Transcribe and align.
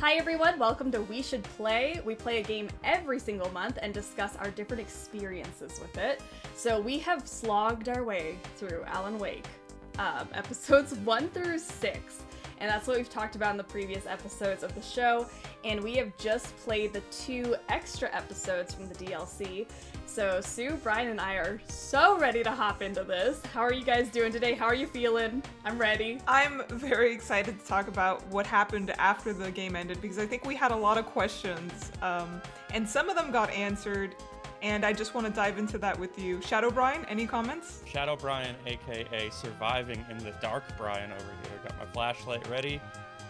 Hi 0.00 0.14
everyone, 0.14 0.58
welcome 0.58 0.90
to 0.92 1.02
We 1.02 1.20
Should 1.20 1.42
Play. 1.42 2.00
We 2.06 2.14
play 2.14 2.40
a 2.40 2.42
game 2.42 2.70
every 2.82 3.18
single 3.18 3.50
month 3.52 3.78
and 3.82 3.92
discuss 3.92 4.34
our 4.36 4.50
different 4.50 4.80
experiences 4.80 5.78
with 5.78 5.98
it. 5.98 6.22
So 6.54 6.80
we 6.80 6.98
have 7.00 7.28
slogged 7.28 7.90
our 7.90 8.02
way 8.02 8.38
through 8.56 8.82
Alan 8.86 9.18
Wake, 9.18 9.44
um, 9.98 10.26
episodes 10.32 10.94
1 11.04 11.28
through 11.28 11.58
6. 11.58 12.22
And 12.60 12.68
that's 12.68 12.86
what 12.86 12.98
we've 12.98 13.08
talked 13.08 13.36
about 13.36 13.52
in 13.52 13.56
the 13.56 13.64
previous 13.64 14.06
episodes 14.06 14.62
of 14.62 14.74
the 14.74 14.82
show. 14.82 15.26
And 15.64 15.82
we 15.82 15.94
have 15.94 16.16
just 16.18 16.56
played 16.58 16.92
the 16.92 17.00
two 17.10 17.56
extra 17.70 18.14
episodes 18.14 18.74
from 18.74 18.88
the 18.88 18.94
DLC. 18.94 19.66
So 20.04 20.40
Sue, 20.40 20.78
Brian, 20.82 21.08
and 21.08 21.20
I 21.20 21.34
are 21.34 21.60
so 21.68 22.18
ready 22.18 22.42
to 22.42 22.50
hop 22.50 22.82
into 22.82 23.04
this. 23.04 23.40
How 23.54 23.60
are 23.60 23.72
you 23.72 23.84
guys 23.84 24.08
doing 24.08 24.32
today? 24.32 24.54
How 24.54 24.66
are 24.66 24.74
you 24.74 24.86
feeling? 24.86 25.42
I'm 25.64 25.78
ready. 25.78 26.18
I'm 26.26 26.62
very 26.68 27.14
excited 27.14 27.58
to 27.58 27.64
talk 27.64 27.88
about 27.88 28.26
what 28.26 28.44
happened 28.44 28.90
after 28.98 29.32
the 29.32 29.50
game 29.50 29.76
ended 29.76 30.02
because 30.02 30.18
I 30.18 30.26
think 30.26 30.44
we 30.44 30.56
had 30.56 30.72
a 30.72 30.76
lot 30.76 30.98
of 30.98 31.06
questions, 31.06 31.92
um, 32.02 32.42
and 32.74 32.88
some 32.88 33.08
of 33.08 33.16
them 33.16 33.30
got 33.30 33.50
answered. 33.50 34.16
And 34.62 34.84
I 34.84 34.92
just 34.92 35.14
want 35.14 35.26
to 35.26 35.32
dive 35.32 35.58
into 35.58 35.78
that 35.78 35.98
with 35.98 36.18
you. 36.18 36.42
Shadow 36.42 36.70
Brian, 36.70 37.06
any 37.06 37.26
comments? 37.26 37.82
Shadow 37.86 38.16
Brian, 38.16 38.54
aka 38.66 39.30
surviving 39.30 40.04
in 40.10 40.18
the 40.18 40.32
dark 40.42 40.64
Brian 40.76 41.10
over 41.10 41.22
here. 41.22 41.60
Got 41.62 41.78
my 41.78 41.86
flashlight 41.92 42.46
ready. 42.48 42.80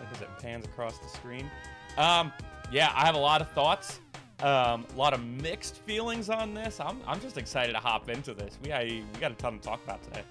Look 0.00 0.12
as 0.12 0.22
it 0.22 0.28
pans 0.40 0.64
across 0.64 0.98
the 0.98 1.08
screen. 1.08 1.48
Um, 1.96 2.32
yeah, 2.72 2.92
I 2.94 3.06
have 3.06 3.14
a 3.14 3.18
lot 3.18 3.40
of 3.40 3.50
thoughts. 3.52 4.00
Um, 4.40 4.86
a 4.94 4.96
lot 4.96 5.12
of 5.12 5.22
mixed 5.22 5.76
feelings 5.78 6.30
on 6.30 6.54
this. 6.54 6.80
I'm, 6.80 6.98
I'm 7.06 7.20
just 7.20 7.36
excited 7.36 7.74
to 7.74 7.78
hop 7.78 8.08
into 8.08 8.32
this. 8.34 8.58
We, 8.64 8.72
I, 8.72 8.84
we 8.84 9.20
got 9.20 9.30
a 9.32 9.34
ton 9.34 9.58
to 9.58 9.62
talk 9.62 9.84
about 9.84 10.02
today. 10.02 10.22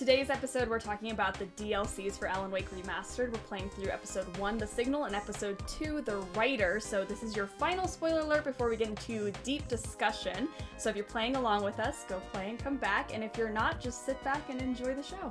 Today's 0.00 0.30
episode, 0.30 0.70
we're 0.70 0.80
talking 0.80 1.10
about 1.10 1.38
the 1.38 1.44
DLCs 1.62 2.18
for 2.18 2.26
Alan 2.26 2.50
Wake 2.50 2.70
Remastered. 2.70 3.32
We're 3.32 3.38
playing 3.40 3.68
through 3.68 3.90
episode 3.90 4.34
1, 4.38 4.56
The 4.56 4.66
Signal, 4.66 5.04
and 5.04 5.14
episode 5.14 5.60
2, 5.68 6.00
The 6.00 6.20
Writer. 6.34 6.80
So, 6.80 7.04
this 7.04 7.22
is 7.22 7.36
your 7.36 7.46
final 7.46 7.86
spoiler 7.86 8.20
alert 8.20 8.44
before 8.44 8.70
we 8.70 8.78
get 8.78 8.88
into 8.88 9.30
deep 9.44 9.68
discussion. 9.68 10.48
So, 10.78 10.88
if 10.88 10.96
you're 10.96 11.04
playing 11.04 11.36
along 11.36 11.64
with 11.64 11.78
us, 11.78 12.06
go 12.08 12.18
play 12.32 12.48
and 12.48 12.58
come 12.58 12.78
back. 12.78 13.12
And 13.12 13.22
if 13.22 13.36
you're 13.36 13.50
not, 13.50 13.78
just 13.78 14.06
sit 14.06 14.24
back 14.24 14.48
and 14.48 14.62
enjoy 14.62 14.94
the 14.94 15.02
show. 15.02 15.30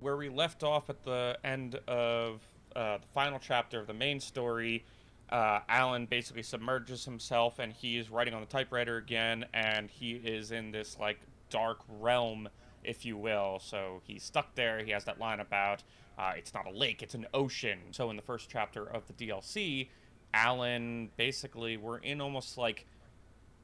Where 0.00 0.16
we 0.16 0.28
left 0.28 0.64
off 0.64 0.90
at 0.90 1.04
the 1.04 1.38
end 1.44 1.76
of 1.86 2.42
uh, 2.74 2.98
the 2.98 3.06
final 3.14 3.38
chapter 3.38 3.78
of 3.78 3.86
the 3.86 3.94
main 3.94 4.18
story, 4.18 4.84
uh, 5.30 5.60
Alan 5.68 6.06
basically 6.06 6.42
submerges 6.42 7.04
himself 7.04 7.60
and 7.60 7.72
he's 7.72 8.10
writing 8.10 8.34
on 8.34 8.40
the 8.40 8.48
typewriter 8.48 8.96
again, 8.96 9.44
and 9.54 9.88
he 9.88 10.14
is 10.14 10.50
in 10.50 10.72
this 10.72 10.98
like 10.98 11.20
dark 11.52 11.80
realm, 12.00 12.48
if 12.82 13.04
you 13.04 13.16
will. 13.16 13.60
So 13.60 14.00
he's 14.04 14.24
stuck 14.24 14.54
there. 14.54 14.82
He 14.82 14.90
has 14.90 15.04
that 15.04 15.20
line 15.20 15.40
about 15.40 15.82
uh, 16.18 16.32
it's 16.36 16.52
not 16.54 16.66
a 16.66 16.70
lake, 16.70 17.02
it's 17.02 17.14
an 17.14 17.26
ocean. 17.32 17.78
So 17.90 18.10
in 18.10 18.16
the 18.16 18.22
first 18.22 18.48
chapter 18.50 18.84
of 18.84 19.06
the 19.06 19.12
DLC, 19.12 19.88
Alan 20.34 21.10
basically 21.16 21.76
we're 21.76 21.98
in 21.98 22.20
almost 22.20 22.58
like 22.58 22.86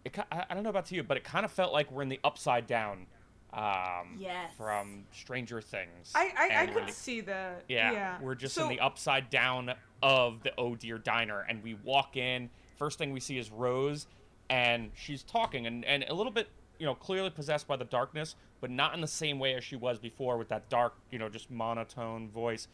it, 0.05 0.17
I 0.31 0.55
don't 0.55 0.63
know 0.63 0.71
about 0.71 0.87
to 0.87 0.95
you, 0.95 1.03
but 1.03 1.17
it 1.17 1.25
kind 1.25 1.45
of 1.45 1.51
felt 1.51 1.73
like 1.73 1.91
we're 1.91 2.03
in 2.03 2.09
the 2.09 2.21
upside 2.25 2.67
down 2.67 3.07
um, 3.53 4.17
yes. 4.19 4.53
from 4.57 5.05
Stranger 5.13 5.61
Things. 5.61 6.13
I 6.15 6.33
I, 6.37 6.63
I 6.63 6.67
could 6.67 6.75
we're- 6.77 6.91
see 6.91 7.21
that. 7.23 7.65
yeah, 7.69 7.93
yeah. 7.93 8.19
we're 8.21 8.35
just 8.35 8.55
so, 8.55 8.65
in 8.65 8.69
the 8.69 8.81
upside 8.81 9.31
down 9.31 9.73
of 10.03 10.43
the 10.43 10.53
Oh 10.59 10.75
Deer 10.75 10.99
Diner, 10.99 11.45
and 11.49 11.63
we 11.63 11.75
walk 11.75 12.17
in. 12.17 12.51
First 12.77 12.99
thing 12.99 13.13
we 13.13 13.21
see 13.21 13.39
is 13.39 13.51
Rose, 13.51 14.07
and 14.51 14.91
she's 14.95 15.23
talking, 15.23 15.67
and, 15.67 15.85
and 15.85 16.05
a 16.09 16.15
little 16.15 16.33
bit, 16.33 16.49
you 16.79 16.87
know, 16.87 16.95
clearly 16.95 17.31
possessed 17.31 17.67
by 17.67 17.77
the 17.77 17.85
darkness, 17.85 18.37
but 18.61 18.71
not 18.71 18.95
in 18.95 19.01
the 19.01 19.07
same 19.07 19.39
way 19.39 19.55
as 19.55 19.65
she 19.65 19.77
was 19.77 19.99
before 19.99 20.37
with 20.37 20.49
that 20.49 20.69
dark, 20.69 20.95
you 21.11 21.19
know, 21.19 21.29
just 21.29 21.51
monotone 21.51 22.29
voice. 22.29 22.69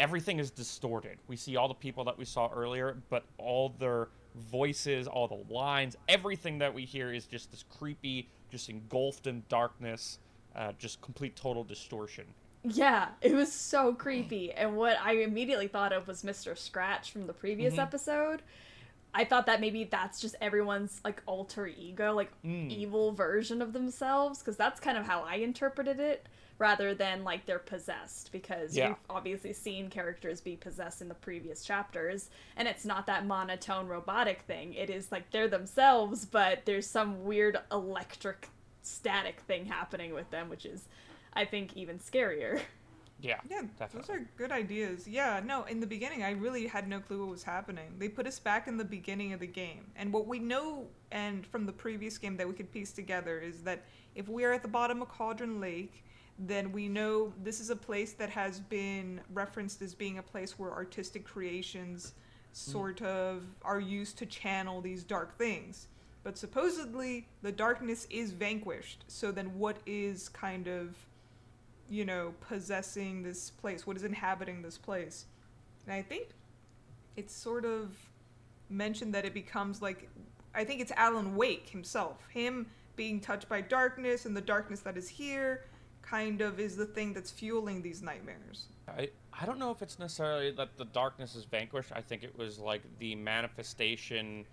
Everything 0.00 0.38
is 0.38 0.50
distorted. 0.50 1.18
We 1.26 1.36
see 1.36 1.56
all 1.56 1.68
the 1.68 1.74
people 1.74 2.04
that 2.04 2.16
we 2.18 2.24
saw 2.24 2.50
earlier, 2.54 2.96
but 3.10 3.24
all 3.36 3.70
their 3.78 4.08
voices, 4.36 5.06
all 5.08 5.26
the 5.26 5.52
lines, 5.52 5.96
everything 6.08 6.58
that 6.58 6.72
we 6.72 6.84
hear 6.84 7.12
is 7.12 7.26
just 7.26 7.50
this 7.50 7.64
creepy, 7.78 8.28
just 8.50 8.68
engulfed 8.68 9.26
in 9.26 9.42
darkness, 9.48 10.18
uh, 10.54 10.72
just 10.78 11.00
complete 11.00 11.34
total 11.36 11.64
distortion. 11.64 12.24
Yeah, 12.62 13.08
it 13.20 13.34
was 13.34 13.52
so 13.52 13.94
creepy. 13.94 14.52
And 14.52 14.76
what 14.76 14.96
I 15.00 15.12
immediately 15.14 15.68
thought 15.68 15.92
of 15.92 16.06
was 16.06 16.22
Mr. 16.22 16.56
Scratch 16.56 17.10
from 17.10 17.26
the 17.26 17.32
previous 17.32 17.74
Mhm. 17.74 17.82
episode. 17.82 18.42
I 19.14 19.24
thought 19.24 19.46
that 19.46 19.60
maybe 19.60 19.84
that's 19.84 20.20
just 20.20 20.36
everyone's 20.40 21.00
like 21.04 21.22
alter 21.26 21.66
ego, 21.66 22.12
like 22.14 22.30
Mm. 22.44 22.70
evil 22.70 23.12
version 23.12 23.62
of 23.62 23.72
themselves, 23.72 24.38
because 24.40 24.56
that's 24.56 24.80
kind 24.80 24.98
of 24.98 25.06
how 25.06 25.22
I 25.22 25.36
interpreted 25.36 25.98
it, 25.98 26.26
rather 26.58 26.94
than 26.94 27.24
like 27.24 27.46
they're 27.46 27.58
possessed. 27.58 28.30
Because 28.32 28.76
Yeah. 28.76 28.88
we've 28.88 28.96
obviously 29.10 29.52
seen 29.54 29.88
characters 29.90 30.40
be 30.40 30.56
possessed 30.56 31.00
in 31.00 31.08
the 31.08 31.14
previous 31.14 31.64
chapters, 31.64 32.30
and 32.56 32.68
it's 32.68 32.84
not 32.84 33.06
that 33.06 33.24
monotone 33.26 33.88
robotic 33.88 34.42
thing. 34.42 34.74
It 34.74 34.90
is 34.90 35.10
like 35.10 35.30
they're 35.30 35.48
themselves, 35.48 36.26
but 36.26 36.64
there's 36.66 36.86
some 36.86 37.24
weird 37.24 37.58
electric 37.72 38.48
static 38.82 39.40
thing 39.40 39.66
happening 39.66 40.12
with 40.14 40.30
them, 40.30 40.48
which 40.48 40.64
is, 40.66 40.86
I 41.32 41.44
think, 41.44 41.76
even 41.76 41.98
scarier. 41.98 42.60
Yeah, 43.20 43.40
Yeah, 43.50 43.62
definitely. 43.78 44.00
those 44.00 44.10
are 44.10 44.30
good 44.36 44.52
ideas. 44.52 45.08
Yeah, 45.08 45.40
no, 45.44 45.64
in 45.64 45.80
the 45.80 45.86
beginning, 45.86 46.22
I 46.22 46.32
really 46.32 46.66
had 46.66 46.88
no 46.88 47.00
clue 47.00 47.20
what 47.20 47.30
was 47.30 47.42
happening. 47.42 47.94
They 47.98 48.08
put 48.08 48.26
us 48.26 48.38
back 48.38 48.68
in 48.68 48.76
the 48.76 48.84
beginning 48.84 49.32
of 49.32 49.40
the 49.40 49.46
game. 49.46 49.86
And 49.96 50.12
what 50.12 50.26
we 50.26 50.38
know, 50.38 50.86
and 51.10 51.44
from 51.46 51.66
the 51.66 51.72
previous 51.72 52.16
game 52.16 52.36
that 52.36 52.46
we 52.46 52.54
could 52.54 52.72
piece 52.72 52.92
together, 52.92 53.40
is 53.40 53.62
that 53.62 53.84
if 54.14 54.28
we 54.28 54.44
are 54.44 54.52
at 54.52 54.62
the 54.62 54.68
bottom 54.68 55.02
of 55.02 55.08
Cauldron 55.08 55.60
Lake, 55.60 56.04
then 56.38 56.70
we 56.70 56.88
know 56.88 57.32
this 57.42 57.58
is 57.58 57.70
a 57.70 57.76
place 57.76 58.12
that 58.12 58.30
has 58.30 58.60
been 58.60 59.20
referenced 59.32 59.82
as 59.82 59.94
being 59.94 60.18
a 60.18 60.22
place 60.22 60.58
where 60.58 60.70
artistic 60.70 61.24
creations 61.24 62.12
mm. 62.52 62.56
sort 62.56 63.02
of 63.02 63.42
are 63.62 63.80
used 63.80 64.16
to 64.18 64.26
channel 64.26 64.80
these 64.80 65.02
dark 65.02 65.36
things. 65.36 65.88
But 66.22 66.38
supposedly, 66.38 67.26
the 67.42 67.50
darkness 67.50 68.06
is 68.10 68.32
vanquished. 68.32 69.04
So 69.08 69.32
then, 69.32 69.58
what 69.58 69.78
is 69.86 70.28
kind 70.28 70.68
of 70.68 70.94
you 71.88 72.04
know, 72.04 72.34
possessing 72.40 73.22
this 73.22 73.50
place, 73.50 73.86
what 73.86 73.96
is 73.96 74.04
inhabiting 74.04 74.62
this 74.62 74.78
place. 74.78 75.26
And 75.86 75.94
I 75.94 76.02
think 76.02 76.28
it's 77.16 77.34
sort 77.34 77.64
of 77.64 77.96
mentioned 78.70 79.14
that 79.14 79.24
it 79.24 79.32
becomes 79.34 79.80
like 79.80 80.08
I 80.54 80.64
think 80.64 80.80
it's 80.80 80.92
Alan 80.92 81.36
Wake 81.36 81.68
himself. 81.68 82.26
Him 82.30 82.66
being 82.96 83.20
touched 83.20 83.48
by 83.48 83.60
darkness 83.60 84.26
and 84.26 84.36
the 84.36 84.40
darkness 84.40 84.80
that 84.80 84.96
is 84.96 85.08
here 85.08 85.64
kind 86.02 86.40
of 86.40 86.58
is 86.58 86.76
the 86.76 86.86
thing 86.86 87.12
that's 87.12 87.30
fueling 87.30 87.82
these 87.82 88.02
nightmares. 88.02 88.66
I, 88.88 89.10
I 89.32 89.46
don't 89.46 89.58
know 89.58 89.70
if 89.70 89.82
it's 89.82 89.98
necessarily 89.98 90.50
that 90.52 90.76
the 90.76 90.86
darkness 90.86 91.34
is 91.34 91.44
vanquished. 91.44 91.92
I 91.94 92.00
think 92.00 92.24
it 92.24 92.36
was 92.36 92.58
like 92.58 92.82
the 92.98 93.14
manifestation 93.14 94.46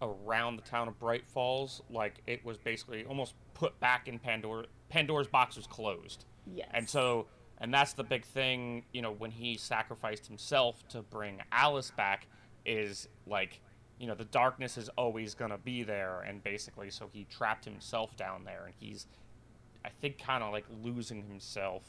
around 0.00 0.56
the 0.56 0.62
town 0.62 0.86
of 0.88 0.98
Bright 0.98 1.26
Falls. 1.26 1.82
Like 1.90 2.16
it 2.26 2.44
was 2.44 2.58
basically 2.58 3.04
almost 3.04 3.34
put 3.54 3.78
back 3.80 4.06
in 4.06 4.18
Pandora. 4.18 4.66
Pandora's 4.90 5.28
box 5.28 5.56
was 5.56 5.66
closed. 5.66 6.24
Yes. 6.46 6.68
And 6.72 6.88
so, 6.88 7.26
and 7.58 7.72
that's 7.72 7.92
the 7.92 8.04
big 8.04 8.24
thing, 8.24 8.84
you 8.92 9.02
know, 9.02 9.12
when 9.12 9.30
he 9.30 9.56
sacrificed 9.56 10.26
himself 10.26 10.86
to 10.88 11.02
bring 11.02 11.40
Alice 11.52 11.90
back, 11.90 12.26
is 12.64 13.08
like, 13.26 13.60
you 13.98 14.06
know, 14.06 14.14
the 14.14 14.24
darkness 14.24 14.76
is 14.76 14.88
always 14.90 15.34
going 15.34 15.50
to 15.50 15.58
be 15.58 15.82
there. 15.82 16.20
And 16.22 16.42
basically, 16.42 16.90
so 16.90 17.08
he 17.12 17.24
trapped 17.30 17.64
himself 17.64 18.16
down 18.16 18.44
there. 18.44 18.64
And 18.66 18.74
he's, 18.78 19.06
I 19.84 19.90
think, 20.00 20.18
kind 20.18 20.42
of 20.42 20.52
like 20.52 20.64
losing 20.82 21.22
himself 21.22 21.82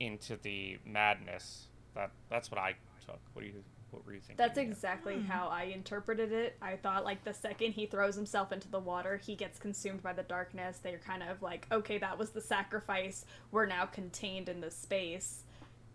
into 0.00 0.36
the 0.36 0.78
madness. 0.84 1.68
That 1.94 2.10
That's 2.30 2.50
what 2.50 2.60
I 2.60 2.74
took. 3.04 3.20
What 3.32 3.42
do 3.42 3.48
you, 3.48 3.64
what 3.90 4.04
were 4.06 4.12
you 4.14 4.20
thinking? 4.20 4.36
That's 4.36 4.58
exactly 4.58 5.14
Hmm. 5.16 5.24
how 5.26 5.48
I 5.48 5.64
interpreted 5.64 6.32
it. 6.32 6.56
I 6.60 6.76
thought 6.76 7.04
like 7.04 7.24
the 7.24 7.34
second 7.34 7.72
he 7.72 7.86
throws 7.86 8.14
himself 8.16 8.52
into 8.52 8.68
the 8.68 8.78
water, 8.80 9.16
he 9.16 9.34
gets 9.34 9.58
consumed 9.58 10.02
by 10.02 10.12
the 10.12 10.22
darkness. 10.22 10.78
They're 10.78 10.98
kind 10.98 11.22
of 11.22 11.42
like, 11.42 11.66
okay, 11.72 11.98
that 11.98 12.18
was 12.18 12.30
the 12.30 12.40
sacrifice. 12.40 13.24
We're 13.50 13.66
now 13.66 13.86
contained 13.86 14.48
in 14.48 14.60
this 14.60 14.76
space. 14.76 15.44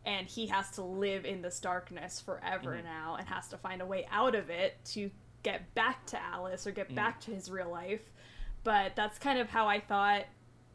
And 0.05 0.27
he 0.27 0.47
has 0.47 0.69
to 0.71 0.81
live 0.83 1.23
in 1.25 1.41
this 1.41 1.59
darkness 1.59 2.19
forever 2.19 2.75
Mhm. 2.75 2.83
now 2.83 3.15
and 3.15 3.27
has 3.29 3.47
to 3.49 3.57
find 3.57 3.81
a 3.81 3.85
way 3.85 4.05
out 4.11 4.35
of 4.35 4.49
it 4.49 4.83
to 4.85 5.11
get 5.43 5.73
back 5.75 6.05
to 6.07 6.21
Alice 6.21 6.65
or 6.67 6.71
get 6.71 6.89
Mhm. 6.89 6.95
back 6.95 7.19
to 7.21 7.31
his 7.31 7.49
real 7.49 7.69
life. 7.69 8.11
But 8.63 8.95
that's 8.95 9.17
kind 9.19 9.39
of 9.39 9.49
how 9.49 9.67
I 9.67 9.79
thought 9.79 10.25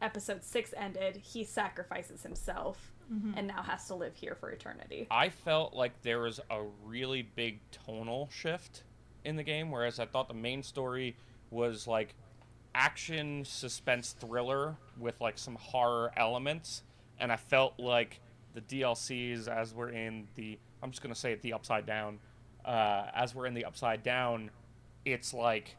episode 0.01 0.43
6 0.43 0.73
ended. 0.77 1.17
He 1.17 1.43
sacrifices 1.43 2.23
himself 2.23 2.91
and 3.35 3.47
now 3.47 3.61
has 3.63 3.87
to 3.87 3.95
live 3.95 4.15
here 4.15 4.35
for 4.35 4.51
eternity. 4.51 5.07
I 5.09 5.29
felt 5.29 5.73
like 5.73 6.01
there 6.01 6.19
was 6.19 6.39
a 6.49 6.61
really 6.85 7.23
big 7.23 7.59
tonal 7.71 8.29
shift 8.31 8.83
in 9.25 9.35
the 9.35 9.43
game, 9.43 9.71
whereas 9.71 9.99
I 9.99 10.05
thought 10.05 10.27
the 10.27 10.33
main 10.33 10.63
story 10.63 11.15
was 11.49 11.87
like 11.87 12.15
action, 12.75 13.43
suspense, 13.45 14.15
thriller 14.19 14.77
with 14.97 15.19
like 15.19 15.37
some 15.37 15.55
horror 15.55 16.11
elements, 16.15 16.83
and 17.19 17.31
I 17.31 17.35
felt 17.35 17.79
like 17.79 18.19
the 18.53 18.61
DLCs, 18.61 19.47
as 19.47 19.73
we're 19.73 19.89
in 19.89 20.27
the, 20.35 20.59
I'm 20.81 20.91
just 20.91 21.01
gonna 21.01 21.15
say 21.15 21.31
it, 21.33 21.41
the 21.41 21.53
Upside 21.53 21.85
Down, 21.85 22.19
uh, 22.65 23.07
as 23.13 23.33
we're 23.33 23.45
in 23.47 23.53
the 23.53 23.65
Upside 23.65 24.03
Down, 24.03 24.51
it's 25.05 25.33
like, 25.33 25.75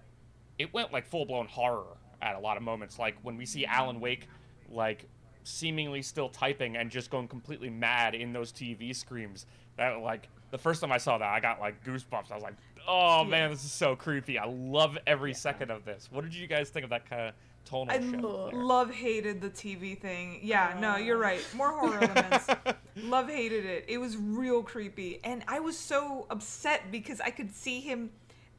it 0.58 0.72
went 0.74 0.92
like 0.92 1.06
full 1.06 1.24
blown 1.24 1.46
horror 1.46 1.96
at 2.20 2.34
a 2.34 2.38
lot 2.38 2.56
of 2.56 2.62
moments. 2.62 2.98
Like 2.98 3.16
when 3.22 3.36
we 3.36 3.46
see 3.46 3.64
Alan 3.64 4.00
Wake, 4.00 4.28
like 4.68 5.06
seemingly 5.44 6.02
still 6.02 6.28
typing 6.28 6.76
and 6.76 6.90
just 6.90 7.10
going 7.10 7.28
completely 7.28 7.70
mad 7.70 8.14
in 8.14 8.32
those 8.32 8.52
TV 8.52 8.94
screams. 8.94 9.46
That 9.76 10.00
like 10.00 10.28
the 10.50 10.58
first 10.58 10.81
time 10.81 10.92
I 10.92 10.98
saw 10.98 11.19
that, 11.19 11.28
I 11.28 11.40
got 11.40 11.60
like 11.60 11.82
goosebumps. 11.84 12.31
I 12.31 12.34
was 12.34 12.42
like, 12.42 12.54
"Oh 12.87 13.22
Yeah. 13.22 13.28
man, 13.28 13.50
this 13.50 13.64
is 13.64 13.72
so 13.72 13.96
creepy." 13.96 14.38
I 14.38 14.44
love 14.46 14.98
every 15.06 15.32
second 15.34 15.70
of 15.70 15.84
this. 15.84 16.08
What 16.10 16.25
did 16.25 16.34
you 16.34 16.46
guys 16.46 16.70
think 16.70 16.84
of 16.84 16.90
that 16.90 17.08
kind 17.08 17.22
of 17.28 17.34
tonal 17.64 17.87
I 17.90 18.00
shift? 18.00 18.22
l- 18.25 18.50
there? 18.50 18.60
love 18.60 18.90
hated 18.90 19.40
the 19.40 19.48
TV 19.50 19.98
thing. 19.98 20.40
Yeah, 20.42 20.76
no, 20.81 20.92
Uh. 20.92 20.96
you're 20.98 21.19
right. 21.19 21.44
More 21.54 21.70
horror 21.72 22.02
elements. 22.02 22.46
love 22.96 23.28
hated 23.28 23.64
it. 23.64 23.84
It 23.88 23.98
was 23.98 24.16
real 24.16 24.62
creepy, 24.62 25.20
and 25.25 25.42
I 25.48 25.60
was 25.60 25.78
so 25.78 26.26
upset 26.31 26.90
because 26.90 27.20
I 27.20 27.31
could 27.31 27.54
see 27.54 27.81
him 27.81 28.10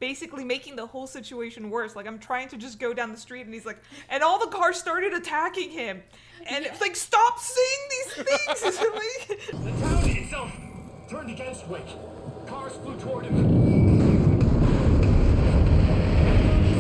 basically 0.02 0.44
making 0.44 0.76
the 0.76 0.86
whole 0.86 1.08
situation 1.08 1.70
worse. 1.70 1.96
Like 1.96 2.08
I'm 2.08 2.20
trying 2.20 2.50
to 2.50 2.58
just 2.58 2.80
go 2.80 2.94
down 2.94 3.12
the 3.12 3.18
street, 3.18 3.46
and 3.46 3.54
he's 3.54 3.66
like, 3.66 3.78
and 4.10 4.22
all 4.22 4.38
the 4.38 4.48
cars 4.48 4.76
started 4.78 5.14
attacking 5.14 5.70
him, 5.70 6.04
and 6.46 6.66
it's 6.66 6.82
like, 6.82 6.98
stop 6.98 7.40
saying 7.40 7.88
these 7.90 8.14
things. 8.16 8.80
The 9.52 9.72
town 9.80 10.10
itself 10.10 10.52
turned 11.10 11.30
against 11.30 11.68
Wake. 11.68 11.86
Cars 12.48 12.74
flew 12.74 12.98
toward 12.98 13.26
him. 13.26 14.42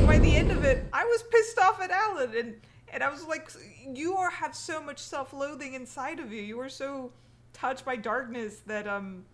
by 0.08 0.18
the 0.20 0.36
end 0.36 0.52
of 0.52 0.66
it, 0.66 0.86
I 0.92 1.06
was 1.06 1.24
pissed 1.32 1.60
off 1.60 1.80
at 1.80 1.92
Alan, 1.92 2.36
and 2.36 2.56
and 2.92 3.04
I 3.04 3.10
was 3.10 3.26
like, 3.26 3.50
you 3.88 4.16
are 4.16 4.30
have 4.30 4.54
so 4.56 4.82
much 4.82 5.00
self-loathing 5.00 5.76
inside 5.76 6.20
of 6.20 6.34
you. 6.34 6.42
You 6.42 6.60
are 6.60 6.70
so 6.70 7.12
touched 7.54 7.86
by 7.86 7.96
darkness 7.96 8.62
that 8.66 8.88
um, 8.88 9.26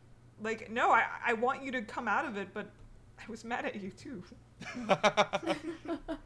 like 0.44 0.70
no, 0.70 0.92
I 0.92 1.06
I 1.26 1.34
want 1.34 1.64
you 1.64 1.72
to 1.72 1.82
come 1.82 2.08
out 2.08 2.26
of 2.26 2.36
it, 2.36 2.50
but 2.54 2.68
I 3.20 3.30
was 3.30 3.44
mad 3.44 3.66
at 3.66 3.76
you 3.76 3.92
too. 3.92 4.24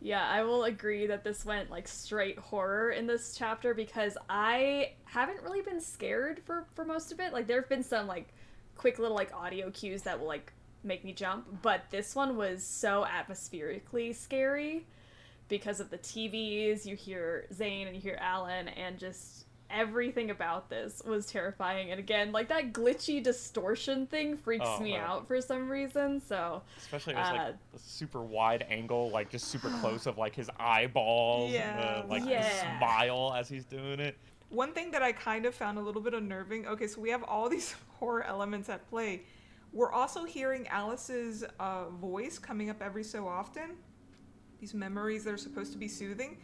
Yeah, 0.00 0.24
I 0.24 0.42
will 0.42 0.64
agree 0.64 1.06
that 1.06 1.24
this 1.24 1.44
went 1.44 1.70
like 1.70 1.88
straight 1.88 2.38
horror 2.38 2.90
in 2.90 3.06
this 3.06 3.34
chapter 3.36 3.74
because 3.74 4.16
I 4.28 4.92
haven't 5.04 5.42
really 5.42 5.62
been 5.62 5.80
scared 5.80 6.42
for 6.44 6.66
for 6.74 6.84
most 6.84 7.12
of 7.12 7.20
it. 7.20 7.32
Like 7.32 7.46
there 7.46 7.60
have 7.60 7.68
been 7.68 7.82
some 7.82 8.06
like 8.06 8.28
quick 8.76 8.98
little 8.98 9.16
like 9.16 9.34
audio 9.34 9.70
cues 9.70 10.02
that 10.02 10.20
will 10.20 10.26
like 10.26 10.52
make 10.84 11.04
me 11.04 11.12
jump, 11.12 11.46
but 11.62 11.84
this 11.90 12.14
one 12.14 12.36
was 12.36 12.62
so 12.62 13.04
atmospherically 13.04 14.12
scary 14.12 14.86
because 15.48 15.80
of 15.80 15.90
the 15.90 15.98
TVs. 15.98 16.84
You 16.84 16.94
hear 16.94 17.46
Zane 17.52 17.86
and 17.86 17.96
you 17.96 18.02
hear 18.02 18.18
Alan 18.20 18.68
and 18.68 18.98
just 18.98 19.46
everything 19.70 20.30
about 20.30 20.68
this 20.70 21.02
was 21.06 21.26
terrifying. 21.26 21.90
And 21.90 21.98
again, 22.00 22.32
like 22.32 22.48
that 22.48 22.72
glitchy 22.72 23.22
distortion 23.22 24.06
thing 24.06 24.36
freaks 24.36 24.64
Oh, 24.66 24.80
me 24.80 24.92
wow. 24.92 24.98
out 25.16 25.26
for 25.26 25.40
some 25.40 25.68
reason. 25.68 26.20
So 26.20 26.62
Especially 26.78 27.14
it 27.14 27.18
was 27.18 27.30
like 27.32 27.40
Uh, 27.40 27.52
a 27.74 27.78
super 27.78 28.22
wide 28.22 28.64
angle, 28.70 29.10
like 29.10 29.30
just 29.30 29.48
super 29.48 29.68
close 29.80 30.06
of 30.06 30.18
like 30.18 30.34
his 30.34 30.50
eyeballs, 30.58 31.50
Yeah. 31.52 32.00
and 32.00 32.08
the, 32.10 32.14
like 32.14 32.24
Yeah. 32.24 32.42
the 32.42 32.78
smile 32.78 33.34
as 33.36 33.48
he's 33.48 33.64
doing 33.64 34.00
it. 34.00 34.16
One 34.48 34.72
thing 34.72 34.92
that 34.92 35.02
I 35.02 35.12
kind 35.12 35.44
of 35.46 35.54
found 35.54 35.76
a 35.78 35.80
little 35.80 36.00
bit 36.02 36.14
unnerving. 36.14 36.66
Okay, 36.68 36.86
so 36.86 37.00
we 37.00 37.10
have 37.10 37.24
all 37.24 37.48
these 37.56 37.74
horror 37.98 38.22
elements 38.24 38.68
at 38.68 38.88
play. 38.88 39.22
We're 39.72 39.92
also 39.92 40.24
hearing 40.24 40.66
Alice's 40.68 41.44
uh, 41.60 41.88
voice 41.90 42.38
coming 42.38 42.70
up 42.70 42.80
every 42.80 43.04
so 43.04 43.26
often. 43.26 43.76
These 44.60 44.72
memories 44.72 45.24
that 45.24 45.34
are 45.34 45.36
supposed 45.38 45.72
to 45.72 45.78
be 45.78 45.88
soothing. 45.88 46.38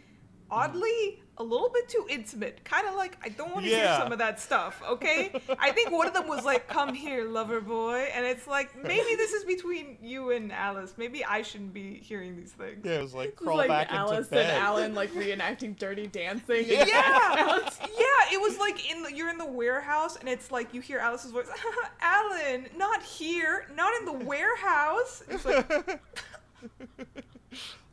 Oddly, 0.51 1.23
a 1.43 1.45
little 1.45 1.69
bit 1.69 1.89
too 1.89 2.07
intimate. 2.09 2.65
Kind 2.65 2.87
of 2.87 2.95
like 2.95 3.17
I 3.23 3.29
don't 3.29 3.53
want 3.53 3.65
to 3.67 3.71
hear 3.71 3.97
some 3.99 4.13
of 4.13 4.19
that 4.19 4.39
stuff. 4.41 4.81
Okay, 4.89 5.33
I 5.59 5.73
think 5.73 5.91
one 5.91 6.07
of 6.07 6.15
them 6.15 6.29
was 6.29 6.45
like, 6.45 6.69
"Come 6.69 6.95
here, 6.95 7.29
lover 7.29 7.61
boy," 7.61 8.09
and 8.15 8.25
it's 8.25 8.47
like 8.47 8.77
maybe 8.81 9.17
this 9.17 9.33
is 9.33 9.45
between 9.45 9.99
you 10.01 10.31
and 10.31 10.53
Alice. 10.53 10.95
Maybe 10.97 11.25
I 11.25 11.43
shouldn't 11.43 11.75
be 11.75 11.95
hearing 11.99 12.37
these 12.37 12.53
things. 12.53 12.85
Yeah, 12.85 12.93
it 12.93 13.03
was 13.03 13.15
like 13.15 13.31
It's 13.31 13.39
crawl 13.43 13.57
like 13.57 13.69
back 13.69 13.89
Alice 13.91 14.19
into 14.19 14.31
bed. 14.31 14.51
and 14.51 14.59
Alan 14.65 14.95
like 15.03 15.13
reenacting 15.13 15.77
Dirty 15.79 16.07
Dancing. 16.07 16.65
Yeah. 16.67 16.85
Yeah, 16.87 17.59
yeah. 17.83 18.33
It 18.33 18.41
was 18.41 18.57
like 18.59 18.91
in 18.91 19.03
the, 19.03 19.13
you're 19.13 19.29
in 19.31 19.39
the 19.39 19.45
warehouse, 19.47 20.17
and 20.17 20.29
it's 20.29 20.51
like 20.53 20.73
you 20.73 20.81
hear 20.81 20.99
Alice's 21.01 21.33
voice. 21.33 21.49
Alan, 22.01 22.67
not 22.77 23.03
here, 23.03 23.67
not 23.77 23.93
in 24.01 24.05
the 24.07 24.25
warehouse. 24.25 25.23
It's 25.29 25.45
like 25.45 25.69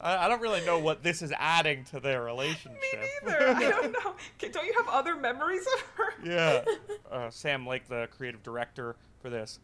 I, 0.01 0.25
I 0.25 0.27
don't 0.29 0.41
really 0.41 0.65
know 0.65 0.79
what 0.79 1.03
this 1.03 1.21
is 1.21 1.33
adding 1.37 1.83
to 1.85 1.99
their 1.99 2.23
relationship. 2.25 2.79
me 2.93 3.31
neither. 3.31 3.49
I 3.49 3.59
don't 3.69 3.91
know. 4.05 4.15
Don't 4.39 4.65
you 4.65 4.73
have 4.77 4.87
other 4.89 5.15
memories 5.15 5.65
of 5.75 5.81
her? 5.95 6.13
yeah. 6.23 6.63
Uh, 7.11 7.27
Sam 7.31 7.65
Lake, 7.65 7.87
the 7.87 8.07
creative 8.15 8.43
director 8.43 8.95
for 9.19 9.31
this, 9.31 9.59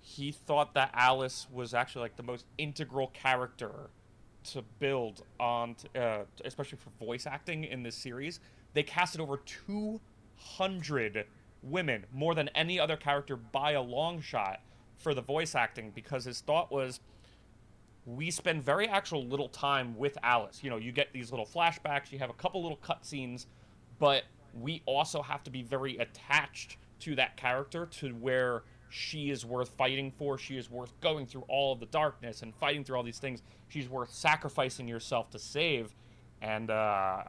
he 0.00 0.32
thought 0.32 0.74
that 0.74 0.90
Alice 0.94 1.46
was 1.52 1.72
actually 1.72 2.02
like 2.02 2.16
the 2.16 2.24
most 2.24 2.44
integral 2.58 3.06
character 3.14 3.90
to 4.50 4.62
build 4.80 5.22
on, 5.38 5.76
t- 5.76 5.88
uh, 5.96 6.24
especially 6.44 6.76
for 6.78 6.90
voice 7.04 7.24
acting 7.24 7.62
in 7.62 7.84
this 7.84 7.94
series. 7.94 8.40
They 8.74 8.82
casted 8.82 9.20
over 9.20 9.36
200 9.36 11.24
women, 11.62 12.06
more 12.12 12.34
than 12.34 12.48
any 12.48 12.80
other 12.80 12.96
character 12.96 13.36
by 13.36 13.72
a 13.72 13.82
long 13.82 14.20
shot, 14.20 14.60
for 14.96 15.14
the 15.14 15.22
voice 15.22 15.54
acting 15.54 15.92
because 15.94 16.24
his 16.24 16.40
thought 16.40 16.72
was 16.72 16.98
we 18.16 18.30
spend 18.30 18.64
very 18.64 18.88
actual 18.88 19.24
little 19.26 19.48
time 19.48 19.96
with 19.96 20.16
Alice. 20.22 20.60
You 20.64 20.70
know, 20.70 20.76
you 20.78 20.92
get 20.92 21.12
these 21.12 21.30
little 21.30 21.46
flashbacks, 21.46 22.10
you 22.10 22.18
have 22.18 22.30
a 22.30 22.34
couple 22.34 22.62
little 22.62 22.78
cutscenes, 22.78 23.46
but 23.98 24.22
we 24.54 24.82
also 24.86 25.20
have 25.20 25.42
to 25.44 25.50
be 25.50 25.62
very 25.62 25.98
attached 25.98 26.78
to 27.00 27.14
that 27.16 27.36
character 27.36 27.84
to 27.86 28.10
where 28.14 28.62
she 28.88 29.28
is 29.30 29.44
worth 29.44 29.68
fighting 29.76 30.10
for. 30.10 30.38
She 30.38 30.56
is 30.56 30.70
worth 30.70 30.98
going 31.00 31.26
through 31.26 31.44
all 31.48 31.72
of 31.74 31.80
the 31.80 31.86
darkness 31.86 32.40
and 32.42 32.54
fighting 32.54 32.82
through 32.82 32.96
all 32.96 33.02
these 33.02 33.18
things. 33.18 33.42
She's 33.68 33.88
worth 33.88 34.10
sacrificing 34.10 34.88
yourself 34.88 35.28
to 35.30 35.38
save. 35.38 35.94
And 36.40 36.70
uh, 36.70 37.22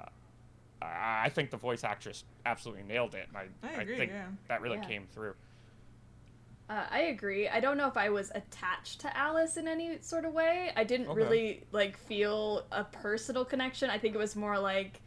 I 0.81 1.23
I 1.25 1.29
think 1.29 1.51
the 1.51 1.57
voice 1.57 1.83
actress 1.83 2.23
absolutely 2.45 2.83
nailed 2.83 3.13
it. 3.15 3.27
And 3.27 3.37
I, 3.37 3.47
I 3.77 3.81
agree, 3.81 3.97
think 3.97 4.11
yeah. 4.13 4.27
that 4.47 4.61
really 4.61 4.77
Yeah. 4.77 4.85
came 4.87 5.07
through. 5.11 5.33
Uh, 6.69 6.85
I 6.91 6.99
agree. 7.03 7.49
I 7.49 7.59
don't 7.59 7.77
know 7.77 7.87
if 7.87 7.97
I 7.97 8.09
was 8.09 8.31
attached 8.35 9.01
to 9.01 9.17
Alice 9.17 9.57
in 9.57 9.67
any 9.67 9.97
sort 10.01 10.23
of 10.23 10.33
way. 10.33 10.71
I 10.75 10.83
didn't 10.83 11.07
Okay. 11.07 11.15
really 11.17 11.63
like 11.71 11.97
feel 11.97 12.67
a 12.71 12.83
personal 12.83 13.43
connection. 13.43 13.89
I 13.89 13.97
think 13.97 14.13
it 14.13 14.19
was 14.19 14.35
more 14.35 14.59
like 14.59 15.01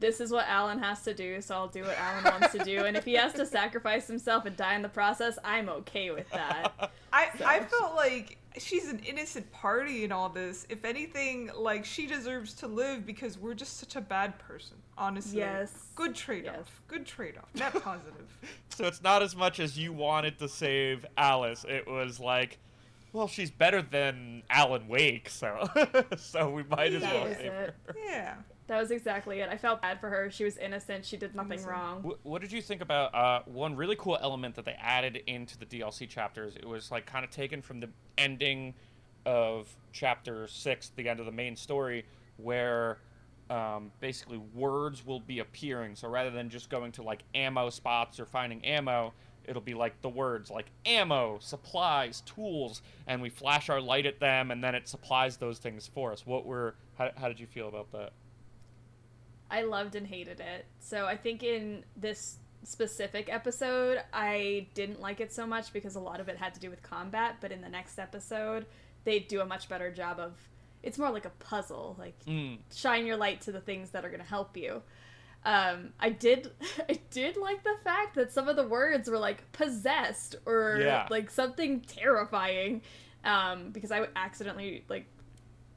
this 0.00 0.20
is 0.20 0.32
what 0.32 0.46
Alan 0.48 0.78
has 0.78 1.02
to 1.04 1.14
do, 1.14 1.40
so 1.40 1.54
I'll 1.54 1.68
do 1.68 1.82
what 1.82 1.96
Alan 1.98 2.24
wants 2.24 2.52
to 2.52 2.64
do. 2.64 2.84
And 2.84 2.96
if 2.96 3.04
he 3.04 3.14
has 3.14 3.32
to 3.34 3.46
sacrifice 3.46 4.06
himself 4.06 4.46
and 4.46 4.56
die 4.56 4.74
in 4.74 4.82
the 4.82 4.88
process, 4.88 5.38
I'm 5.44 5.68
okay 5.68 6.10
with 6.10 6.28
that. 6.30 6.72
I 7.12 7.28
So- 7.38 7.44
I 7.44 7.60
felt 7.60 7.94
like 7.94 8.38
she's 8.58 8.88
an 8.88 8.98
innocent 9.00 9.50
party 9.52 10.02
in 10.04 10.10
all 10.12 10.28
this. 10.28 10.66
If 10.68 10.84
anything, 10.84 11.50
like 11.54 11.84
she 11.84 12.06
deserves 12.06 12.54
to 12.54 12.66
live 12.66 13.06
because 13.06 13.38
we're 13.38 13.54
just 13.54 13.78
such 13.78 13.94
a 13.96 14.00
bad 14.00 14.38
person. 14.38 14.76
Honestly. 14.98 15.38
Yes. 15.38 15.72
Good 15.94 16.14
trade 16.14 16.46
off. 16.48 16.54
Yes. 16.56 16.66
Good 16.88 17.06
trade 17.06 17.34
off. 17.38 17.48
Net 17.54 17.72
positive. 17.82 18.26
So 18.70 18.86
it's 18.86 19.02
not 19.02 19.22
as 19.22 19.36
much 19.36 19.60
as 19.60 19.78
you 19.78 19.92
wanted 19.92 20.38
to 20.40 20.48
save 20.48 21.06
Alice. 21.16 21.64
It 21.68 21.86
was 21.86 22.18
like, 22.20 22.58
well, 23.12 23.26
she's 23.28 23.50
better 23.50 23.82
than 23.82 24.42
Alan 24.50 24.86
Wake, 24.88 25.28
so 25.30 25.68
so 26.16 26.48
we 26.50 26.62
might 26.64 26.92
as 26.92 27.02
That 27.02 27.14
well 27.14 27.24
was 27.28 27.36
save 27.36 27.52
her. 27.52 27.74
yeah. 28.06 28.34
That 28.70 28.78
was 28.78 28.92
exactly 28.92 29.40
it. 29.40 29.48
I 29.48 29.56
felt 29.56 29.82
bad 29.82 29.98
for 30.00 30.08
her. 30.10 30.30
She 30.30 30.44
was 30.44 30.56
innocent. 30.56 31.04
She 31.04 31.16
did 31.16 31.34
nothing 31.34 31.54
Innocent. 31.54 31.72
wrong. 31.72 32.02
Wh- 32.04 32.24
What 32.24 32.40
did 32.40 32.52
you 32.52 32.62
think 32.62 32.80
about 32.82 33.12
uh, 33.12 33.42
one 33.46 33.74
really 33.74 33.96
cool 33.96 34.16
element 34.22 34.54
that 34.54 34.64
they 34.64 34.76
added 34.80 35.20
into 35.26 35.58
the 35.58 35.66
DLC 35.66 36.08
chapters? 36.08 36.54
It 36.54 36.64
was 36.68 36.92
like 36.92 37.04
kind 37.04 37.24
of 37.24 37.32
taken 37.32 37.62
from 37.62 37.80
the 37.80 37.88
ending 38.16 38.74
of 39.26 39.68
chapter 39.92 40.46
six, 40.46 40.92
the 40.94 41.08
end 41.08 41.18
of 41.18 41.26
the 41.26 41.32
main 41.32 41.56
story, 41.56 42.04
where 42.36 42.98
um, 43.50 43.90
basically 43.98 44.38
words 44.54 45.04
will 45.04 45.18
be 45.18 45.40
appearing. 45.40 45.96
So 45.96 46.06
rather 46.08 46.30
than 46.30 46.48
just 46.48 46.70
going 46.70 46.92
to 46.92 47.02
like 47.02 47.24
ammo 47.34 47.70
spots 47.70 48.20
or 48.20 48.24
finding 48.24 48.64
ammo, 48.64 49.12
it'll 49.46 49.60
be 49.62 49.74
like 49.74 50.00
the 50.00 50.08
words 50.08 50.48
like 50.48 50.66
ammo, 50.86 51.38
supplies, 51.40 52.20
tools, 52.20 52.82
and 53.08 53.20
we 53.20 53.30
flash 53.30 53.68
our 53.68 53.80
light 53.80 54.06
at 54.06 54.20
them, 54.20 54.52
and 54.52 54.62
then 54.62 54.76
it 54.76 54.86
supplies 54.86 55.38
those 55.38 55.58
things 55.58 55.88
for 55.92 56.12
us. 56.12 56.24
What 56.24 56.46
were 56.46 56.76
how, 56.96 57.10
how 57.16 57.26
did 57.26 57.40
you 57.40 57.48
feel 57.48 57.66
about 57.66 57.90
that? 57.90 58.12
I 59.50 59.62
loved 59.62 59.94
and 59.96 60.06
hated 60.06 60.40
it. 60.40 60.66
So 60.78 61.06
I 61.06 61.16
think 61.16 61.42
in 61.42 61.84
this 61.96 62.36
specific 62.62 63.28
episode, 63.32 64.02
I 64.12 64.68
didn't 64.74 65.00
like 65.00 65.20
it 65.20 65.32
so 65.32 65.46
much 65.46 65.72
because 65.72 65.96
a 65.96 66.00
lot 66.00 66.20
of 66.20 66.28
it 66.28 66.36
had 66.36 66.54
to 66.54 66.60
do 66.60 66.70
with 66.70 66.82
combat, 66.82 67.36
but 67.40 67.50
in 67.52 67.60
the 67.60 67.68
next 67.68 67.98
episode, 67.98 68.66
they 69.04 69.18
do 69.20 69.40
a 69.40 69.46
much 69.46 69.68
better 69.68 69.90
job 69.90 70.20
of 70.20 70.34
it's 70.82 70.98
more 70.98 71.10
like 71.10 71.24
a 71.24 71.30
puzzle, 71.30 71.96
like 71.98 72.18
Mm. 72.26 72.58
shine 72.74 73.06
your 73.06 73.16
light 73.16 73.40
to 73.42 73.52
the 73.52 73.60
things 73.60 73.90
that 73.90 74.04
are 74.04 74.08
going 74.08 74.20
to 74.22 74.26
help 74.28 74.56
you. 74.56 74.82
Um, 75.44 75.94
I 75.98 76.10
did, 76.10 76.50
I 76.88 76.98
did 77.10 77.36
like 77.36 77.64
the 77.64 77.76
fact 77.82 78.14
that 78.16 78.30
some 78.30 78.48
of 78.48 78.56
the 78.56 78.66
words 78.68 79.08
were 79.08 79.18
like 79.18 79.50
possessed 79.52 80.36
or 80.46 80.78
Yeah. 80.80 81.06
like 81.10 81.30
something 81.30 81.80
terrifying, 81.80 82.82
um, 83.24 83.70
because 83.70 83.90
I 83.90 84.06
accidentally 84.16 84.84
like 84.88 85.06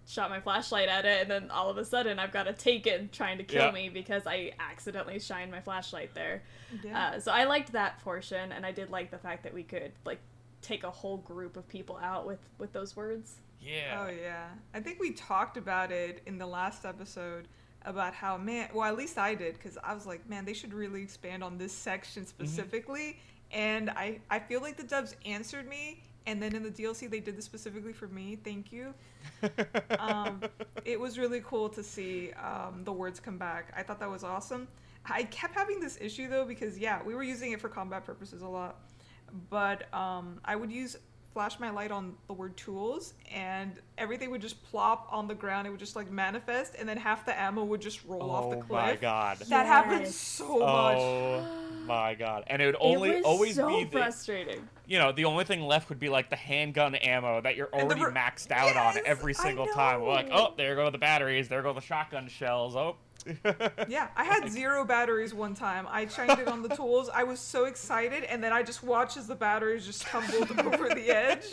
shot 0.06 0.30
my 0.30 0.40
flashlight 0.42 0.90
at 0.90 1.06
it, 1.06 1.22
and 1.22 1.32
then 1.32 1.52
all 1.52 1.70
of 1.70 1.78
a 1.78 1.86
sudden 1.86 2.20
I've 2.20 2.32
got 2.32 2.48
a 2.48 2.54
taken 2.54 3.10
trying 3.12 3.38
to 3.38 3.44
kill 3.44 3.66
Yeah. 3.68 3.72
me 3.72 3.90
because 3.90 4.24
I 4.28 4.52
accidentally 4.60 5.20
shined 5.20 5.52
my 5.52 5.62
flashlight 5.62 6.14
there. 6.14 6.44
Yeah. 6.84 7.12
Uh, 7.16 7.20
so 7.20 7.32
I 7.32 7.46
liked 7.46 7.72
that 7.74 8.00
portion, 8.00 8.52
and 8.52 8.66
I 8.66 8.72
did 8.72 8.90
like 8.90 9.12
the 9.12 9.18
fact 9.18 9.44
that 9.44 9.54
we 9.54 9.64
could 9.64 9.92
like 10.06 10.20
take 10.62 10.84
a 10.84 10.92
whole 10.92 11.18
group 11.18 11.58
of 11.58 11.68
people 11.68 11.98
out 12.02 12.26
with 12.28 12.40
with 12.58 12.74
those 12.74 12.96
words. 12.96 13.36
Yeah. 13.62 14.06
Oh 14.06 14.12
yeah. 14.12 14.48
I 14.74 14.80
think 14.82 15.00
we 15.00 15.12
talked 15.12 15.56
about 15.58 15.92
it 15.92 16.22
in 16.26 16.38
the 16.38 16.48
last 16.48 16.86
episode 16.86 17.48
about 17.86 18.14
how 18.14 18.38
man, 18.38 18.70
well 18.74 18.86
at 18.90 18.98
least 18.98 19.18
I 19.18 19.36
did 19.36 19.60
cuz 19.60 19.78
I 19.84 19.94
was 19.94 20.06
like, 20.06 20.28
man, 20.30 20.46
they 20.46 20.54
should 20.54 20.74
really 20.74 21.02
expand 21.02 21.44
on 21.44 21.58
this 21.58 21.74
section 21.74 22.26
specifically 22.26 23.20
and 23.52 23.90
I 23.90 24.20
I 24.30 24.40
feel 24.40 24.62
like 24.62 24.76
the 24.78 24.84
devs 24.84 25.16
answered 25.26 25.68
me, 25.68 26.02
and 26.25 26.42
then 26.42 26.56
in 26.56 26.63
the 26.63 26.70
DLC 26.70 27.10
they 27.10 27.20
did 27.20 27.38
this 27.38 27.46
specifically 27.46 27.94
for 27.94 28.08
me. 28.08 28.38
Thank 28.44 28.72
you. 28.72 28.94
Um, 30.00 30.42
it 30.86 31.00
was 31.00 31.18
really 31.18 31.42
cool 31.46 31.70
to 31.70 31.84
see 31.84 32.32
um, 32.34 32.84
the 32.84 32.92
words 32.92 33.20
come 33.20 33.38
back. 33.38 33.74
I 33.75 33.84
thought 33.84 34.00
that 34.00 34.10
was 34.10 34.24
awesome. 34.24 34.68
I 35.06 35.24
kept 35.24 35.56
having 35.56 35.80
this 35.80 35.98
issue 36.01 36.27
though 36.30 36.46
because 36.46 36.77
yeah, 36.77 37.01
we 37.03 37.15
were 37.15 37.24
using 37.24 37.51
it 37.51 37.62
for 37.62 37.70
combat 37.70 38.06
purposes 38.06 38.42
a 38.42 38.48
lot, 38.48 38.82
but 39.50 39.94
um, 39.94 40.39
I 40.44 40.56
would 40.56 40.72
use 40.72 40.98
flash 41.34 41.60
my 41.60 41.70
light 41.72 41.92
on 41.92 42.13
the 42.28 42.34
word 42.34 42.56
tools 42.56 43.13
and 43.34 43.80
everything 43.98 44.30
would 44.30 44.42
just 44.42 44.63
plop 44.66 45.08
on 45.12 45.28
the 45.28 45.34
ground. 45.36 45.66
It 45.66 45.72
would 45.72 45.80
just 45.80 45.96
like 45.96 46.10
manifest, 46.12 46.75
and 46.78 46.88
then 46.88 46.98
half 46.98 47.25
the 47.25 47.40
ammo 47.40 47.63
would 47.63 47.82
just 47.82 48.06
roll 48.06 48.30
off 48.30 48.52
the 48.52 48.58
oh 48.58 48.62
cliff. 48.62 48.70
my 48.70 48.96
god. 48.96 49.40
That 49.50 49.66
happens 49.66 50.02
Yes. 50.02 50.16
so 50.16 50.60
much. 50.60 50.98
Oh 51.00 51.46
my 51.88 52.13
god. 52.16 52.44
And 52.48 52.62
it 52.62 52.68
would 52.68 52.78
only 52.80 53.10
it 53.10 53.16
was 53.18 53.25
always 53.25 53.56
so 53.56 53.68
be 53.68 53.84
the 53.86 53.90
frustrating. 53.92 54.68
you 54.86 55.00
know, 55.00 55.12
the 55.12 55.25
only 55.25 55.44
thing 55.44 55.62
left 55.62 55.90
would 55.90 56.00
be 56.00 56.10
like 56.10 56.30
the 56.30 56.36
handgun 56.36 56.96
ammo 56.96 57.42
that 57.42 57.56
you're 57.56 57.70
already 57.74 58.04
re- 58.06 58.12
maxed 58.12 58.52
out 58.52 58.68
Yes, 58.75 58.98
on 58.98 59.02
every 59.06 59.34
single 59.34 59.66
time. 59.68 60.02
We're 60.02 60.10
like, 60.10 60.30
oh, 60.32 60.54
there 60.56 60.75
go 60.75 60.90
the 60.92 60.98
batteries, 61.00 61.48
there 61.50 61.62
go 61.63 61.74
the 61.74 61.82
shotgun 61.82 62.28
shells. 62.28 62.75
Oh. 62.75 62.96
Yeah, 63.88 64.08
I 64.15 64.24
had 64.24 64.50
zero 64.51 64.86
batteries 64.86 65.34
one 65.34 65.56
time. 65.56 65.88
I 65.89 66.08
shined 66.08 66.39
it 66.39 66.48
on 66.48 66.62
the 66.62 66.70
tools. 66.75 67.10
I 67.13 67.24
was 67.24 67.39
so 67.39 67.65
excited, 67.65 68.24
and 68.24 68.44
then 68.44 68.53
I 68.53 68.63
just 68.63 68.84
watched 68.84 69.18
as 69.18 69.27
the 69.27 69.36
batteries 69.36 69.86
just 69.86 70.01
tumbled 70.03 70.51
over 70.65 70.89
the 70.89 71.10
edge. 71.10 71.46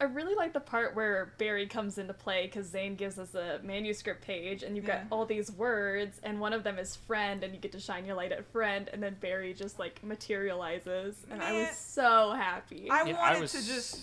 I 0.00 0.04
really 0.04 0.34
like 0.34 0.52
the 0.52 0.60
part 0.60 0.94
where 0.94 1.32
Barry 1.38 1.66
comes 1.66 1.96
into 1.98 2.12
play 2.12 2.46
because 2.46 2.66
Zane 2.66 2.94
gives 2.94 3.18
us 3.18 3.34
a 3.34 3.60
manuscript 3.62 4.22
page, 4.22 4.62
and 4.62 4.76
you've 4.76 4.86
Yeah. 4.86 4.98
got 4.98 5.06
all 5.10 5.24
these 5.24 5.50
words, 5.52 6.20
and 6.22 6.40
one 6.40 6.52
of 6.52 6.62
them 6.62 6.78
is 6.78 6.94
friend, 6.96 7.42
and 7.44 7.54
you 7.54 7.60
get 7.60 7.72
to 7.72 7.80
shine 7.80 8.04
your 8.04 8.16
light 8.16 8.32
at 8.32 8.44
friend, 8.52 8.90
and 8.92 9.02
then 9.02 9.16
Barry 9.20 9.54
just 9.54 9.78
like 9.78 10.02
materializes, 10.04 11.16
and 11.30 11.42
I 11.42 11.52
was 11.52 11.76
so 11.76 12.32
happy. 12.36 12.88
I 12.90 13.04
Yeah, 13.04 13.12
wanted 13.18 13.40
was 13.40 13.52
to 13.52 13.64
just 13.66 14.00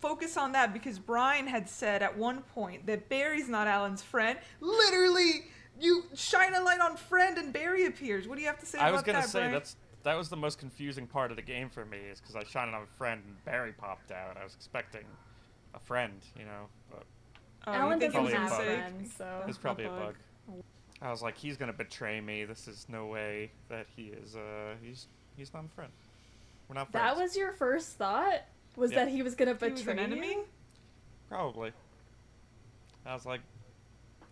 focus 0.00 0.36
on 0.36 0.52
that 0.52 0.72
because 0.72 0.98
Brian 0.98 1.46
had 1.46 1.68
said 1.68 2.02
at 2.02 2.16
one 2.16 2.42
point 2.42 2.86
that 2.86 3.08
Barry's 3.08 3.48
not 3.48 3.66
Alan's 3.66 4.02
friend. 4.02 4.38
Literally, 4.60 5.46
you 5.84 6.04
shine 6.14 6.54
a 6.54 6.60
light 6.62 6.80
on 6.80 6.96
friend 6.96 7.38
and 7.38 7.52
Barry 7.52 7.86
appears. 7.86 8.26
What 8.26 8.36
do 8.36 8.40
you 8.42 8.48
have 8.48 8.58
to 8.60 8.66
say 8.66 8.78
about 8.78 8.84
that 8.86 8.88
I 8.88 8.92
was 8.92 9.02
gonna 9.02 9.20
that, 9.20 9.28
say 9.28 9.38
Brian? 9.40 9.52
that's 9.52 9.76
that 10.02 10.16
was 10.18 10.28
the 10.28 10.36
most 10.36 10.58
confusing 10.58 11.06
part 11.06 11.30
of 11.30 11.36
the 11.36 11.42
game 11.42 11.70
for 11.70 11.84
me 11.84 11.96
is 11.98 12.20
because 12.20 12.36
I 12.36 12.44
shot 12.44 12.68
it 12.68 12.74
on 12.74 12.82
a 12.82 12.86
friend 12.98 13.22
and 13.26 13.42
Barry 13.44 13.72
popped 13.72 14.10
out. 14.12 14.36
I 14.36 14.44
was 14.44 14.54
expecting 14.54 15.04
a 15.74 15.78
friend, 15.78 16.20
you 16.38 16.44
know, 16.44 16.66
but 16.90 17.04
Oh, 17.66 17.72
Alan 17.72 17.98
doesn't 17.98 18.22
was 18.22 18.30
Probably 18.32 18.66
a 18.66 18.76
have 18.76 18.82
friends, 18.82 19.14
so 19.16 19.42
it's 19.48 19.56
probably 19.56 19.84
a 19.86 19.88
bug. 19.88 20.14
bug. 20.48 20.62
I 21.00 21.10
was 21.10 21.22
like, 21.22 21.36
he's 21.38 21.56
gonna 21.56 21.72
betray 21.72 22.20
me. 22.20 22.44
This 22.44 22.68
is 22.68 22.86
no 22.90 23.06
way 23.06 23.50
that 23.70 23.86
he 23.96 24.08
is. 24.08 24.36
Uh, 24.36 24.74
he's 24.82 25.06
he's 25.36 25.52
not 25.54 25.64
a 25.64 25.68
friend. 25.68 25.90
We're 26.68 26.74
not 26.74 26.90
friends. 26.92 27.04
that 27.16 27.16
was 27.22 27.36
your 27.36 27.52
first 27.52 27.96
thought. 27.96 28.42
Was 28.76 28.90
Yeah. 28.92 29.04
that 29.04 29.08
he 29.12 29.22
was 29.22 29.34
gonna 29.34 29.54
He 29.58 29.70
was 29.70 29.80
betray 29.80 29.92
an 29.94 29.98
enemy? 29.98 30.30
you? 30.32 30.44
Probably. 31.28 31.72
I 33.06 33.14
was 33.14 33.24
like, 33.24 33.40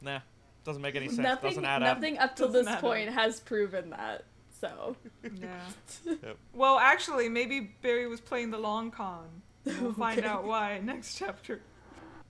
nah, 0.02 0.20
doesn't 0.64 0.82
make 0.82 0.94
any 0.94 1.08
sense. 1.08 1.18
Nothing, 1.18 1.50
doesn't 1.50 1.64
add 1.64 1.82
nothing 1.82 2.18
up 2.18 2.36
till 2.36 2.48
Doesn't 2.48 2.64
this 2.72 2.80
point 2.80 3.08
up. 3.08 3.14
has 3.14 3.40
proven 3.40 3.90
that. 3.90 4.24
So 4.60 4.96
Yeah. 5.22 5.60
Yep. 6.22 6.36
Well, 6.54 6.78
actually, 6.78 7.28
maybe 7.28 7.74
Barry 7.82 8.06
was 8.06 8.20
playing 8.20 8.50
the 8.50 8.58
long 8.58 8.90
con. 8.90 9.26
We'll 9.64 9.92
find 10.06 10.24
out 10.24 10.44
why 10.44 10.80
next 10.82 11.16
chapter. 11.18 11.60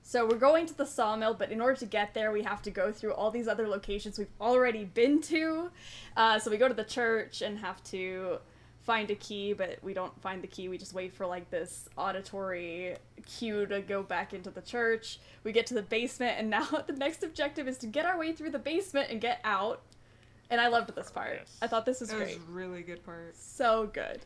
So 0.04 0.26
we're 0.26 0.38
going 0.38 0.66
to 0.66 0.74
the 0.76 0.84
sawmill, 0.86 1.34
but 1.34 1.52
in 1.52 1.60
order 1.60 1.76
to 1.78 1.86
get 1.86 2.12
there, 2.12 2.32
we 2.32 2.42
have 2.42 2.60
to 2.62 2.70
go 2.70 2.90
through 2.90 3.12
all 3.12 3.30
these 3.30 3.46
other 3.46 3.68
locations 3.68 4.18
we've 4.18 4.26
already 4.40 4.84
been 4.84 5.20
to. 5.22 5.70
Uh, 6.16 6.38
so 6.40 6.50
we 6.50 6.56
go 6.56 6.66
to 6.68 6.74
the 6.74 6.84
church 6.84 7.40
and 7.40 7.58
have 7.58 7.82
to 7.84 8.38
find 8.82 9.10
a 9.10 9.14
key, 9.14 9.52
but 9.52 9.78
we 9.82 9.94
don't 9.94 10.20
find 10.20 10.42
the 10.42 10.46
key. 10.46 10.68
We 10.68 10.76
just 10.76 10.92
wait 10.92 11.12
for 11.14 11.26
like 11.26 11.50
this 11.50 11.88
auditory 11.96 12.96
cue 13.26 13.66
to 13.66 13.80
go 13.80 14.02
back 14.02 14.34
into 14.34 14.50
the 14.50 14.60
church. 14.60 15.20
We 15.44 15.52
get 15.52 15.66
to 15.66 15.74
the 15.74 15.82
basement, 15.82 16.34
and 16.38 16.50
now 16.50 16.66
the 16.86 16.92
next 16.92 17.22
objective 17.22 17.68
is 17.68 17.78
to 17.78 17.86
get 17.86 18.04
our 18.04 18.18
way 18.18 18.32
through 18.32 18.50
the 18.50 18.58
basement 18.58 19.10
and 19.10 19.20
get 19.20 19.40
out. 19.44 19.82
And 20.50 20.60
I 20.60 20.68
loved 20.68 20.94
this 20.94 21.10
part. 21.10 21.38
Yes. 21.38 21.56
I 21.62 21.66
thought 21.66 21.86
this 21.86 22.00
was 22.00 22.10
That 22.10 22.18
was 22.20 22.28
great. 22.28 22.36
a 22.36 22.50
really 22.50 22.82
good 22.82 23.02
part. 23.04 23.34
So 23.36 23.88
good. 23.92 24.20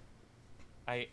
I 0.88 1.08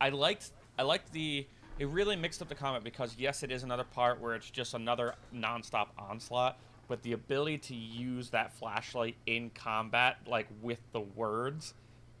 I 0.00 0.10
liked 0.10 0.50
I 0.78 0.82
liked 0.82 1.12
the 1.12 1.46
it 1.78 1.86
really 1.88 2.16
mixed 2.16 2.42
up 2.42 2.48
the 2.48 2.54
combat 2.54 2.82
because 2.82 3.14
yes 3.18 3.42
it 3.42 3.50
is 3.52 3.62
another 3.62 3.84
part 3.84 4.20
where 4.20 4.34
it's 4.34 4.50
just 4.50 4.74
another 4.74 5.14
nonstop 5.34 5.88
onslaught 5.98 6.58
but 6.88 7.02
the 7.02 7.12
ability 7.12 7.58
to 7.58 7.74
use 7.74 8.30
that 8.30 8.52
flashlight 8.52 9.14
in 9.26 9.50
combat 9.50 10.16
like 10.26 10.46
with 10.62 10.80
the 10.92 11.00
words 11.00 11.74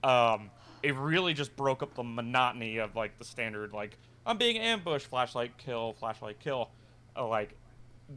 um 0.04 0.50
it 0.82 0.94
really 0.94 1.34
just 1.34 1.56
broke 1.56 1.82
up 1.82 1.94
the 1.94 2.02
monotony 2.02 2.78
of 2.78 2.94
like 2.94 3.18
the 3.18 3.24
standard 3.24 3.72
like 3.72 3.98
I'm 4.26 4.38
being 4.38 4.58
ambushed 4.58 5.06
flashlight 5.06 5.56
kill 5.58 5.94
flashlight 5.94 6.38
kill 6.38 6.70
uh, 7.16 7.26
like 7.26 7.54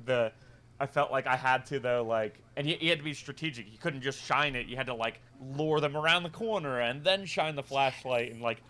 the 0.06 0.32
I 0.80 0.88
felt 0.88 1.12
like 1.12 1.28
I 1.28 1.36
had 1.36 1.66
to 1.68 1.80
though 1.80 2.04
like 2.04 2.40
and 2.56 2.68
you, 2.68 2.78
you 2.80 2.90
had 2.90 3.00
to 3.00 3.04
be 3.04 3.14
strategic 3.14 3.72
you 3.72 3.78
couldn't 3.78 4.02
just 4.02 4.22
shine 4.22 4.56
it 4.56 4.68
you 4.68 4.76
had 4.76 4.88
to 4.88 4.94
like 4.94 5.22
lure 5.40 5.80
them 5.80 5.96
around 5.98 6.24
the 6.24 6.30
corner 6.30 6.80
and 6.82 7.04
then 7.04 7.26
shine 7.26 7.56
the 7.56 7.64
flashlight 7.64 8.32
and 8.32 8.42
like 8.42 8.62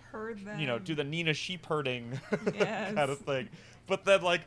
you 0.59 0.67
know, 0.67 0.77
do 0.79 0.93
the 0.93 1.03
Nina 1.05 1.33
sheep 1.33 1.65
herding 1.65 2.19
Yes. 2.53 2.93
kind 2.95 3.09
of 3.09 3.19
thing. 3.19 3.47
But 3.87 4.03
then, 4.03 4.21
like, 4.21 4.41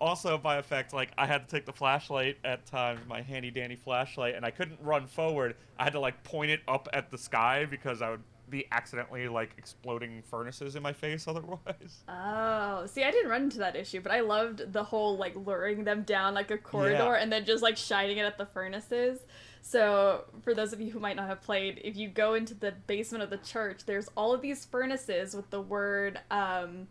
also 0.00 0.38
by 0.38 0.56
effect, 0.56 0.92
like, 0.92 1.10
I 1.18 1.26
had 1.26 1.48
to 1.48 1.54
take 1.54 1.66
the 1.66 1.72
flashlight 1.72 2.38
at 2.44 2.66
times, 2.66 3.00
my 3.08 3.22
handy 3.22 3.50
dandy 3.50 3.76
flashlight, 3.76 4.34
and 4.34 4.44
I 4.44 4.50
couldn't 4.50 4.78
run 4.82 5.06
forward. 5.06 5.56
I 5.78 5.84
had 5.84 5.92
to, 5.92 6.00
like, 6.00 6.22
point 6.24 6.50
it 6.50 6.60
up 6.68 6.88
at 6.92 7.10
the 7.10 7.18
sky 7.18 7.66
because 7.66 8.00
I 8.02 8.10
would 8.10 8.22
be 8.48 8.66
accidentally, 8.72 9.28
like, 9.28 9.50
exploding 9.58 10.22
furnaces 10.22 10.74
in 10.74 10.82
my 10.82 10.92
face 10.92 11.28
otherwise. 11.28 12.02
Oh, 12.08 12.86
see, 12.86 13.04
I 13.04 13.10
didn't 13.10 13.30
run 13.30 13.42
into 13.42 13.58
that 13.58 13.76
issue, 13.76 14.00
but 14.00 14.10
I 14.12 14.20
loved 14.20 14.72
the 14.72 14.82
whole 14.82 15.16
like 15.16 15.36
luring 15.36 15.84
them 15.84 16.02
down 16.02 16.34
like 16.34 16.50
a 16.50 16.58
corridor 16.58 16.94
Yeah. 16.96 17.14
and 17.22 17.30
then 17.32 17.44
just 17.44 17.62
like 17.62 17.76
shining 17.76 18.18
it 18.18 18.22
at 18.24 18.38
the 18.38 18.46
furnaces. 18.46 19.20
So, 19.62 20.24
for 20.42 20.54
those 20.54 20.72
of 20.72 20.80
you 20.80 20.90
who 20.90 20.98
might 20.98 21.16
not 21.16 21.28
have 21.28 21.42
played, 21.42 21.80
if 21.84 21.94
you 21.96 22.08
go 22.08 22.32
into 22.34 22.54
the 22.54 22.72
basement 22.86 23.22
of 23.22 23.28
the 23.30 23.36
church, 23.36 23.84
there's 23.84 24.08
all 24.16 24.32
of 24.32 24.40
these 24.40 24.64
furnaces 24.64 25.36
with 25.36 25.50
the 25.50 25.60
word 25.60 26.18
um, 26.30 26.88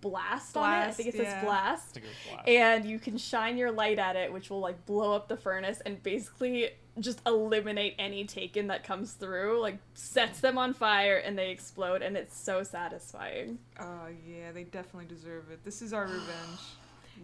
blast, 0.00 0.56
on 0.56 0.72
it. 0.72 0.86
I 0.86 0.90
think 0.90 1.08
it 1.10 1.16
says 1.16 1.26
yeah. 1.26 1.40
I 1.40 1.44
blast. 1.44 1.94
think 1.94 2.06
it 2.06 2.08
was 2.08 2.16
blast. 2.32 2.48
And 2.48 2.84
you 2.84 2.98
can 2.98 3.18
shine 3.18 3.56
your 3.56 3.70
light 3.70 3.98
at 3.98 4.16
it, 4.16 4.32
which 4.32 4.50
will 4.50 4.60
like 4.60 4.84
blow 4.86 5.14
up 5.14 5.28
the 5.28 5.36
furnace 5.36 5.80
and 5.84 6.02
basically 6.02 6.70
just 7.00 7.20
eliminate 7.26 7.94
any 7.98 8.24
taken 8.24 8.66
that 8.68 8.84
comes 8.84 9.12
through. 9.12 9.60
Like 9.60 9.78
sets 9.94 10.40
them 10.40 10.58
on 10.58 10.74
fire 10.74 11.16
and 11.16 11.38
they 11.38 11.50
explode, 11.50 12.02
and 12.02 12.16
it's 12.16 12.36
so 12.36 12.62
satisfying. 12.62 13.58
Oh 13.80 14.08
yeah, 14.26 14.52
they 14.52 14.64
definitely 14.64 15.08
deserve 15.08 15.50
it. 15.50 15.64
This 15.64 15.82
is 15.82 15.92
our 15.92 16.04
revenge. 16.06 16.60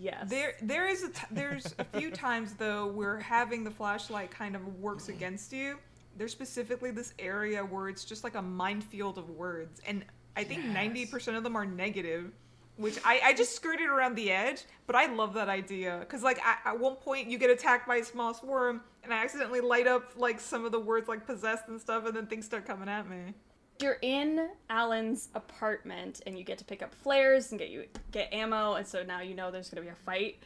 Yes. 0.01 0.29
There, 0.29 0.55
there 0.61 0.89
is 0.89 1.05
a 1.05 1.09
t- 1.11 1.27
there's 1.31 1.75
a 1.79 1.85
few 1.85 2.11
times 2.11 2.55
though 2.55 2.87
where 2.87 3.19
having 3.19 3.65
the 3.65 3.71
flashlight 3.71 4.31
kind 4.31 4.57
of 4.57 4.81
works 4.81 5.05
mm-hmm. 5.05 5.17
against 5.17 5.53
you. 5.53 5.79
There's 6.17 6.33
specifically 6.33 6.93
this 6.93 7.13
area 7.19 7.65
where 7.65 7.89
it's 7.89 8.05
just 8.05 8.23
like 8.23 8.37
a 8.37 8.43
minefield 8.43 9.19
of 9.19 9.31
words, 9.31 9.81
and 9.87 10.05
I 10.37 10.45
think 10.45 10.65
ninety 10.65 11.07
percent 11.07 11.37
of 11.37 11.43
them 11.43 11.57
are 11.57 11.67
negative, 11.67 12.31
which 12.77 12.99
I, 13.05 13.21
I 13.25 13.33
just 13.35 13.55
skirted 13.55 13.89
around 13.89 14.15
the 14.17 14.31
edge. 14.31 14.65
But 14.87 14.97
I 14.97 15.07
love 15.07 15.35
that 15.35 15.49
idea 15.49 15.99
because 16.01 16.23
like 16.23 16.45
at, 16.45 16.59
at 16.65 16.79
one 16.79 16.97
point 16.97 17.31
you 17.31 17.39
get 17.39 17.51
attacked 17.51 17.87
by 17.87 17.97
a 17.97 18.05
small 18.05 18.35
swarm, 18.35 18.83
and 19.03 19.13
I 19.13 19.23
accidentally 19.23 19.61
light 19.61 19.87
up 19.87 20.11
like 20.17 20.41
some 20.41 20.65
of 20.65 20.73
the 20.73 20.81
words 20.81 21.09
like 21.09 21.27
possessed 21.27 21.69
and 21.69 21.81
stuff, 21.81 22.07
and 22.07 22.17
then 22.17 22.27
things 22.27 22.45
start 22.45 22.67
coming 22.67 22.89
at 22.89 23.09
me. 23.09 23.35
you're 23.81 23.99
in 24.03 24.49
Alan's 24.71 25.29
apartment 25.35 26.21
and 26.27 26.39
you 26.39 26.45
get 26.45 26.59
to 26.59 26.65
pick 26.65 26.83
up 26.83 26.95
flares 26.95 27.51
and 27.51 27.59
get 27.59 27.71
you 27.71 27.87
get 28.13 28.33
ammo 28.33 28.75
and 28.75 28.87
so 28.87 29.03
now 29.03 29.21
you 29.21 29.35
know 29.35 29.51
there's 29.51 29.69
going 29.69 29.83
to 29.85 29.91
be 29.91 29.93
a 29.93 30.05
fight 30.05 30.37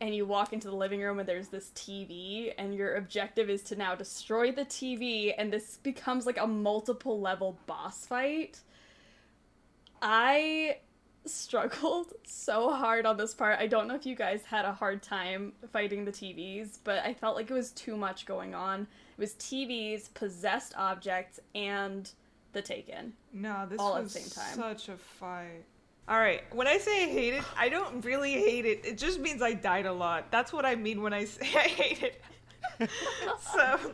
and 0.00 0.14
you 0.14 0.24
walk 0.24 0.54
into 0.54 0.66
the 0.68 0.74
living 0.74 1.00
room 1.02 1.18
and 1.18 1.28
there's 1.28 1.48
this 1.48 1.70
TV 1.74 2.54
and 2.56 2.74
your 2.74 2.94
objective 2.96 3.50
is 3.50 3.62
to 3.64 3.76
now 3.76 3.94
destroy 3.94 4.50
the 4.50 4.64
TV 4.64 5.34
and 5.36 5.52
this 5.52 5.76
becomes 5.82 6.24
like 6.24 6.38
a 6.38 6.46
multiple 6.46 7.20
level 7.20 7.58
boss 7.66 8.06
fight. 8.06 8.60
I 10.00 10.78
struggled 11.26 12.12
so 12.24 12.70
hard 12.70 13.06
on 13.06 13.16
this 13.16 13.34
part. 13.34 13.58
I 13.58 13.66
don't 13.66 13.88
know 13.88 13.94
if 13.94 14.06
you 14.06 14.14
guys 14.14 14.42
had 14.44 14.64
a 14.64 14.72
hard 14.72 15.02
time 15.02 15.52
fighting 15.72 16.04
the 16.04 16.12
TVs, 16.12 16.78
but 16.84 17.04
I 17.04 17.14
felt 17.14 17.36
like 17.36 17.50
it 17.50 17.54
was 17.54 17.70
too 17.72 17.96
much 17.96 18.26
going 18.26 18.54
on. 18.54 18.82
It 18.82 19.20
was 19.20 19.34
TVs, 19.34 20.12
possessed 20.14 20.74
objects, 20.76 21.40
and 21.54 22.10
the 22.52 22.62
Taken. 22.62 23.12
No, 23.32 23.66
this 23.68 23.78
All 23.78 23.96
at 23.96 24.02
was 24.02 24.14
the 24.14 24.20
same 24.20 24.30
time. 24.30 24.54
such 24.54 24.88
a 24.88 24.96
fight. 24.96 25.64
All 26.08 26.18
right, 26.18 26.42
when 26.52 26.66
I 26.66 26.78
say 26.78 27.04
I 27.04 27.08
hate 27.08 27.34
it, 27.34 27.44
I 27.56 27.68
don't 27.68 28.04
really 28.04 28.32
hate 28.32 28.66
it. 28.66 28.84
It 28.84 28.98
just 28.98 29.20
means 29.20 29.42
I 29.42 29.52
died 29.52 29.86
a 29.86 29.92
lot. 29.92 30.32
That's 30.32 30.52
what 30.52 30.66
I 30.66 30.74
mean 30.74 31.02
when 31.02 31.12
I 31.12 31.24
say 31.26 31.46
I 31.54 31.68
hate 31.68 32.02
it. 32.02 32.22
so, 33.54 33.92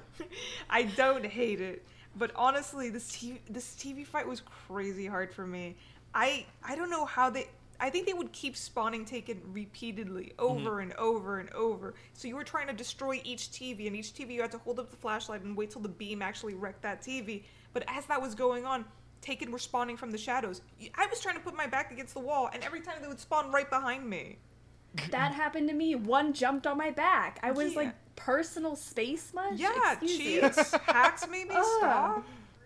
I 0.71 0.85
don't 0.85 1.27
hate 1.27 1.61
it. 1.61 1.85
But 2.19 2.31
honestly, 2.35 2.89
this 2.89 3.13
TV, 3.13 3.41
this 3.51 3.75
TV 3.75 4.07
fight 4.07 4.27
was 4.27 4.41
crazy 4.41 5.07
hard 5.07 5.35
for 5.35 5.47
me. 5.47 5.77
I 6.17 6.47
I 6.65 6.75
don't 6.75 6.91
know 6.91 7.05
how 7.05 7.31
they. 7.31 7.49
I 7.79 7.91
think 7.91 8.07
they 8.07 8.15
would 8.15 8.33
keep 8.33 8.57
spawning 8.57 9.05
taken 9.05 9.43
repeatedly, 9.53 10.33
over 10.39 10.71
mm-hmm. 10.71 10.81
and 10.81 10.93
over 10.95 11.41
and 11.41 11.53
over. 11.53 11.95
So 12.15 12.27
you 12.27 12.35
were 12.35 12.43
trying 12.43 12.69
to 12.69 12.73
destroy 12.73 13.21
each 13.23 13.51
TV, 13.51 13.87
and 13.87 13.95
each 13.95 14.15
TV 14.15 14.31
you 14.31 14.41
had 14.41 14.51
to 14.53 14.59
hold 14.59 14.79
up 14.79 14.91
the 14.91 14.97
flashlight 14.97 15.43
and 15.43 15.55
wait 15.55 15.71
till 15.71 15.83
the 15.83 15.91
beam 15.91 16.23
actually 16.23 16.55
wrecked 16.55 16.81
that 16.83 17.03
TV. 17.03 17.43
But 17.75 17.85
as 17.87 18.07
that 18.07 18.23
was 18.23 18.35
going 18.35 18.65
on, 18.65 18.87
taken 19.21 19.51
were 19.51 19.59
spawning 19.59 19.99
from 19.99 20.11
the 20.11 20.17
shadows. 20.17 20.63
I 20.95 21.07
was 21.07 21.21
trying 21.21 21.35
to 21.35 21.43
put 21.43 21.55
my 21.55 21.67
back 21.67 21.93
against 21.93 22.15
the 22.15 22.21
wall, 22.21 22.49
and 22.53 22.65
every 22.65 22.81
time 22.81 22.97
they 23.03 23.09
would 23.09 23.21
spawn 23.21 23.53
right 23.53 23.69
behind 23.69 24.09
me. 24.09 24.39
That 25.11 25.33
happened 25.33 25.69
to 25.69 25.75
me. 25.75 25.95
One 25.95 26.33
jumped 26.33 26.67
on 26.67 26.79
my 26.79 26.91
back. 26.91 27.39
I 27.43 27.51
was 27.51 27.73
Yeah. 27.75 27.81
like, 27.81 27.95
personal 28.17 28.77
space 28.77 29.35
much? 29.35 29.59
Yeah, 29.59 29.93
Excuse 29.93 30.19
you. 30.19 30.41
cheats, 30.41 30.71
hacks, 30.87 31.27
maybe. 31.29 31.51
Ugh. 31.55 31.65
Stop. 31.79 32.25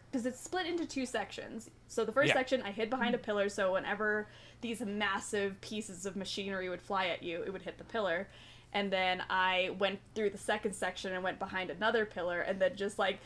because 0.09 0.27
it's 0.27 0.41
split 0.41 0.67
into 0.67 0.87
two 0.87 1.07
sections. 1.07 1.71
So 1.91 2.05
the 2.05 2.13
first 2.13 2.29
Yeah. 2.29 2.35
section, 2.35 2.63
I 2.63 2.71
hid 2.71 2.89
behind 2.89 3.17
a 3.17 3.19
mm. 3.19 3.23
pillar, 3.23 3.49
so 3.49 3.73
whenever 3.73 4.29
these 4.61 4.81
massive 4.81 5.61
pieces 5.61 6.07
of 6.07 6.15
machinery 6.15 6.69
would 6.69 6.81
fly 6.81 7.09
at 7.09 7.23
you, 7.23 7.43
it 7.43 7.53
would 7.53 7.63
hit 7.63 7.79
the 7.79 7.85
pillar. 7.85 8.29
And 8.73 8.93
then 8.93 9.25
I 9.29 9.75
went 9.77 9.99
through 10.15 10.31
the 10.31 10.39
second 10.39 10.75
section 10.75 11.13
and 11.13 11.25
went 11.25 11.41
behind 11.41 11.69
another 11.69 12.07
pillar, 12.07 12.43
and 12.43 12.61
then 12.61 12.77
just 12.77 12.97
like 13.01 13.19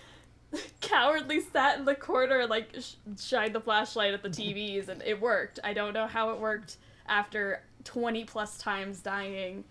cowardly 0.80 1.40
sat 1.40 1.78
in 1.78 1.84
the 1.84 1.94
corner 1.94 2.40
and 2.40 2.48
like 2.48 2.74
sh- 2.80 2.94
shined 3.20 3.54
the 3.54 3.60
flashlight 3.60 4.14
at 4.14 4.22
the 4.22 4.30
TVs, 4.30 4.88
and 4.88 5.02
it 5.02 5.20
worked. 5.20 5.60
I 5.62 5.74
don't 5.74 5.92
know 5.92 6.06
how 6.06 6.30
it 6.30 6.40
worked 6.40 6.78
after 7.06 7.62
20 7.84 8.24
plus 8.24 8.56
times 8.56 9.00
dying, 9.00 9.64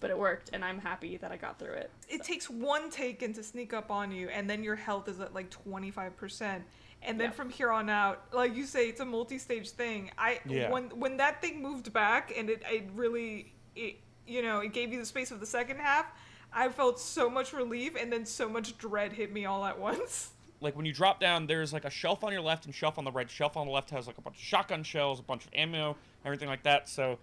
but 0.00 0.08
it 0.08 0.18
worked, 0.18 0.48
and 0.54 0.64
I'm 0.64 0.78
happy 0.78 1.18
that 1.18 1.30
I 1.30 1.36
got 1.36 1.58
through 1.58 1.74
it. 1.74 1.90
It 2.08 2.24
takes 2.24 2.48
one 2.48 2.88
taken 2.88 3.34
to 3.34 3.42
sneak 3.42 3.74
up 3.74 3.90
on 3.90 4.10
you, 4.12 4.30
and 4.30 4.48
then 4.48 4.64
your 4.64 4.76
health 4.76 5.08
is 5.08 5.20
at 5.20 5.34
like 5.34 5.50
25%. 5.50 6.62
And 7.02 7.18
then 7.18 7.28
Yeah. 7.28 7.32
from 7.32 7.50
here 7.50 7.70
on 7.70 7.88
out, 7.88 8.24
like 8.32 8.54
you 8.54 8.66
say, 8.66 8.88
it's 8.88 9.00
a 9.00 9.04
multi-stage 9.04 9.70
thing. 9.70 10.10
I 10.18 10.40
Yeah. 10.44 10.70
when 10.70 10.90
when 11.00 11.16
that 11.16 11.40
thing 11.40 11.62
moved 11.62 11.92
back 11.92 12.32
and 12.36 12.50
it, 12.50 12.62
it 12.70 12.88
really 12.94 13.54
it 13.74 13.96
you 14.26 14.42
know 14.42 14.60
it 14.60 14.72
gave 14.72 14.92
you 14.92 14.98
the 14.98 15.06
space 15.06 15.30
of 15.30 15.40
the 15.40 15.46
second 15.46 15.78
half. 15.78 16.06
I 16.52 16.68
felt 16.68 16.98
so 16.98 17.30
much 17.30 17.52
relief, 17.52 17.94
and 17.96 18.12
then 18.12 18.26
so 18.26 18.48
much 18.48 18.76
dread 18.76 19.12
hit 19.12 19.32
me 19.32 19.46
all 19.46 19.64
at 19.64 19.78
once. 19.78 20.32
like 20.60 20.76
when 20.76 20.84
you 20.84 20.92
drop 20.92 21.20
down, 21.20 21.46
there's 21.46 21.72
like 21.72 21.84
a 21.84 21.90
shelf 21.90 22.22
on 22.24 22.32
your 22.32 22.42
left 22.42 22.66
and 22.66 22.74
shelf 22.74 22.98
on 22.98 23.04
the 23.04 23.12
right. 23.12 23.30
Shelf 23.30 23.56
on 23.56 23.66
the 23.66 23.72
left 23.72 23.90
has 23.90 24.06
like 24.06 24.18
a 24.18 24.20
bunch 24.20 24.36
of 24.36 24.42
shotgun 24.42 24.82
shells, 24.82 25.20
a 25.20 25.22
bunch 25.22 25.46
of 25.46 25.54
ammo, 25.54 25.96
everything 26.24 26.48
like 26.48 26.64
that. 26.64 26.88
So 26.88 27.18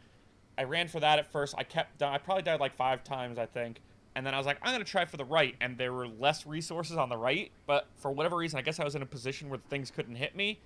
I 0.57 0.63
ran 0.63 0.87
for 0.87 0.99
that 1.01 1.19
at 1.19 1.31
first. 1.31 1.53
I 1.57 1.63
kept, 1.63 2.01
I 2.01 2.17
probably 2.17 2.41
died 2.43 2.59
like 2.59 2.73
five 2.73 3.03
times, 3.03 3.37
I 3.37 3.45
think. 3.45 3.81
And 4.17 4.25
then 4.25 4.33
I 4.33 4.37
was 4.39 4.47
like, 4.47 4.57
I'm 4.63 4.73
gonna 4.73 4.83
try 4.83 5.05
for 5.05 5.15
the 5.15 5.25
right, 5.25 5.55
and 5.61 5.77
there 5.77 5.93
were 5.93 6.07
less 6.07 6.47
resources 6.47 6.97
on 6.97 7.07
the 7.07 7.15
right. 7.15 7.51
But 7.67 7.85
for 7.97 8.09
whatever 8.09 8.35
reason, 8.35 8.57
I 8.57 8.63
guess 8.63 8.79
I 8.79 8.83
was 8.83 8.95
in 8.95 9.03
a 9.03 9.05
position 9.05 9.47
where 9.47 9.59
things 9.69 9.91
couldn't 9.91 10.15
hit 10.15 10.35
me, 10.35 10.59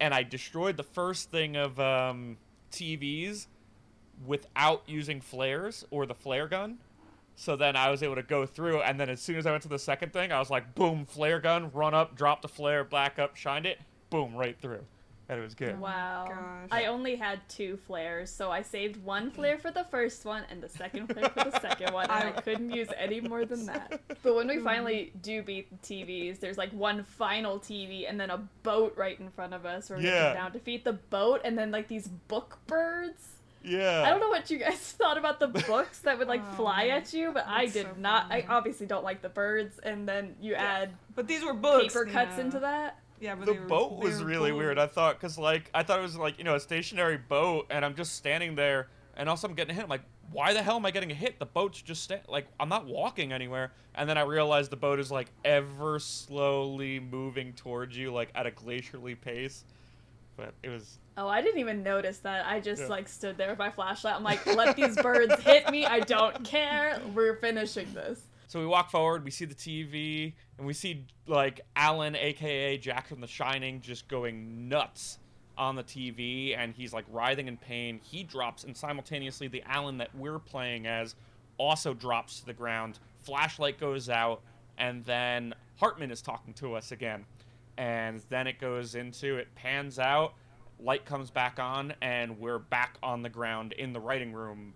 and 0.00 0.14
I 0.14 0.22
destroyed 0.22 0.78
the 0.78 0.82
first 0.82 1.30
thing 1.30 1.56
of 1.56 1.78
um, 1.78 2.38
TVs 2.72 3.48
without 4.26 4.82
using 4.86 5.20
flares 5.20 5.84
or 5.90 6.06
the 6.06 6.14
flare 6.14 6.48
gun. 6.48 6.78
So 7.34 7.54
then 7.54 7.76
I 7.76 7.90
was 7.90 8.02
able 8.02 8.14
to 8.14 8.22
go 8.22 8.46
through, 8.46 8.80
and 8.80 8.98
then 8.98 9.10
as 9.10 9.20
soon 9.20 9.36
as 9.36 9.44
I 9.44 9.50
went 9.50 9.62
to 9.64 9.68
the 9.68 9.78
second 9.78 10.14
thing, 10.14 10.32
I 10.32 10.38
was 10.38 10.48
like, 10.48 10.74
boom, 10.74 11.04
flare 11.04 11.38
gun, 11.38 11.70
run 11.74 11.92
up, 11.92 12.16
drop 12.16 12.40
the 12.40 12.48
flare, 12.48 12.82
back 12.82 13.18
up, 13.18 13.36
shined 13.36 13.66
it, 13.66 13.78
boom, 14.08 14.34
right 14.34 14.58
through. 14.58 14.86
And 15.28 15.40
it 15.40 15.42
was 15.42 15.54
good. 15.54 15.80
Wow. 15.80 16.26
gosh. 16.28 16.68
I 16.70 16.84
only 16.86 17.16
had 17.16 17.40
two 17.48 17.76
flares, 17.78 18.30
so 18.30 18.52
I 18.52 18.62
saved 18.62 19.02
one 19.02 19.30
flare 19.32 19.58
for 19.58 19.72
the 19.72 19.82
first 19.84 20.24
one 20.24 20.44
and 20.50 20.62
the 20.62 20.68
second 20.68 21.08
flare 21.12 21.28
for 21.30 21.50
the 21.50 21.60
second 21.60 21.92
one, 21.92 22.04
and 22.08 22.12
I 22.12 22.28
I- 22.36 22.40
couldn't 22.40 22.70
use 22.70 22.88
any 22.96 23.20
more 23.20 23.44
than 23.44 23.66
that. 23.66 24.00
But 24.22 24.34
when 24.36 24.46
we 24.48 24.54
mm-hmm. 24.56 24.64
finally 24.64 25.12
do 25.22 25.42
beat 25.42 25.68
the 25.70 25.94
TVs, 25.94 26.38
there's 26.40 26.58
like 26.58 26.70
one 26.72 27.02
final 27.02 27.58
TV 27.58 28.08
and 28.08 28.18
then 28.20 28.30
a 28.30 28.38
boat 28.62 28.94
right 28.96 29.18
in 29.18 29.30
front 29.30 29.52
of 29.54 29.64
us 29.66 29.90
where 29.90 29.98
we 29.98 30.04
Yeah. 30.06 30.26
come 30.28 30.34
down, 30.34 30.52
defeat 30.52 30.84
the 30.84 30.94
boat, 30.94 31.40
and 31.44 31.56
then 31.58 31.70
like 31.72 31.88
these 31.88 32.06
book 32.08 32.58
birds. 32.66 33.20
Yeah. 33.64 34.04
I 34.06 34.10
don't 34.10 34.20
know 34.20 34.28
what 34.28 34.48
you 34.48 34.58
guys 34.58 34.76
thought 34.98 35.18
about 35.18 35.40
the 35.40 35.48
books 35.48 35.98
that 36.00 36.18
would 36.18 36.28
like 36.28 36.42
Oh, 36.52 36.54
fly 36.56 36.86
at 36.88 37.12
you, 37.12 37.32
but 37.32 37.46
I 37.48 37.66
did 37.66 37.86
so 37.86 37.94
not. 37.98 38.30
I 38.30 38.44
obviously 38.48 38.86
don't 38.86 39.02
like 39.04 39.22
the 39.22 39.28
birds, 39.28 39.80
and 39.80 40.08
then 40.08 40.36
you 40.40 40.54
add 40.54 40.90
But 41.16 41.26
these 41.26 41.44
were 41.44 41.52
books. 41.54 41.92
paper 41.92 42.06
cuts 42.06 42.32
Nina. 42.36 42.42
into 42.44 42.60
that. 42.60 43.00
Yeah, 43.20 43.34
but 43.34 43.46
the 43.46 43.52
they 43.54 43.58
were, 43.58 43.66
boat 43.66 43.98
was 43.98 44.22
really 44.22 44.50
gold. 44.50 44.58
weird. 44.62 44.78
I 44.78 44.86
thought, 44.86 45.18
cause 45.20 45.38
like 45.38 45.70
I 45.74 45.82
thought 45.82 45.98
it 45.98 46.02
was 46.02 46.16
like 46.16 46.38
you 46.38 46.44
know 46.44 46.54
a 46.54 46.60
stationary 46.60 47.16
boat, 47.16 47.66
and 47.70 47.84
I'm 47.84 47.94
just 47.94 48.14
standing 48.14 48.54
there, 48.56 48.88
and 49.16 49.28
also 49.28 49.48
I'm 49.48 49.54
getting 49.54 49.74
hit. 49.74 49.84
I'm 49.84 49.90
like, 49.90 50.02
why 50.32 50.52
the 50.52 50.62
hell 50.62 50.76
am 50.76 50.84
I 50.86 50.90
getting 50.90 51.10
hit? 51.10 51.38
The 51.38 51.46
boat's 51.46 51.80
just 51.82 52.02
sta- 52.04 52.20
like 52.28 52.46
I'm 52.60 52.68
not 52.68 52.86
walking 52.86 53.32
anywhere. 53.32 53.72
And 53.98 54.06
then 54.10 54.18
I 54.18 54.22
realized 54.22 54.70
the 54.70 54.76
boat 54.76 55.00
is 55.00 55.10
like 55.10 55.28
ever 55.44 55.98
slowly 55.98 57.00
moving 57.00 57.52
towards 57.54 57.96
you, 57.96 58.12
like 58.12 58.30
at 58.34 58.46
a 58.46 58.50
glacially 58.50 59.18
pace. 59.18 59.64
But 60.36 60.52
it 60.62 60.68
was 60.68 60.98
Oh, 61.18 61.28
I 61.28 61.40
didn't 61.40 61.60
even 61.60 61.82
notice 61.82 62.18
that. 62.18 62.44
I 62.44 62.60
just 62.60 62.82
Yeah. 62.82 62.88
like 62.88 63.08
stood 63.08 63.38
there 63.38 63.48
with 63.48 63.58
my 63.58 63.70
flashlight. 63.70 64.16
I'm 64.16 64.22
like, 64.22 64.44
let 64.44 64.76
these 64.76 64.94
birds 64.96 65.34
hit 65.40 65.70
me. 65.70 65.86
I 65.86 66.00
don't 66.00 66.44
care. 66.44 67.00
We're 67.14 67.36
finishing 67.36 67.90
this. 67.94 68.20
So 68.48 68.60
we 68.60 68.66
walk 68.66 68.90
forward, 68.90 69.24
we 69.24 69.30
see 69.30 69.44
the 69.44 69.54
TV, 69.54 70.34
and 70.58 70.66
we 70.66 70.72
see 70.72 71.04
like 71.26 71.62
Alan, 71.74 72.14
aka 72.14 72.78
Jack 72.78 73.08
from 73.08 73.20
The 73.20 73.26
Shining, 73.26 73.80
just 73.80 74.06
going 74.08 74.68
nuts 74.68 75.18
on 75.58 75.74
the 75.74 75.82
TV, 75.82 76.56
and 76.56 76.72
he's 76.72 76.92
like 76.92 77.04
writhing 77.10 77.48
in 77.48 77.56
pain. 77.56 78.00
He 78.02 78.22
drops, 78.22 78.62
and 78.64 78.76
simultaneously, 78.76 79.48
the 79.48 79.62
Alan 79.66 79.98
that 79.98 80.14
we're 80.14 80.38
playing 80.38 80.86
as 80.86 81.16
also 81.58 81.92
drops 81.92 82.40
to 82.40 82.46
the 82.46 82.52
ground. 82.52 83.00
Flashlight 83.22 83.80
goes 83.80 84.08
out, 84.08 84.42
and 84.78 85.04
then 85.04 85.52
Hartman 85.76 86.12
is 86.12 86.22
talking 86.22 86.54
to 86.54 86.74
us 86.74 86.92
again. 86.92 87.24
And 87.78 88.22
then 88.28 88.46
it 88.46 88.60
goes 88.60 88.94
into 88.94 89.36
it 89.36 89.48
pans 89.54 89.98
out, 89.98 90.34
light 90.78 91.04
comes 91.04 91.30
back 91.30 91.58
on, 91.58 91.94
and 92.00 92.38
we're 92.38 92.58
back 92.58 92.96
on 93.02 93.22
the 93.22 93.28
ground 93.28 93.72
in 93.72 93.92
the 93.92 94.00
writing 94.00 94.32
room 94.32 94.72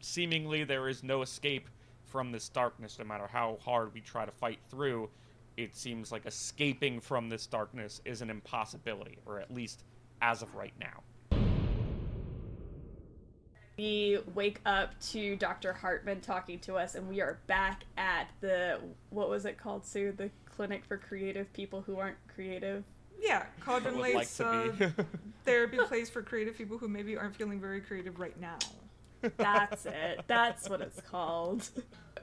seemingly 0.00 0.64
there 0.64 0.88
is 0.88 1.02
no 1.02 1.22
escape 1.22 1.68
from 2.08 2.32
this 2.32 2.48
darkness 2.48 2.98
no 2.98 3.04
matter 3.04 3.26
how 3.26 3.58
hard 3.64 3.92
we 3.94 4.00
try 4.00 4.24
to 4.24 4.32
fight 4.32 4.58
through 4.68 5.08
it 5.56 5.76
seems 5.76 6.12
like 6.12 6.24
escaping 6.26 7.00
from 7.00 7.28
this 7.28 7.46
darkness 7.46 8.00
is 8.04 8.22
an 8.22 8.30
impossibility 8.30 9.18
or 9.26 9.38
at 9.38 9.50
least 9.52 9.84
as 10.20 10.42
of 10.42 10.54
right 10.54 10.74
now 10.80 11.02
We 13.78 14.18
wake 14.34 14.60
up 14.66 14.98
to 15.10 15.36
Dr. 15.36 15.72
Hartman 15.72 16.20
talking 16.20 16.58
to 16.60 16.74
us, 16.74 16.96
and 16.96 17.08
we 17.08 17.20
are 17.20 17.38
back 17.46 17.84
at 17.96 18.28
the 18.40 18.80
what 19.10 19.30
was 19.30 19.46
it 19.46 19.56
called, 19.56 19.86
Sue? 19.86 20.10
The 20.10 20.30
Clinic 20.46 20.84
for 20.84 20.96
Creative 20.96 21.50
People 21.52 21.82
Who 21.82 21.96
Aren't 22.00 22.16
Creative. 22.26 22.82
Yeah, 23.20 23.44
I 23.46 23.64
Cauldron 23.64 23.96
would 23.98 24.14
like 24.14 24.28
uh, 24.40 24.70
therapy 25.44 25.76
place 25.76 26.10
for 26.10 26.22
creative 26.22 26.58
people 26.58 26.76
who 26.76 26.88
maybe 26.88 27.16
aren't 27.16 27.36
feeling 27.36 27.60
very 27.60 27.80
creative 27.80 28.18
right 28.18 28.38
now. 28.40 28.58
That's 29.36 29.86
it. 29.86 30.20
That's 30.26 30.68
what 30.68 30.80
it's 30.80 31.00
called. 31.00 31.68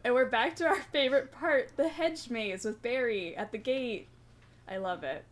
And 0.03 0.13
we're 0.13 0.29
back 0.29 0.55
to 0.57 0.65
our 0.67 0.81
favorite 0.91 1.31
part 1.31 1.71
the 1.77 1.87
hedge 1.89 2.29
maze 2.29 2.63
with 2.65 2.81
Barry 2.81 3.35
at 3.35 3.51
the 3.51 3.57
gate. 3.57 4.07
I 4.67 4.77
love 4.77 5.03
it. 5.03 5.23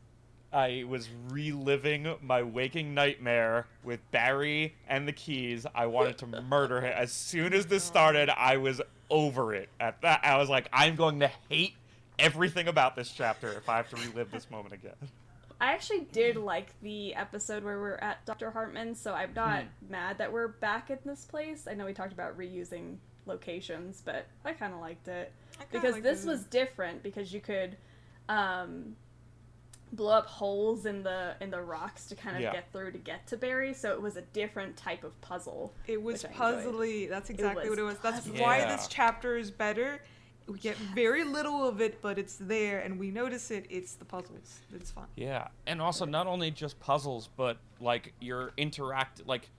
i 0.51 0.83
was 0.87 1.09
reliving 1.29 2.15
my 2.21 2.43
waking 2.43 2.93
nightmare 2.93 3.65
with 3.83 3.99
barry 4.11 4.75
and 4.87 5.07
the 5.07 5.11
keys 5.11 5.65
i 5.73 5.85
wanted 5.87 6.17
to 6.19 6.27
murder 6.49 6.81
him 6.81 6.93
as 6.95 7.11
soon 7.11 7.51
as 7.53 7.65
this 7.65 7.83
started 7.83 8.29
i 8.37 8.57
was 8.57 8.79
over 9.09 9.55
it 9.55 9.69
at 9.79 9.99
that 10.01 10.19
i 10.23 10.37
was 10.37 10.49
like 10.49 10.67
i'm 10.71 10.95
going 10.95 11.19
to 11.19 11.31
hate 11.49 11.73
everything 12.19 12.67
about 12.67 12.95
this 12.95 13.09
chapter 13.11 13.51
if 13.53 13.67
i 13.67 13.75
have 13.77 13.89
to 13.89 13.95
relive 13.95 14.29
this 14.29 14.51
moment 14.51 14.73
again 14.75 14.93
I 15.63 15.71
actually 15.71 16.01
did 16.11 16.35
like 16.35 16.73
the 16.81 17.15
episode 17.15 17.63
where 17.63 17.79
we're 17.79 17.95
at 17.95 18.25
Dr. 18.25 18.51
Hartman, 18.51 18.95
so 18.95 19.13
I'm 19.13 19.33
not 19.33 19.63
Hmm. 19.63 19.91
mad 19.91 20.17
that 20.17 20.33
we're 20.33 20.49
back 20.49 20.89
in 20.91 20.99
this 21.05 21.23
place. 21.23 21.67
I 21.69 21.73
know 21.73 21.85
we 21.85 21.93
talked 21.93 22.11
about 22.11 22.37
reusing 22.37 22.97
locations, 23.25 24.01
but 24.01 24.25
I 24.43 24.51
kind 24.51 24.73
of 24.73 24.81
liked 24.81 25.07
it 25.07 25.31
because 25.71 25.93
like 25.93 26.03
this 26.03 26.23
the- 26.23 26.31
was 26.31 26.43
different 26.43 27.01
because 27.01 27.31
you 27.33 27.39
could 27.39 27.77
um, 28.27 28.97
blow 29.93 30.17
up 30.17 30.25
holes 30.25 30.85
in 30.85 31.01
the 31.03 31.35
in 31.39 31.49
the 31.49 31.61
rocks 31.61 32.07
to 32.07 32.15
kind 32.15 32.35
of 32.35 32.41
Yeah. 32.41 32.51
get 32.51 32.69
through 32.73 32.91
to 32.91 32.97
get 32.97 33.25
to 33.27 33.37
Barry. 33.37 33.73
So 33.73 33.93
it 33.93 34.01
was 34.01 34.17
a 34.17 34.21
different 34.21 34.75
type 34.75 35.05
of 35.05 35.19
puzzle. 35.21 35.73
It 35.87 36.01
was 36.01 36.23
which 36.23 36.31
I 36.31 36.33
enjoyed. 36.33 36.73
puzzly. 36.75 37.09
That's 37.09 37.29
exactly 37.29 37.69
was 37.69 37.77
what 37.77 37.79
it 37.79 37.83
was. 37.83 37.99
That's 37.99 38.27
why 38.27 38.57
Yeah. 38.57 38.75
this 38.75 38.87
chapter 38.87 39.37
is 39.37 39.49
better. 39.49 40.01
We 40.47 40.59
get 40.59 40.75
very 40.77 41.23
little 41.23 41.67
of 41.67 41.79
it, 41.79 42.01
but 42.01 42.19
it's 42.19 42.35
there, 42.35 42.79
and 42.79 42.99
we 42.99 43.11
notice 43.11 43.49
it. 43.49 43.65
It's 43.69 43.95
the 43.95 44.05
puzzles. 44.05 44.59
It's 44.75 44.91
fun. 44.91 45.05
Yeah, 45.15 45.47
and 45.67 45.81
also 45.81 46.05
not 46.05 46.27
only 46.27 46.51
just 46.51 46.79
puzzles, 46.79 47.29
but 47.37 47.57
like 47.79 48.13
your 48.19 48.51
interact 48.57 49.25
like 49.25 49.49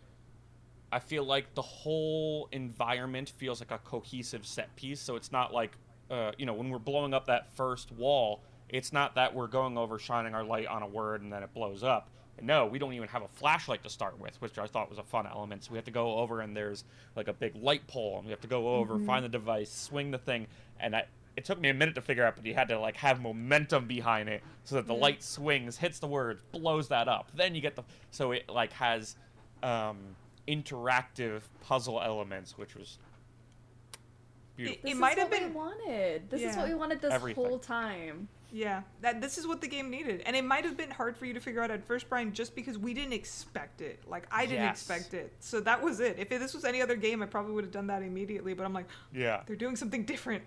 I 0.93 0.99
feel 0.99 1.25
like 1.25 1.55
the 1.55 1.63
whole 1.63 2.49
environment 2.53 3.31
feels 3.31 3.61
like 3.61 3.71
a 3.71 3.79
cohesive 3.79 4.47
set 4.47 4.75
piece, 4.77 5.01
so 5.01 5.17
it's 5.17 5.33
not 5.33 5.53
like 5.53 5.73
uh, 6.11 6.33
you 6.39 6.47
know, 6.47 6.53
when 6.53 6.71
we're 6.71 6.79
blowing 6.79 7.15
up 7.15 7.27
that 7.27 7.51
first 7.55 7.91
wall, 7.93 8.43
it's 8.69 8.93
not 8.93 9.15
that 9.15 9.35
we're 9.35 9.47
going 9.47 9.79
over 9.79 9.99
shining 9.99 10.35
our 10.35 10.45
light 10.45 10.67
on 10.67 10.83
a 10.83 10.87
word 10.87 11.23
and 11.23 11.33
then 11.33 11.43
it 11.43 11.53
blows 11.55 11.83
up. 11.83 12.09
No, 12.43 12.67
we 12.67 12.81
don't 12.81 12.93
even 12.95 13.09
have 13.09 13.23
a 13.23 13.29
flashlight 13.29 13.85
to 13.85 13.89
start 13.89 14.19
with, 14.19 14.41
which 14.43 14.59
I 14.59 14.67
thought 14.67 14.91
was 14.91 14.99
a 14.99 15.05
fun 15.05 15.27
element. 15.27 15.65
So 15.65 15.71
we 15.71 15.79
have 15.79 15.85
to 15.85 15.93
go 15.93 16.19
over 16.19 16.41
and 16.41 16.57
there's 16.57 16.85
like 17.15 17.29
a 17.29 17.33
big 17.33 17.55
light 17.55 17.87
pole, 17.87 18.17
and 18.17 18.25
we 18.25 18.31
have 18.33 18.41
to 18.41 18.49
go 18.49 18.75
over, 18.75 18.99
find 18.99 19.25
the 19.25 19.29
device, 19.29 19.73
swing 19.73 20.11
the 20.11 20.19
thing, 20.19 20.49
and 20.81 20.97
I, 20.97 21.05
it 21.37 21.45
took 21.45 21.61
me 21.61 21.69
a 21.69 21.75
minute 21.75 21.95
to 21.97 22.01
figure 22.01 22.25
out, 22.25 22.37
but 22.37 22.45
you 22.47 22.55
had 22.55 22.69
to 22.69 22.79
like 22.79 22.97
have 22.97 23.21
momentum 23.21 23.87
behind 23.87 24.29
it 24.29 24.43
so 24.65 24.77
that 24.77 24.87
the 24.87 24.95
light 24.95 25.23
swings, 25.23 25.77
hits 25.77 25.99
the 25.99 26.07
words, 26.07 26.43
blows 26.53 26.89
that 26.89 27.09
up. 27.09 27.31
Then 27.35 27.55
you 27.55 27.61
get 27.61 27.75
the 27.77 27.83
so 28.11 28.33
it 28.33 28.49
like 28.49 28.73
has 28.75 29.17
um, 29.63 29.99
interactive 30.47 31.43
puzzle 31.63 32.01
elements, 32.01 32.57
which 32.57 32.75
was 32.77 32.99
beautiful. 34.57 34.81
It, 34.85 34.89
It 34.89 34.93
is 34.95 34.99
might 34.99 35.19
have 35.19 35.31
been- 35.31 35.55
wanted. 35.55 36.31
This 36.31 36.43
is 36.43 36.57
what 36.57 36.69
we 36.69 36.75
wanted 36.75 37.01
this 37.01 37.13
Everything. 37.13 37.45
whole 37.45 37.59
time. 37.59 38.29
Yeah, 38.53 38.83
that 39.01 39.21
this 39.21 39.37
is 39.37 39.49
what 39.49 39.61
the 39.61 39.67
game 39.67 39.91
needed, 39.91 40.23
and 40.27 40.37
it 40.37 40.45
might 40.45 40.65
have 40.65 40.77
been 40.77 40.91
hard 40.93 41.17
for 41.17 41.27
you 41.27 41.35
to 41.35 41.41
figure 41.41 41.61
out 41.61 41.73
at 41.73 41.85
first, 41.85 42.09
Brian, 42.09 42.33
just 42.33 42.55
because 42.55 42.79
we 42.79 42.95
didn't 42.95 43.13
expect 43.15 43.81
it. 43.81 43.99
Like 44.07 44.29
I 44.31 44.47
didn't 44.47 44.63
Yes. 44.63 44.77
expect 44.89 45.13
it, 45.13 45.33
so 45.41 45.59
that 45.63 45.83
was 45.83 45.99
it. 45.99 46.21
If 46.21 46.29
this 46.29 46.55
was 46.55 46.65
any 46.65 46.81
other 46.81 46.95
game, 46.95 47.21
I 47.21 47.27
probably 47.27 47.53
would 47.53 47.65
have 47.65 47.73
done 47.73 47.89
that 47.89 48.03
immediately. 48.03 48.55
But 48.55 48.63
I'm 48.65 48.73
like, 48.73 48.87
Yeah. 49.13 49.43
they're 49.45 49.57
doing 49.57 49.75
something 49.75 50.05
different. 50.05 50.45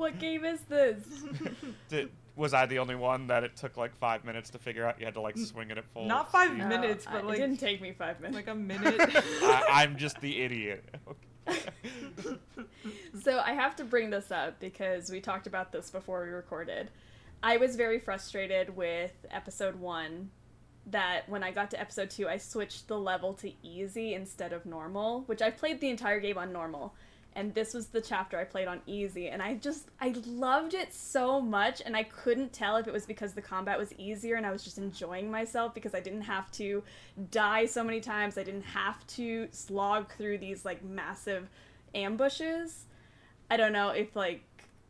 What 0.00 0.18
game 0.18 0.46
is 0.46 0.60
this? 0.62 1.04
Did, 1.90 2.08
was 2.34 2.54
I 2.54 2.64
the 2.64 2.78
only 2.78 2.94
one 2.94 3.26
that 3.26 3.44
it 3.44 3.54
took 3.54 3.76
like 3.76 3.94
five 3.98 4.24
minutes 4.24 4.48
to 4.50 4.58
figure 4.58 4.86
out? 4.86 4.98
You 4.98 5.04
had 5.04 5.12
to 5.14 5.20
like 5.20 5.36
swing 5.36 5.70
it 5.70 5.76
at 5.76 5.84
full. 5.92 6.06
Not 6.06 6.32
five 6.32 6.48
speed? 6.52 6.66
minutes, 6.66 7.04
No, 7.04 7.12
but 7.12 7.18
uh, 7.18 7.26
I- 7.26 7.28
like 7.28 7.38
it 7.38 7.40
didn't 7.42 7.60
take 7.60 7.82
me 7.82 7.92
five 7.92 8.18
minutes. 8.18 8.34
like 8.36 8.48
a 8.48 8.54
minute. 8.72 8.98
I, 9.42 9.64
I'm 9.70 9.96
just 9.96 10.18
the 10.22 10.40
idiot. 10.42 10.84
So 13.22 13.38
I 13.40 13.52
have 13.52 13.76
to 13.76 13.84
bring 13.84 14.08
this 14.10 14.30
up 14.30 14.58
because 14.60 15.10
we 15.10 15.20
talked 15.20 15.46
about 15.46 15.72
this 15.72 15.90
before 15.90 16.22
we 16.24 16.30
recorded. 16.30 16.90
I 17.42 17.58
was 17.58 17.76
very 17.76 17.98
frustrated 17.98 18.74
with 18.76 19.12
episode 19.30 19.76
one 19.76 20.30
that 20.86 21.28
when 21.28 21.42
I 21.42 21.50
got 21.50 21.70
to 21.72 21.80
episode 21.80 22.08
two, 22.10 22.28
I 22.28 22.38
switched 22.38 22.88
the 22.88 22.98
level 22.98 23.34
to 23.34 23.52
easy 23.62 24.14
instead 24.14 24.52
of 24.54 24.64
normal, 24.64 25.22
which 25.26 25.42
I 25.42 25.50
played 25.50 25.80
the 25.80 25.90
entire 25.90 26.20
game 26.20 26.38
on 26.38 26.52
normal. 26.52 26.94
And 27.36 27.54
this 27.54 27.74
was 27.74 27.86
the 27.86 28.00
chapter 28.00 28.38
I 28.38 28.44
played 28.44 28.66
on 28.66 28.80
easy, 28.86 29.28
and 29.28 29.40
I 29.40 29.54
just 29.54 29.88
I 30.00 30.14
loved 30.26 30.74
it 30.74 30.92
so 30.92 31.40
much, 31.40 31.80
and 31.84 31.96
I 31.96 32.02
couldn't 32.02 32.52
tell 32.52 32.76
if 32.76 32.88
it 32.88 32.92
was 32.92 33.06
because 33.06 33.34
the 33.34 33.42
combat 33.42 33.78
was 33.78 33.92
easier 33.98 34.34
and 34.34 34.44
I 34.44 34.50
was 34.50 34.64
just 34.64 34.78
enjoying 34.78 35.30
myself 35.30 35.72
because 35.72 35.94
I 35.94 36.00
didn't 36.00 36.22
have 36.22 36.50
to 36.52 36.82
die 37.30 37.66
so 37.66 37.84
many 37.84 38.00
times. 38.00 38.36
I 38.36 38.42
didn't 38.42 38.62
have 38.62 39.06
to 39.08 39.48
slog 39.52 40.12
through 40.14 40.38
these 40.38 40.64
like 40.64 40.84
massive 40.84 41.48
ambushes. 41.94 42.86
I 43.48 43.56
don't 43.56 43.72
know 43.72 43.90
if 43.90 44.16
like 44.16 44.42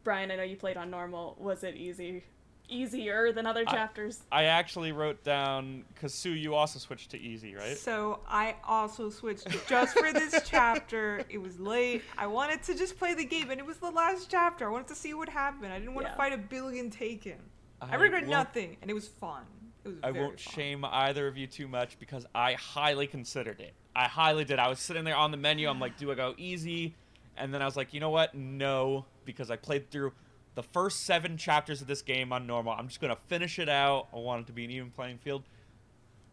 Brian, 0.02 0.30
I 0.30 0.36
know 0.36 0.42
you 0.42 0.56
played 0.56 0.78
on 0.78 0.90
normal. 0.90 1.36
Was 1.38 1.62
it 1.62 1.76
easy, 1.76 2.24
easier 2.70 3.32
than 3.32 3.46
other 3.46 3.64
chapters? 3.64 4.20
I 4.32 4.44
actually 4.44 4.92
wrote 4.92 5.22
down 5.24 5.84
because 5.94 6.14
Sue, 6.14 6.30
you 6.30 6.54
also 6.54 6.78
switched 6.78 7.10
to 7.10 7.20
easy, 7.20 7.54
right? 7.54 7.76
So 7.76 8.20
I 8.28 8.56
also 8.66 9.10
switched 9.10 9.46
just 9.68 9.98
for 9.98 10.12
this 10.12 10.40
chapter. 10.46 11.22
It 11.28 11.38
was 11.38 11.58
late. 11.60 12.02
I 12.16 12.26
wanted 12.26 12.62
to 12.64 12.74
just 12.74 12.98
play 12.98 13.14
the 13.14 13.24
game, 13.24 13.50
and 13.50 13.58
it 13.60 13.66
was 13.66 13.78
the 13.78 13.90
last 13.90 14.30
chapter. 14.30 14.66
I 14.68 14.70
wanted 14.70 14.88
to 14.88 14.94
see 14.94 15.14
what 15.14 15.28
happened. 15.28 15.72
I 15.72 15.78
didn't 15.78 15.94
want 15.94 16.06
Yeah. 16.06 16.12
to 16.12 16.16
fight 16.16 16.32
a 16.32 16.38
billion 16.38 16.90
taken. 16.90 17.36
I, 17.80 17.92
I 17.92 17.94
regret 17.96 18.26
nothing, 18.28 18.76
and 18.82 18.90
it 18.90 18.94
was 18.94 19.08
fun. 19.08 19.42
It 19.84 19.88
was. 19.88 19.96
I 20.02 20.10
very 20.12 20.24
won't 20.26 20.40
fun. 20.40 20.54
shame 20.54 20.84
either 20.84 21.26
of 21.26 21.36
you 21.36 21.46
too 21.46 21.66
much 21.68 21.98
because 21.98 22.26
I 22.34 22.52
highly 22.54 23.06
considered 23.06 23.60
it. 23.60 23.72
I 23.96 24.06
highly 24.06 24.44
did. 24.44 24.58
I 24.58 24.68
was 24.68 24.78
sitting 24.78 25.04
there 25.04 25.16
on 25.16 25.30
the 25.30 25.36
menu. 25.36 25.68
I'm 25.68 25.80
like, 25.80 25.96
do 25.98 26.10
I 26.12 26.14
go 26.14 26.34
easy? 26.38 26.94
And 27.36 27.52
then 27.54 27.62
I 27.62 27.64
was 27.64 27.76
like, 27.76 27.94
you 27.94 28.00
know 28.00 28.10
what? 28.10 28.34
No, 28.34 29.06
because 29.24 29.50
I 29.50 29.56
played 29.56 29.90
through 29.90 30.12
the 30.54 30.62
first 30.62 31.04
seven 31.04 31.36
chapters 31.36 31.80
of 31.80 31.86
this 31.86 32.02
game 32.02 32.32
on 32.32 32.46
normal. 32.46 32.72
I'm 32.72 32.88
just 32.88 33.00
gonna 33.00 33.16
finish 33.28 33.58
it 33.58 33.68
out. 33.68 34.08
I 34.12 34.16
want 34.16 34.42
it 34.42 34.46
to 34.48 34.52
be 34.52 34.64
an 34.64 34.70
even 34.70 34.90
playing 34.90 35.18
field. 35.18 35.44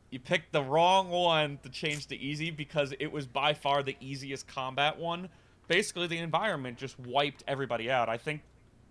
You 0.09 0.19
picked 0.19 0.53
the 0.53 0.63
wrong 0.63 1.09
one 1.09 1.59
to 1.63 1.69
change 1.69 2.07
to 2.07 2.15
easy 2.15 2.49
because 2.49 2.93
it 2.99 3.11
was 3.11 3.27
by 3.27 3.53
far 3.53 3.83
the 3.83 3.97
easiest 3.99 4.47
combat 4.47 4.97
one. 4.97 5.29
Basically, 5.67 6.07
the 6.07 6.17
environment 6.17 6.77
just 6.77 6.97
wiped 6.99 7.43
everybody 7.45 7.91
out. 7.91 8.07
I 8.07 8.17
think 8.17 8.41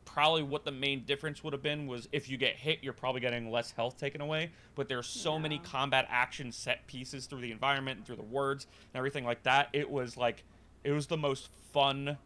probably 0.04 0.42
what 0.42 0.64
the 0.64 0.70
main 0.72 1.04
difference 1.04 1.42
would 1.42 1.52
have 1.52 1.62
been 1.62 1.86
was 1.86 2.08
if 2.12 2.28
you 2.28 2.36
get 2.36 2.54
hit, 2.56 2.78
you're 2.82 2.92
probably 2.92 3.20
getting 3.20 3.50
less 3.50 3.70
health 3.70 3.98
taken 3.98 4.20
away. 4.20 4.50
But 4.74 4.88
there's 4.88 5.06
so 5.06 5.38
many 5.38 5.58
combat 5.58 6.06
action 6.10 6.52
set 6.52 6.86
pieces 6.86 7.26
through 7.26 7.40
the 7.40 7.50
environment 7.50 7.98
and 7.98 8.06
through 8.06 8.16
the 8.16 8.22
words 8.22 8.66
and 8.92 8.98
everything 8.98 9.24
like 9.24 9.42
that. 9.42 9.68
It 9.72 9.90
was 9.90 10.16
like, 10.18 10.44
it 10.84 10.92
was 10.92 11.06
the 11.06 11.16
most 11.16 11.48
fun, 11.72 12.18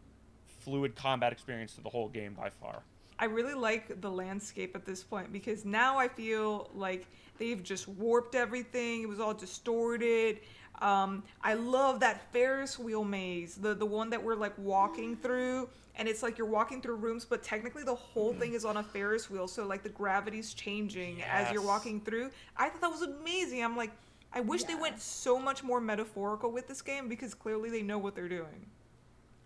fluid 0.59 0.95
combat 0.95 1.31
experience 1.31 1.75
to 1.75 1.81
the 1.81 1.89
whole 1.89 2.09
game 2.09 2.33
by 2.33 2.49
far. 2.49 2.83
I 3.21 3.25
really 3.25 3.53
like 3.53 4.01
the 4.01 4.09
landscape 4.09 4.75
at 4.75 4.83
this 4.83 5.03
point 5.03 5.31
because 5.31 5.63
now 5.63 5.95
I 5.99 6.07
feel 6.07 6.71
like 6.73 7.05
they've 7.37 7.61
just 7.61 7.87
warped 7.87 8.33
everything. 8.33 9.03
It 9.03 9.07
was 9.07 9.19
all 9.19 9.35
distorted. 9.35 10.39
Um, 10.81 11.23
I 11.43 11.53
love 11.53 11.99
that 11.99 12.33
Ferris 12.33 12.79
wheel 12.79 13.03
maze, 13.03 13.53
the 13.53 13.75
the 13.75 13.85
one 13.85 14.09
that 14.09 14.23
we're 14.23 14.35
like 14.35 14.57
walking 14.57 15.15
through, 15.15 15.69
and 15.95 16.07
it's 16.07 16.23
like 16.23 16.39
you're 16.39 16.47
walking 16.47 16.81
through 16.81 16.95
rooms, 16.95 17.23
but 17.23 17.43
technically 17.43 17.83
the 17.83 17.93
whole 17.93 18.33
thing 18.33 18.53
is 18.53 18.65
on 18.65 18.77
a 18.77 18.83
Ferris 18.83 19.29
wheel, 19.29 19.47
so 19.47 19.67
like 19.67 19.83
the 19.83 19.89
gravity's 19.89 20.55
changing 20.55 21.21
as 21.21 21.51
you're 21.51 21.61
walking 21.61 22.01
through. 22.01 22.31
I 22.57 22.69
thought 22.69 22.81
that 22.81 22.89
was 22.89 23.03
amazing. 23.03 23.63
I'm 23.63 23.77
like, 23.77 23.91
I 24.33 24.39
wish 24.39 24.63
they 24.63 24.73
went 24.73 24.99
so 24.99 25.37
much 25.37 25.63
more 25.63 25.79
metaphorical 25.79 26.51
with 26.51 26.67
this 26.67 26.81
game 26.81 27.07
because 27.07 27.35
clearly 27.35 27.69
they 27.69 27.83
know 27.83 27.99
what 27.99 28.15
they're 28.15 28.27
doing. 28.27 28.65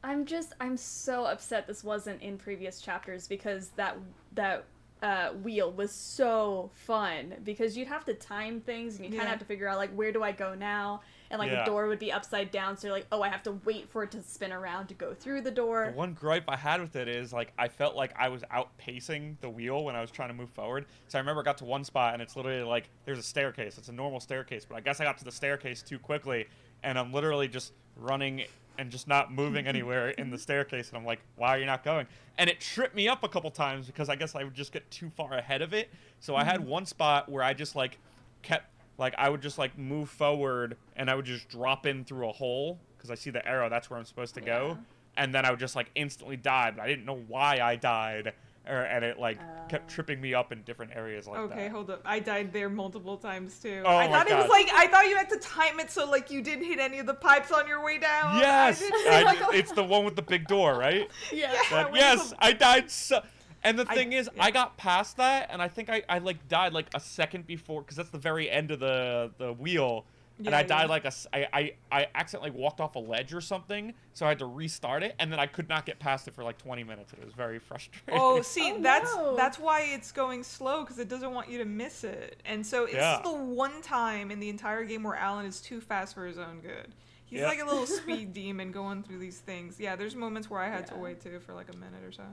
I'm 0.05 0.25
just 0.25 0.53
I'm 0.61 0.77
so 0.77 1.25
upset 1.25 1.65
this 1.65 1.83
wasn't 1.83 2.21
in 2.21 2.37
previous 2.37 2.79
chapters 2.79 3.27
because 3.27 3.69
that 3.69 3.97
that 4.35 4.65
uh, 5.03 5.29
wheel 5.43 5.71
was 5.71 5.91
so 5.91 6.69
fun 6.73 7.35
because 7.43 7.75
you'd 7.77 7.87
have 7.87 8.05
to 8.05 8.13
time 8.13 8.61
things 8.61 8.95
and 8.95 9.03
you 9.05 9.09
kind 9.11 9.17
Yeah. 9.17 9.23
of 9.23 9.29
have 9.31 9.39
to 9.39 9.45
figure 9.45 9.67
out 9.67 9.77
like 9.77 9.91
where 9.91 10.11
do 10.11 10.23
I 10.23 10.31
go 10.31 10.55
now 10.55 11.01
and 11.29 11.37
like 11.37 11.51
Yeah. 11.51 11.59
the 11.59 11.65
door 11.71 11.87
would 11.87 11.99
be 11.99 12.11
upside 12.11 12.49
down 12.49 12.77
so 12.77 12.87
you're 12.87 12.95
like 12.95 13.05
oh 13.11 13.21
I 13.21 13.29
have 13.29 13.43
to 13.43 13.51
wait 13.65 13.89
for 13.89 14.03
it 14.03 14.11
to 14.11 14.23
spin 14.23 14.53
around 14.53 14.87
to 14.87 14.93
go 14.93 15.13
through 15.13 15.41
the 15.41 15.51
door. 15.51 15.89
The 15.91 15.97
one 15.97 16.13
gripe 16.13 16.45
I 16.47 16.55
had 16.55 16.81
with 16.81 16.95
it 16.95 17.07
is 17.07 17.33
like 17.33 17.51
I 17.57 17.67
felt 17.67 17.95
like 17.95 18.13
I 18.17 18.29
was 18.29 18.43
outpacing 18.53 19.35
the 19.41 19.49
wheel 19.49 19.83
when 19.83 19.95
I 19.95 20.01
was 20.01 20.11
trying 20.11 20.29
to 20.29 20.33
move 20.35 20.49
forward. 20.51 20.85
So 21.07 21.17
I 21.17 21.21
remember 21.21 21.41
I 21.41 21.45
got 21.45 21.57
to 21.59 21.65
one 21.65 21.83
spot 21.83 22.13
and 22.13 22.21
it's 22.21 22.35
literally 22.35 22.63
like 22.63 22.89
there's 23.05 23.19
a 23.19 23.23
staircase. 23.23 23.77
It's 23.77 23.89
a 23.89 23.93
normal 23.93 24.19
staircase, 24.19 24.65
but 24.65 24.75
I 24.75 24.81
guess 24.81 24.99
I 24.99 25.03
got 25.03 25.17
to 25.17 25.25
the 25.25 25.31
staircase 25.31 25.81
too 25.81 25.99
quickly 25.99 26.45
and 26.83 26.97
I'm 26.97 27.11
literally 27.11 27.47
just 27.47 27.73
running 27.97 28.43
and 28.77 28.89
just 28.89 29.07
not 29.07 29.31
moving 29.31 29.67
anywhere 29.75 30.09
in 30.09 30.29
the 30.29 30.37
staircase 30.37 30.89
and 30.89 30.97
I'm 30.97 31.05
like, 31.05 31.19
"Why 31.35 31.49
are 31.49 31.59
you 31.59 31.65
not 31.65 31.83
going?" 31.83 32.07
And 32.37 32.49
it 32.49 32.59
tripped 32.59 32.95
me 32.95 33.07
up 33.07 33.23
a 33.23 33.29
couple 33.29 33.49
times 33.51 33.87
because 33.87 34.09
I 34.09 34.15
guess 34.15 34.35
I 34.35 34.43
would 34.43 34.53
just 34.53 34.71
get 34.71 34.89
too 34.91 35.09
far 35.09 35.33
ahead 35.33 35.61
of 35.61 35.73
it. 35.73 35.89
So 36.19 36.35
I 36.35 36.43
had 36.43 36.61
mm-hmm. 36.61 36.69
one 36.69 36.85
spot 36.85 37.29
where 37.29 37.43
I 37.43 37.53
just 37.53 37.75
like 37.75 37.97
kept 38.41 38.69
like 38.97 39.13
I 39.17 39.29
would 39.29 39.41
just 39.41 39.57
like 39.57 39.77
move 39.77 40.09
forward 40.09 40.77
and 40.95 41.09
I 41.09 41.15
would 41.15 41.25
just 41.25 41.49
drop 41.49 41.85
in 41.85 42.05
through 42.05 42.29
a 42.29 42.33
hole 42.33 42.79
because 42.97 43.11
I 43.11 43.15
see 43.15 43.29
the 43.29 43.45
arrow. 43.47 43.69
That's 43.69 43.89
where 43.89 43.99
I'm 43.99 44.05
supposed 44.05 44.35
to 44.35 44.41
go 44.41 44.77
and 45.17 45.33
then 45.33 45.45
I 45.45 45.51
would 45.51 45.59
just 45.59 45.75
like 45.75 45.89
instantly 45.95 46.37
die, 46.37 46.71
but 46.75 46.83
I 46.83 46.87
didn't 46.87 47.05
know 47.05 47.23
why 47.27 47.59
I 47.59 47.75
died, 47.75 48.33
or, 48.67 48.81
and 48.83 49.03
it 49.05 49.19
like 49.19 49.39
kept 49.69 49.89
Oh. 49.91 49.95
tripping 49.95 50.21
me 50.21 50.33
up 50.33 50.51
in 50.51 50.61
different 50.63 50.91
areas 50.95 51.27
like 51.27 51.37
that. 51.37 51.43
okay, 51.53 51.63
that. 51.63 51.71
hold 51.71 51.89
up. 51.89 52.01
I 52.05 52.19
died 52.19 52.53
there 52.53 52.69
multiple 52.69 53.17
times 53.17 53.59
too. 53.59 53.81
Oh 53.85 53.95
I 53.95 54.07
my 54.07 54.13
thought 54.13 54.29
it 54.29 54.35
was 54.37 54.49
like 54.49 54.69
I 54.73 54.87
thought 54.87 55.07
you 55.07 55.15
had 55.15 55.29
to 55.29 55.37
time 55.39 55.79
it 55.79 55.89
so 55.91 56.09
like 56.09 56.29
you 56.31 56.41
didn't 56.41 56.65
hit 56.65 56.79
any 56.79 56.99
of 56.99 57.05
the 57.07 57.13
pipes 57.13 57.51
on 57.51 57.67
your 57.67 57.83
way 57.83 57.97
down. 57.97 58.37
Yes, 58.39 58.81
I 58.81 59.23
didn't- 59.23 59.43
I- 59.43 59.55
it's 59.55 59.71
the 59.71 59.83
one 59.83 60.05
with 60.05 60.15
the 60.15 60.21
big 60.21 60.47
door, 60.47 60.77
right? 60.77 61.09
Yeah. 61.33 61.53
That- 61.71 61.91
with 61.91 61.99
yes, 62.01 62.29
the- 62.31 62.43
I 62.43 62.53
died 62.53 62.89
so. 62.91 63.21
And 63.63 63.79
the 63.79 63.85
I- 63.89 63.95
thing 63.95 64.13
is, 64.13 64.29
yeah. 64.35 64.43
I 64.43 64.51
got 64.51 64.77
past 64.77 65.17
that, 65.17 65.49
and 65.51 65.59
I 65.61 65.67
think 65.67 65.89
I, 65.89 66.03
I 66.07 66.19
like 66.19 66.47
died 66.47 66.73
like 66.73 66.85
a 66.93 66.99
second 66.99 67.47
before, 67.47 67.81
because 67.81 67.97
that's 67.97 68.11
the 68.11 68.19
very 68.19 68.47
end 68.49 68.69
of 68.71 68.79
the 68.79 69.31
the 69.39 69.53
wheel. 69.53 70.05
And 70.43 70.53
I 70.53 70.63
died 70.63 70.83
yeah. 70.83 70.87
like 70.87 71.03
a, 71.03 71.07
s- 71.07 71.27
I, 71.31 71.47
I, 71.53 71.73
I 71.91 72.07
accidentally 72.15 72.51
walked 72.51 72.81
off 72.81 72.95
a 72.95 72.99
ledge 72.99 73.33
or 73.33 73.41
something, 73.41 73.93
so 74.13 74.25
I 74.25 74.29
had 74.29 74.39
to 74.39 74.45
restart 74.45 75.03
it, 75.03 75.15
and 75.19 75.31
then 75.31 75.39
I 75.39 75.45
could 75.45 75.69
not 75.69 75.85
get 75.85 75.99
past 75.99 76.27
it 76.27 76.33
for 76.35 76.43
like 76.43 76.57
20 76.57 76.83
minutes. 76.83 77.13
It 77.13 77.23
was 77.23 77.33
very 77.33 77.59
frustrating. 77.69 78.19
Oh, 78.21 78.41
see, 78.41 78.73
Oh, 78.75 78.81
that's 78.81 79.15
no. 79.15 79.35
that's 79.35 79.57
why 79.59 79.81
it's 79.81 80.11
going 80.11 80.43
slow 80.43 80.81
because 80.81 80.99
it 80.99 81.07
doesn't 81.07 81.31
want 81.33 81.49
you 81.49 81.57
to 81.59 81.65
miss 81.65 82.03
it. 82.03 82.41
And 82.45 82.65
so 82.65 82.83
it's 82.85 82.95
Yeah. 82.95 83.21
the 83.23 83.31
one 83.33 83.81
time 83.81 84.31
in 84.31 84.39
the 84.39 84.49
entire 84.49 84.83
game 84.83 85.03
where 85.03 85.15
Alan 85.15 85.45
is 85.45 85.61
too 85.61 85.79
fast 85.79 86.13
for 86.15 86.25
his 86.25 86.37
own 86.37 86.59
good. 86.61 86.93
He's 87.25 87.39
Yeah. 87.39 87.47
like 87.47 87.59
a 87.61 87.65
little 87.65 87.85
speed 88.01 88.33
demon 88.33 88.71
going 88.71 89.03
through 89.03 89.19
these 89.19 89.39
things. 89.39 89.79
Yeah, 89.79 89.95
there's 89.95 90.15
moments 90.15 90.49
where 90.49 90.59
I 90.59 90.69
had 90.69 90.85
to 90.87 90.95
wait 90.95 91.21
too 91.21 91.39
for 91.39 91.53
like 91.53 91.69
a 91.73 91.77
minute 91.77 92.03
or 92.03 92.11
so. 92.11 92.23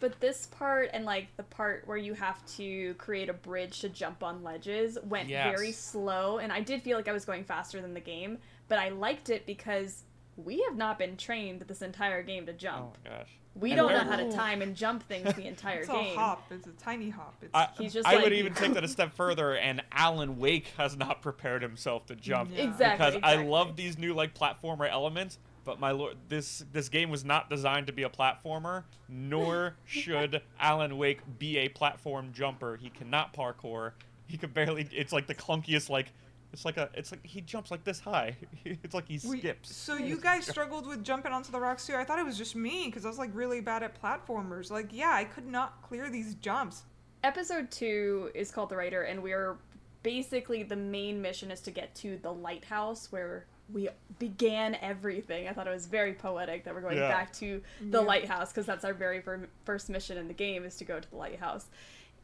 But 0.00 0.20
this 0.20 0.46
part 0.46 0.90
and 0.92 1.04
like 1.04 1.28
the 1.36 1.42
part 1.42 1.82
where 1.86 1.96
you 1.96 2.14
have 2.14 2.44
to 2.56 2.94
create 2.94 3.28
a 3.28 3.32
bridge 3.32 3.80
to 3.80 3.88
jump 3.88 4.22
on 4.22 4.42
ledges 4.44 4.96
went 5.04 5.28
Yes. 5.28 5.56
very 5.56 5.72
slow 5.72 6.38
and 6.38 6.52
I 6.52 6.60
did 6.60 6.82
feel 6.82 6.96
like 6.96 7.08
I 7.08 7.12
was 7.12 7.24
going 7.24 7.44
faster 7.44 7.80
than 7.80 7.94
the 7.94 8.00
game, 8.00 8.38
but 8.68 8.78
I 8.78 8.90
liked 8.90 9.28
it 9.30 9.44
because 9.46 10.04
we 10.36 10.62
have 10.68 10.76
not 10.76 10.98
been 10.98 11.16
trained 11.16 11.62
this 11.62 11.82
entire 11.82 12.22
game 12.22 12.46
to 12.46 12.52
oh 12.52 12.56
jump. 12.56 12.98
my 13.04 13.10
gosh. 13.10 13.28
we 13.56 13.72
And 13.72 13.78
don't 13.78 13.90
know 13.92 14.04
how 14.08 14.14
to 14.14 14.30
time 14.30 14.62
and 14.62 14.76
jump 14.76 15.02
things 15.02 15.34
the 15.34 15.46
entire 15.48 15.80
It's 15.80 15.88
game. 15.88 16.16
a 16.16 16.20
hop. 16.20 16.46
It's 16.52 16.68
a 16.68 16.72
tiny 16.72 17.10
hop. 17.10 17.34
It's 17.42 17.50
I, 17.52 17.68
He's 17.76 17.92
just 17.92 18.06
I 18.06 18.14
like- 18.14 18.22
would 18.24 18.32
even 18.32 18.54
take 18.54 18.74
that 18.74 18.84
a 18.84 18.88
step 18.88 19.12
further, 19.14 19.56
and 19.56 19.82
Alan 19.90 20.38
Wake 20.38 20.68
has 20.76 20.96
not 20.96 21.22
prepared 21.22 21.60
himself 21.62 22.06
to 22.06 22.14
jump 22.14 22.52
Yeah. 22.54 22.62
Exactly, 22.64 23.16
because 23.16 23.20
I 23.24 23.42
love 23.42 23.74
these 23.74 23.98
new 23.98 24.14
like 24.14 24.32
platformer 24.32 24.88
elements. 24.88 25.38
But 25.68 25.78
my 25.78 25.90
lord, 25.90 26.16
this 26.30 26.64
this 26.72 26.88
game 26.88 27.10
was 27.10 27.26
not 27.26 27.50
designed 27.50 27.88
to 27.88 27.92
be 27.92 28.04
a 28.04 28.08
platformer, 28.08 28.84
nor 29.06 29.74
should 29.84 30.40
Alan 30.58 30.96
Wake 30.96 31.20
be 31.38 31.58
a 31.58 31.68
platform 31.68 32.32
jumper. 32.32 32.76
He 32.76 32.88
cannot 32.88 33.34
parkour. 33.34 33.92
He 34.28 34.38
could 34.38 34.54
barely. 34.54 34.88
It's 34.90 35.12
like 35.12 35.26
the 35.26 35.34
clunkiest. 35.34 35.90
Like 35.90 36.06
it's 36.54 36.64
like 36.64 36.78
a. 36.78 36.88
It's 36.94 37.12
like 37.12 37.20
he 37.22 37.42
jumps 37.42 37.70
like 37.70 37.84
this 37.84 38.00
high. 38.00 38.34
It's 38.64 38.94
like 38.94 39.08
he 39.08 39.20
We- 39.28 39.40
skips. 39.40 39.76
So 39.76 39.96
you 39.98 40.16
guys 40.16 40.46
struggled 40.54 40.86
with 40.86 41.04
jumping 41.04 41.32
onto 41.32 41.52
the 41.52 41.60
rocks 41.60 41.86
too. 41.86 41.96
I 41.96 42.04
thought 42.04 42.18
it 42.18 42.24
was 42.24 42.38
just 42.38 42.56
me 42.56 42.86
because 42.86 43.04
I 43.04 43.08
was 43.10 43.18
like 43.18 43.34
really 43.34 43.60
bad 43.60 43.82
at 43.82 44.00
platformers. 44.00 44.70
Like, 44.70 44.88
yeah, 44.90 45.12
I 45.12 45.24
could 45.24 45.46
not 45.46 45.82
clear 45.82 46.08
these 46.08 46.32
jumps. 46.36 46.84
Episode 47.24 47.70
2 47.70 48.30
is 48.34 48.50
called 48.50 48.70
The 48.70 48.76
Writer 48.76 49.02
and 49.02 49.22
we're 49.22 49.58
basically 50.02 50.62
the 50.62 50.76
main 50.76 51.20
mission 51.20 51.50
is 51.50 51.60
to 51.60 51.70
get 51.70 51.94
to 51.96 52.16
the 52.22 52.32
lighthouse 52.32 53.12
where 53.12 53.44
we 53.72 53.88
began 54.18 54.76
everything. 54.76 55.46
I 55.48 55.52
thought 55.52 55.66
it 55.66 55.70
was 55.74 55.86
very 55.86 56.14
poetic 56.14 56.64
that 56.64 56.74
we're 56.74 56.80
going 56.80 56.96
Yeah. 56.98 57.08
back 57.08 57.32
to 57.34 57.62
the 57.80 58.00
Yeah. 58.00 58.06
lighthouse 58.06 58.50
because 58.50 58.66
that's 58.66 58.84
our 58.84 58.94
very 58.94 59.20
fir- 59.20 59.48
first 59.64 59.88
mission 59.90 60.16
in 60.16 60.26
the 60.28 60.34
game 60.34 60.64
is 60.64 60.76
to 60.76 60.84
go 60.84 60.98
to 60.98 61.10
the 61.10 61.16
lighthouse. 61.16 61.66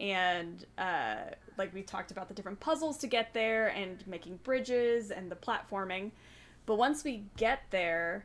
And 0.00 0.64
uh, 0.78 1.16
like 1.56 1.72
we 1.74 1.82
talked 1.82 2.10
about 2.10 2.28
the 2.28 2.34
different 2.34 2.60
puzzles 2.60 2.98
to 2.98 3.06
get 3.06 3.32
there 3.34 3.68
and 3.68 4.04
making 4.06 4.38
bridges 4.38 5.10
and 5.10 5.30
the 5.30 5.36
platforming. 5.36 6.10
But 6.66 6.76
once 6.76 7.04
we 7.04 7.24
get 7.36 7.60
there, 7.70 8.24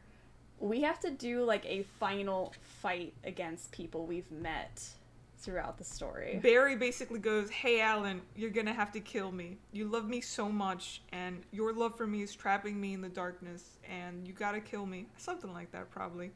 we 0.59 0.81
have 0.81 0.99
to 1.01 1.11
do 1.11 1.43
like 1.43 1.65
a 1.65 1.83
final 1.99 2.53
fight 2.61 3.13
against 3.23 3.71
people 3.71 4.05
we've 4.05 4.31
met 4.31 4.89
throughout 5.39 5.77
the 5.77 5.83
story. 5.83 6.39
Barry 6.41 6.75
basically 6.75 7.19
goes, 7.19 7.49
Hey, 7.49 7.81
Alan, 7.81 8.21
you're 8.35 8.49
gonna 8.49 8.73
have 8.73 8.91
to 8.93 8.99
kill 8.99 9.31
me. 9.31 9.57
You 9.71 9.85
love 9.87 10.07
me 10.07 10.21
so 10.21 10.49
much, 10.49 11.01
and 11.11 11.41
your 11.51 11.73
love 11.73 11.95
for 11.95 12.05
me 12.05 12.21
is 12.21 12.35
trapping 12.35 12.79
me 12.79 12.93
in 12.93 13.01
the 13.01 13.09
darkness, 13.09 13.77
and 13.89 14.27
you 14.27 14.33
gotta 14.33 14.59
kill 14.59 14.85
me. 14.85 15.07
Something 15.17 15.53
like 15.53 15.71
that, 15.71 15.89
probably. 15.89 16.31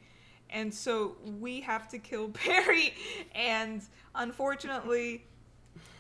And 0.50 0.74
so 0.74 1.16
we 1.40 1.62
have 1.62 1.88
to 1.90 2.00
kill 2.00 2.28
Barry, 2.46 2.94
and 3.36 3.82
unfortunately, 4.16 5.26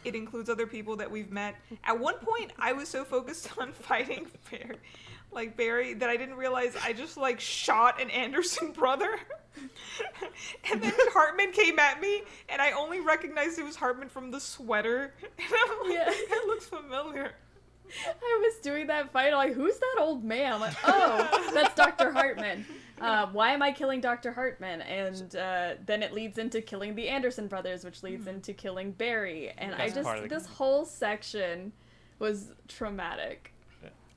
it 0.05 0.15
includes 0.15 0.49
other 0.49 0.67
people 0.67 0.95
that 0.97 1.09
we've 1.09 1.31
met. 1.31 1.55
At 1.83 1.99
one 1.99 2.15
point, 2.15 2.51
I 2.59 2.73
was 2.73 2.89
so 2.89 3.03
focused 3.03 3.49
on 3.57 3.71
fighting 3.73 4.27
Barry, 4.49 4.77
like 5.33 5.55
Barry, 5.57 5.93
that 5.95 6.09
I 6.09 6.17
didn't 6.17 6.35
realize 6.35 6.75
I 6.83 6.93
just 6.93 7.17
like 7.17 7.39
shot 7.39 8.01
an 8.01 8.09
Anderson 8.09 8.71
brother. 8.71 9.19
and 10.71 10.81
then 10.81 10.93
Hartman 11.13 11.51
came 11.51 11.79
at 11.79 12.01
me, 12.01 12.23
and 12.49 12.61
I 12.61 12.71
only 12.71 12.99
recognized 12.99 13.59
it 13.59 13.65
was 13.65 13.75
Hartman 13.75 14.09
from 14.09 14.31
the 14.31 14.39
sweater. 14.39 15.13
And 15.37 15.53
I'm 15.71 15.79
like, 15.89 15.93
Yeah. 15.93 16.05
that 16.29 16.43
looks 16.47 16.65
familiar. 16.65 17.31
I 18.07 18.39
was 18.41 18.55
doing 18.63 18.87
that 18.87 19.11
fight, 19.11 19.27
I'm 19.27 19.33
like, 19.33 19.53
who's 19.53 19.77
that 19.77 19.97
old 19.99 20.23
man? 20.23 20.53
I'm 20.53 20.61
like, 20.61 20.75
oh, 20.85 21.51
that's 21.53 21.75
Dr. 21.75 22.11
Hartman. 22.11 22.65
Uh, 22.99 23.27
why 23.27 23.51
am 23.51 23.61
I 23.61 23.71
killing 23.71 24.01
Dr. 24.01 24.31
Hartman? 24.31 24.81
And 24.81 25.35
uh, 25.35 25.73
then 25.85 26.01
it 26.01 26.11
leads 26.13 26.37
into 26.39 26.61
killing 26.61 26.95
the 26.95 27.07
Anderson 27.09 27.47
brothers, 27.47 27.83
which 27.83 28.01
leads 28.01 28.25
into 28.25 28.53
killing 28.53 28.93
Barry. 28.93 29.51
And 29.57 29.75
I 29.75 29.89
That's 29.89 30.03
part 30.03 30.17
just, 30.19 30.29
this 30.29 30.43
game. 30.47 30.55
whole 30.55 30.85
section 30.85 31.71
was 32.19 32.53
traumatic. 32.67 33.53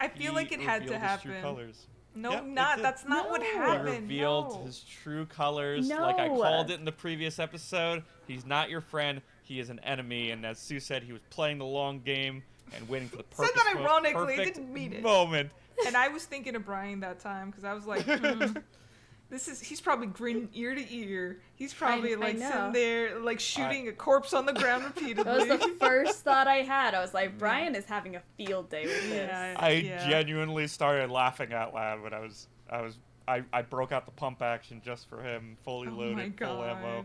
I 0.01 0.09
feel 0.09 0.33
like 0.35 0.53
it 0.53 0.61
had 0.61 0.87
to 0.87 0.93
revealed 0.93 1.03
his 1.11 1.23
true 1.23 1.33
happen. 1.33 1.43
colors. 1.43 1.87
No, 2.15 2.31
Yep, 2.31 2.45
not. 2.47 2.83
That's 2.83 3.05
not 3.05 3.29
what 3.31 3.41
No. 3.41 3.47
He 3.47 3.53
He 3.53 3.59
happened. 3.59 3.89
revealed 4.03 4.51
no. 4.55 4.65
his 4.65 4.81
true 4.81 5.27
colors, 5.27 5.89
like 5.89 6.19
I 6.19 6.29
called 6.29 6.71
it 6.71 6.79
in 6.79 6.85
the 6.87 6.93
previous 6.93 7.39
episode. 7.39 8.03
He's 8.27 8.47
not 8.47 8.71
your 8.71 8.81
friend. 8.81 9.21
He 9.43 9.61
is 9.61 9.69
an 9.71 9.79
enemy, 9.81 10.31
and 10.31 10.45
as 10.47 10.59
Sue 10.59 10.81
said, 10.81 11.03
he 11.03 11.13
was 11.13 11.21
playing 11.31 11.59
the 11.59 11.67
long 11.67 12.01
game 12.01 12.43
and 12.75 12.89
waiting 12.89 13.09
for 13.09 13.17
the 13.17 13.23
perfect. 13.25 13.57
Said 13.59 13.67
that 13.67 13.77
ironically, 13.77 14.37
perfect 14.37 14.57
didn't 14.57 14.73
mean 14.73 14.93
it. 14.95 15.03
moment. 15.03 15.51
and 15.87 15.95
I 15.97 16.09
was 16.09 16.25
thinking 16.25 16.57
of 16.57 16.65
Brian 16.65 17.01
that 17.01 17.21
time 17.21 17.51
because 17.51 17.65
I 17.65 17.75
was 17.75 17.85
like, 17.87 18.03
hmm, 18.05 18.45
this 19.29 19.49
is 19.49 19.61
he's 19.61 19.81
probably 19.81 20.07
grinning 20.07 20.49
ear 20.55 20.75
to 20.75 20.95
ear. 20.95 21.41
He's 21.57 21.75
probably 21.75 22.15
I 22.15 22.19
like 22.19 22.39
know. 22.39 22.49
sitting 22.51 22.73
there 22.73 23.19
like 23.19 23.41
shooting 23.41 23.89
a 23.89 23.93
corpse 23.93 24.33
on 24.33 24.47
the 24.47 24.53
ground 24.53 24.85
repeatedly. 24.85 25.25
That 25.25 25.49
was 25.49 25.69
the 25.69 25.75
first 25.81 26.23
thought 26.25 26.47
I 26.47 26.59
had. 26.59 26.95
I 26.95 27.01
was 27.01 27.13
like, 27.13 27.37
Brian 27.39 27.75
is 27.75 27.85
having 27.87 28.15
a 28.17 28.23
field 28.37 28.71
day 28.71 28.85
with 28.85 29.11
this. 29.11 29.29
Yeah. 29.31 29.57
I 29.59 29.71
Yeah. 29.71 30.09
genuinely 30.09 30.67
started 30.69 31.11
laughing 31.11 31.53
out 31.53 31.75
loud 31.75 32.03
when 32.03 32.15
I 32.15 32.21
was 32.21 32.47
I 32.71 32.83
was 32.83 32.99
I, 33.29 33.43
I 33.53 33.63
broke 33.63 33.91
out 33.91 34.07
the 34.07 34.13
pump 34.13 34.41
action 34.41 34.81
just 34.85 35.09
for 35.09 35.21
him, 35.21 35.57
fully 35.65 35.89
oh 35.89 35.91
my 35.91 35.97
loaded, 35.97 36.39
full 36.39 36.63
ammo. 36.63 37.05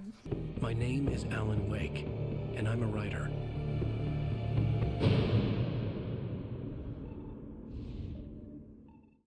My 0.61 0.71
name 0.73 1.07
is 1.07 1.25
Alan 1.31 1.67
Wake, 1.67 2.05
and 2.55 2.69
I'm 2.69 2.83
a 2.83 2.87
writer. 2.87 3.27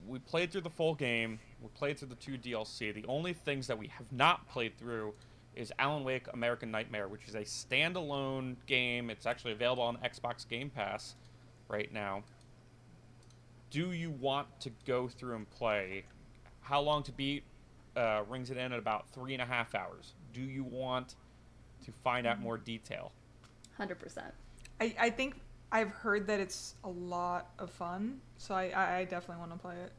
we 0.06 0.18
played 0.20 0.52
through 0.52 0.60
the 0.60 0.70
full 0.70 0.94
game. 0.94 1.40
We 1.64 1.70
played 1.70 1.98
through 1.98 2.08
the 2.08 2.14
two 2.16 2.36
DLC. 2.36 2.92
The 2.92 3.06
only 3.08 3.32
things 3.32 3.66
that 3.68 3.78
we 3.78 3.86
have 3.86 4.12
not 4.12 4.46
played 4.50 4.76
through 4.76 5.14
is 5.56 5.72
Alan 5.78 6.04
Wake 6.04 6.26
American 6.34 6.70
Nightmare, 6.70 7.08
which 7.08 7.26
is 7.26 7.34
a 7.34 7.40
standalone 7.40 8.56
game. 8.66 9.08
It's 9.08 9.24
actually 9.24 9.52
available 9.52 9.82
on 9.82 9.96
Xbox 10.04 10.46
Game 10.46 10.68
Pass 10.68 11.14
right 11.68 11.90
now. 11.90 12.22
Do 13.70 13.92
you 13.92 14.10
want 14.10 14.48
to 14.60 14.70
go 14.84 15.08
through 15.08 15.36
and 15.36 15.50
play? 15.50 16.04
How 16.60 16.82
long 16.82 17.02
to 17.04 17.12
beat? 17.12 17.44
Uh, 17.96 18.24
rings 18.28 18.50
it 18.50 18.58
in 18.58 18.72
at 18.72 18.78
about 18.78 19.08
three 19.08 19.32
and 19.32 19.40
a 19.40 19.46
half 19.46 19.74
hours. 19.74 20.12
Do 20.34 20.42
you 20.42 20.64
want 20.64 21.14
to 21.86 21.92
find 22.02 22.26
out 22.26 22.40
more 22.40 22.58
detail? 22.58 23.10
100%. 23.80 24.22
I, 24.80 24.94
I 24.98 25.10
think 25.10 25.36
I've 25.72 25.90
heard 25.90 26.26
that 26.26 26.40
it's 26.40 26.74
a 26.84 26.90
lot 26.90 27.52
of 27.58 27.70
fun, 27.70 28.20
so 28.36 28.54
I, 28.54 28.68
I, 28.70 28.96
I 28.96 29.04
definitely 29.04 29.40
want 29.40 29.52
to 29.52 29.58
play 29.58 29.76
it. 29.76 29.92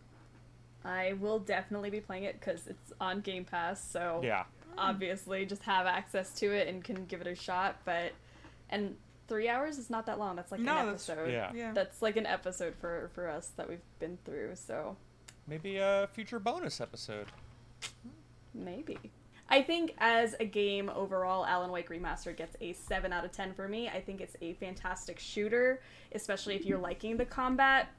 I 0.86 1.14
will 1.14 1.40
definitely 1.40 1.90
be 1.90 2.00
playing 2.00 2.26
it 2.26 2.40
because 2.40 2.68
it's 2.68 2.94
on 3.02 3.22
Game 3.22 3.44
Pass, 3.44 3.84
so 3.84 4.22
Yeah. 4.24 4.44
obviously 4.78 5.46
just 5.46 5.64
have 5.64 5.88
access 5.88 6.32
to 6.40 6.52
it 6.54 6.68
and 6.68 6.84
can 6.84 7.06
give 7.06 7.22
it 7.22 7.28
a 7.28 7.34
shot. 7.36 7.78
But 7.86 8.12
and 8.70 8.96
three 9.28 9.50
hours 9.50 9.78
is 9.80 9.90
not 9.90 10.06
that 10.06 10.20
long. 10.20 10.36
That's 10.36 10.52
like 10.52 10.62
No, 10.62 10.78
an 10.78 10.86
that's- 10.86 11.10
episode. 11.10 11.32
Yeah. 11.32 11.52
Yeah. 11.54 11.72
That's 11.74 12.02
like 12.02 12.18
an 12.18 12.26
episode 12.28 12.76
for 12.76 13.10
for 13.16 13.28
us 13.30 13.48
that 13.58 13.68
we've 13.68 13.82
been 14.00 14.18
through. 14.26 14.56
So 14.56 14.96
Maybe 15.48 15.78
a 15.78 16.08
future 16.14 16.40
bonus 16.40 16.80
episode. 16.82 17.28
maybe. 18.54 18.98
I 19.48 19.62
think 19.62 19.94
as 20.00 20.36
a 20.40 20.46
game 20.46 20.90
overall, 20.90 21.46
Alan 21.46 21.70
Wake 21.72 21.90
Remastered 21.90 22.36
gets 22.38 22.56
a 22.62 22.74
7 22.74 23.14
out 23.14 23.26
of 23.26 23.32
10 23.32 23.54
for 23.54 23.68
me. 23.68 23.88
I 23.88 24.02
think 24.02 24.22
it's 24.22 24.36
a 24.42 24.54
fantastic 24.54 25.20
shooter, 25.20 25.82
especially 26.14 26.56
if 26.56 26.66
you're 26.66 26.80
liking 26.80 27.18
the 27.18 27.26
combat. 27.26 27.90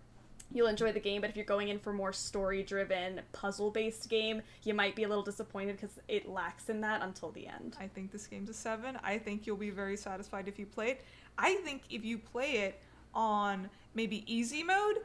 You'll 0.53 0.69
enjoy 0.69 0.93
the 0.93 1.01
game, 1.01 1.21
but 1.21 1.31
if 1.31 1.37
you're 1.37 1.45
going 1.45 1.69
in 1.69 1.79
for 1.79 1.93
more 1.93 2.13
story 2.13 2.63
driven, 2.63 3.21
puzzle 3.33 3.71
based 3.71 4.09
game, 4.09 4.43
you 4.63 4.75
might 4.75 4.95
be 4.95 5.03
a 5.03 5.09
little 5.09 5.25
disappointed 5.25 5.77
because 5.77 5.99
it 6.09 6.29
lacks 6.29 6.69
in 6.69 6.81
that 6.83 7.03
until 7.03 7.31
the 7.33 7.47
end. 7.47 7.77
I 7.81 7.89
think 7.89 8.13
this 8.13 8.27
game's 8.27 8.49
a 8.49 8.55
seven. 8.55 8.99
I 9.03 9.19
think 9.19 9.47
you'll 9.47 9.57
be 9.57 9.71
very 9.71 9.97
satisfied 9.97 10.49
if 10.49 10.59
you 10.59 10.67
play 10.67 10.91
it. 10.91 11.05
I 11.37 11.55
think 11.57 11.83
if 11.91 12.05
you 12.05 12.19
play 12.19 12.53
it 12.59 12.81
on 13.13 13.69
maybe 13.95 14.25
easy 14.33 14.63
mode, 14.63 14.99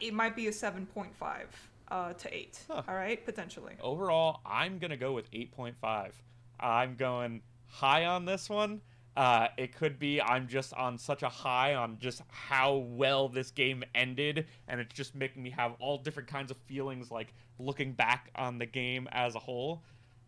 it 0.00 0.12
might 0.12 0.36
be 0.36 0.48
a 0.48 0.52
seven 0.52 0.86
point 0.86 1.16
five 1.16 1.48
uh, 1.88 2.12
to 2.14 2.34
eight. 2.34 2.60
Huh. 2.68 2.82
All 2.88 2.94
right, 2.94 3.24
potentially. 3.24 3.74
overall, 3.80 4.40
I'm 4.46 4.78
gonna 4.78 4.96
go 4.96 5.12
with 5.12 5.30
8.5. 5.30 6.12
I'm 6.58 6.96
going 6.96 7.42
high 7.66 8.06
on 8.06 8.24
this 8.24 8.48
one. 8.48 8.80
Uh, 9.16 9.48
it 9.58 9.74
could 9.76 9.98
be 9.98 10.22
I'm 10.22 10.48
just 10.48 10.72
on 10.72 10.96
such 10.96 11.22
a 11.22 11.28
high 11.28 11.74
on 11.74 11.98
just 11.98 12.22
how 12.28 12.76
well 12.76 13.28
this 13.28 13.50
game 13.50 13.84
ended, 13.94 14.46
and 14.68 14.80
it's 14.80 14.94
just 14.94 15.14
making 15.14 15.42
me 15.42 15.50
have 15.50 15.72
all 15.80 15.98
different 15.98 16.28
kinds 16.28 16.50
of 16.50 16.56
feelings, 16.56 17.10
like 17.10 17.34
looking 17.58 17.92
back 17.92 18.30
on 18.34 18.58
the 18.58 18.66
game 18.66 19.08
as 19.12 19.34
a 19.34 19.38
whole. 19.38 19.82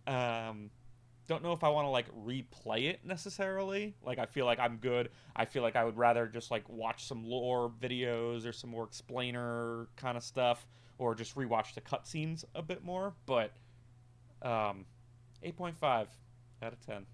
Um, 0.07 0.71
don't 1.27 1.43
know 1.43 1.53
if 1.53 1.65
I 1.65 1.71
want 1.71 1.87
to 1.87 1.91
like 1.91 2.07
replay 2.15 2.91
it 2.91 3.01
necessarily. 3.05 3.95
Like 4.03 4.19
I 4.19 4.27
feel 4.27 4.45
like 4.45 4.59
I'm 4.59 4.77
good. 4.77 5.09
I 5.35 5.47
feel 5.47 5.63
like 5.63 5.77
I 5.77 5.85
would 5.85 5.97
rather 5.97 6.27
just 6.27 6.51
like 6.51 6.69
watch 6.69 7.07
some 7.07 7.25
lore 7.25 7.73
videos 7.81 8.47
or 8.47 8.53
some 8.53 8.71
more 8.71 8.85
explainer 8.85 9.89
kind 9.97 10.17
of 10.19 10.23
stuff, 10.23 10.67
or 10.99 11.15
just 11.15 11.35
rewatch 11.37 11.75
the 11.75 11.81
cutscenes 11.81 12.45
a 12.55 12.63
bit 12.63 12.85
more. 12.85 13.15
But 13.25 13.53
um, 14.43 14.85
8.5 15.43 16.07
out 16.63 16.73
of 16.73 16.87
10. 16.87 17.07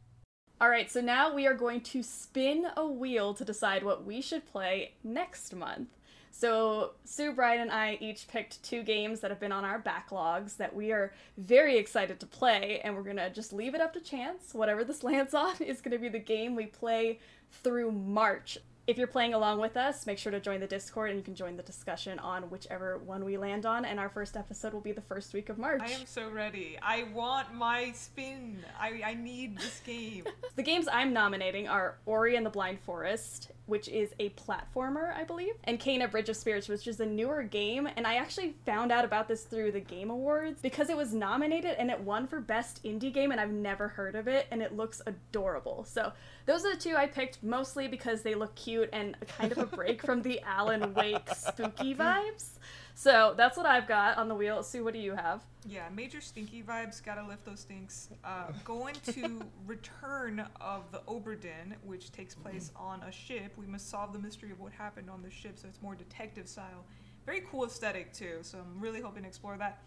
All 0.63 0.69
right, 0.69 0.91
so 0.91 1.01
now 1.01 1.33
we 1.33 1.47
are 1.47 1.55
going 1.55 1.81
to 1.81 2.03
spin 2.03 2.67
a 2.77 2.87
wheel 2.87 3.33
to 3.33 3.47
decide 3.47 3.83
what 3.83 4.05
we 4.05 4.21
should 4.21 4.45
play 4.45 4.93
next 5.03 5.57
month. 5.57 5.89
So, 6.31 6.93
Sue, 7.03 7.33
Brian, 7.33 7.63
and 7.63 7.71
I 7.71 7.97
each 7.99 8.29
picked 8.29 8.63
two 8.63 8.83
games 8.83 9.21
that 9.21 9.31
have 9.31 9.41
been 9.41 9.53
on 9.53 9.65
our 9.65 9.81
backlogs 9.81 10.59
that 10.59 10.77
we 10.77 10.93
are 10.93 11.15
very 11.39 11.79
excited 11.79 12.21
to 12.21 12.27
play, 12.27 12.83
and 12.85 12.95
we're 12.95 13.05
gonna 13.05 13.31
just 13.31 13.55
leave 13.55 13.75
it 13.75 13.81
up 13.81 13.95
to 13.95 14.01
chance. 14.01 14.53
Whatever 14.53 14.85
this 14.85 15.03
lands 15.03 15.33
on 15.33 15.57
is 15.61 15.81
gonna 15.81 15.99
be 15.99 16.11
the 16.11 16.19
game 16.19 16.55
we 16.55 16.67
play 16.67 17.21
through 17.51 17.93
March. 17.93 18.59
If 18.91 18.99
you're 18.99 19.07
playing 19.07 19.35
along 19.35 19.61
with 19.61 19.77
us, 19.77 20.05
make 20.05 20.19
sure 20.19 20.33
to 20.33 20.41
join 20.41 20.59
the 20.59 20.67
Discord 20.67 21.11
and 21.11 21.17
you 21.17 21.23
can 21.23 21.37
join 21.37 21.57
the 21.57 21.63
discussion 21.63 22.19
on 22.19 22.51
whichever 22.51 22.99
one 22.99 23.25
we 23.25 23.37
land 23.37 23.65
on. 23.65 23.85
And 23.85 24.01
our 24.01 24.09
first 24.09 24.37
episode 24.37 24.73
will 24.73 24.81
be 24.81 24.91
the 24.91 25.01
first 25.01 25.33
week 25.33 25.49
of 25.49 25.59
March. 25.59 25.81
I 25.81 25.93
am 25.93 26.07
so 26.07 26.29
ready. 26.29 26.77
I 26.83 27.05
want 27.15 27.55
my 27.55 27.93
spin. 27.93 28.65
I, 28.81 29.01
I 29.05 29.15
need 29.15 29.59
this 29.59 29.81
game. 29.87 30.25
The 30.57 30.65
games 30.65 30.89
I'm 30.93 31.13
nominating 31.13 31.69
are 31.69 31.99
Ori 32.05 32.35
and 32.35 32.45
the 32.45 32.51
Blind 32.51 32.81
Forest, 32.81 33.53
which 33.71 33.89
is 33.89 34.11
a 34.19 34.31
platformer, 34.31 35.17
I 35.17 35.23
believe, 35.23 35.55
and 35.65 35.79
Kena 35.79 36.11
Bridge 36.11 36.29
of 36.29 36.37
Spirits, 36.37 36.69
which 36.69 36.89
is 36.89 36.99
a 36.99 37.07
newer 37.07 37.45
game. 37.45 37.89
And 37.97 38.07
I 38.07 38.17
actually 38.17 38.57
found 38.67 38.91
out 38.91 39.05
about 39.05 39.29
this 39.29 39.45
through 39.45 39.73
the 39.73 39.81
Game 39.81 40.11
Awards 40.11 40.61
because 40.61 40.91
it 40.91 40.97
was 40.97 41.15
nominated 41.15 41.77
and 41.79 41.91
it 41.91 42.01
won 42.01 42.27
for 42.27 42.41
Best 42.41 42.83
Indie 42.83 43.15
Game, 43.15 43.31
and 43.31 43.41
I've 43.41 43.53
never 43.53 43.89
heard 43.89 44.17
of 44.17 44.27
it, 44.27 44.49
and 44.51 44.61
it 44.61 44.77
looks 44.77 45.01
adorable. 45.07 45.85
So 45.85 46.13
those 46.47 46.65
are 46.65 46.75
the 46.75 46.81
two 46.81 46.97
I 46.97 47.07
picked 47.07 47.43
mostly 47.43 47.87
because 47.87 48.23
they 48.23 48.35
look 48.35 48.55
cute 48.57 48.91
and 48.93 49.17
kind 49.39 49.53
of 49.53 49.59
a 49.59 49.67
break 49.67 50.05
from 50.05 50.23
the 50.23 50.41
Alan 50.41 50.93
Wake 50.95 51.29
spooky 51.35 51.95
vibes. 51.95 52.59
So 52.95 53.35
that's 53.37 53.57
what 53.57 53.67
I've 53.67 53.89
got 53.89 54.19
on 54.19 54.29
the 54.29 54.35
wheel. 54.35 54.63
Sue, 54.63 54.85
what 54.85 54.93
do 54.95 55.01
you 55.01 55.15
have? 55.15 55.43
Yeah, 55.67 55.89
major 55.95 56.21
stinky 56.21 56.63
vibes. 56.63 57.03
Gotta 57.03 57.23
lift 57.27 57.45
those 57.45 57.61
stinks. 57.61 58.09
Uh, 58.25 58.53
going 58.65 58.95
to 59.13 59.43
Return 59.67 60.45
of 60.61 60.91
the 60.93 60.99
Obra 61.09 61.39
Dinn, 61.41 61.75
which 61.85 62.13
takes 62.13 62.35
place 62.35 62.71
on 62.77 63.03
a 63.03 63.13
ship. 63.13 63.53
We 63.57 63.67
must 63.67 63.89
solve 63.91 64.13
the 64.13 64.19
mystery 64.19 64.51
of 64.51 64.61
what 64.61 64.73
happened 64.73 65.09
on 65.11 65.23
the 65.23 65.31
ship, 65.31 65.59
so 65.59 65.69
it's 65.69 65.81
more 65.83 65.95
detective 65.95 66.49
style. 66.49 66.85
very 67.27 67.43
cool 67.51 67.65
aesthetic 67.65 68.13
too. 68.13 68.39
So 68.43 68.59
I'm 68.59 68.81
really 68.81 69.01
hoping 69.01 69.23
to 69.23 69.29
explore 69.29 69.57
that. 69.59 69.83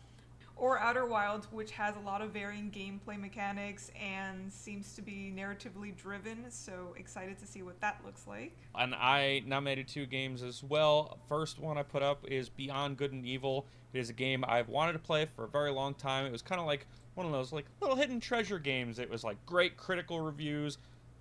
Or 0.56 0.80
Outer 0.80 1.06
Wilds, 1.06 1.48
which 1.52 1.72
has 1.72 1.96
a 1.96 2.00
lot 2.00 2.22
of 2.22 2.32
varying 2.32 2.72
gameplay 2.72 3.20
mechanics 3.20 3.92
and 4.02 4.52
seems 4.52 4.94
to 4.96 5.02
be 5.02 5.34
narratively 5.36 5.96
driven. 5.96 6.46
So 6.50 6.96
excited 6.98 7.38
to 7.40 7.48
see 7.48 7.64
what 7.64 7.82
that 7.82 8.00
looks 8.06 8.28
like. 8.28 8.56
And 8.76 8.96
I 8.96 9.44
nominated 9.46 9.88
two 9.88 10.06
games 10.06 10.42
as 10.42 10.64
well. 10.64 11.18
First 11.28 11.60
one 11.60 11.78
I 11.78 11.84
put 11.84 12.04
up 12.04 12.26
is 12.28 12.50
Beyond 12.50 12.98
Good 12.98 13.12
and 13.12 13.26
Evil. 13.26 13.66
It 13.94 14.00
is 14.00 14.10
a 14.10 14.14
game 14.14 14.46
I've 14.48 14.70
wanted 14.70 14.94
to 14.94 15.00
play 15.00 15.28
for 15.36 15.44
a 15.44 15.50
very 15.50 15.72
long 15.72 15.96
time. 15.96 16.26
It 16.26 16.32
was 16.32 16.42
kind 16.42 16.62
of 16.62 16.68
like 16.68 16.88
one 17.16 17.26
of 17.26 17.32
those 17.32 17.52
like 17.52 17.66
little 17.82 17.98
hidden 17.98 18.20
treasure 18.20 18.60
games. 18.60 19.00
It 19.00 19.10
was 19.10 19.24
like 19.24 19.44
great 19.46 19.76
critical 19.76 20.22
reviews, 20.22 20.78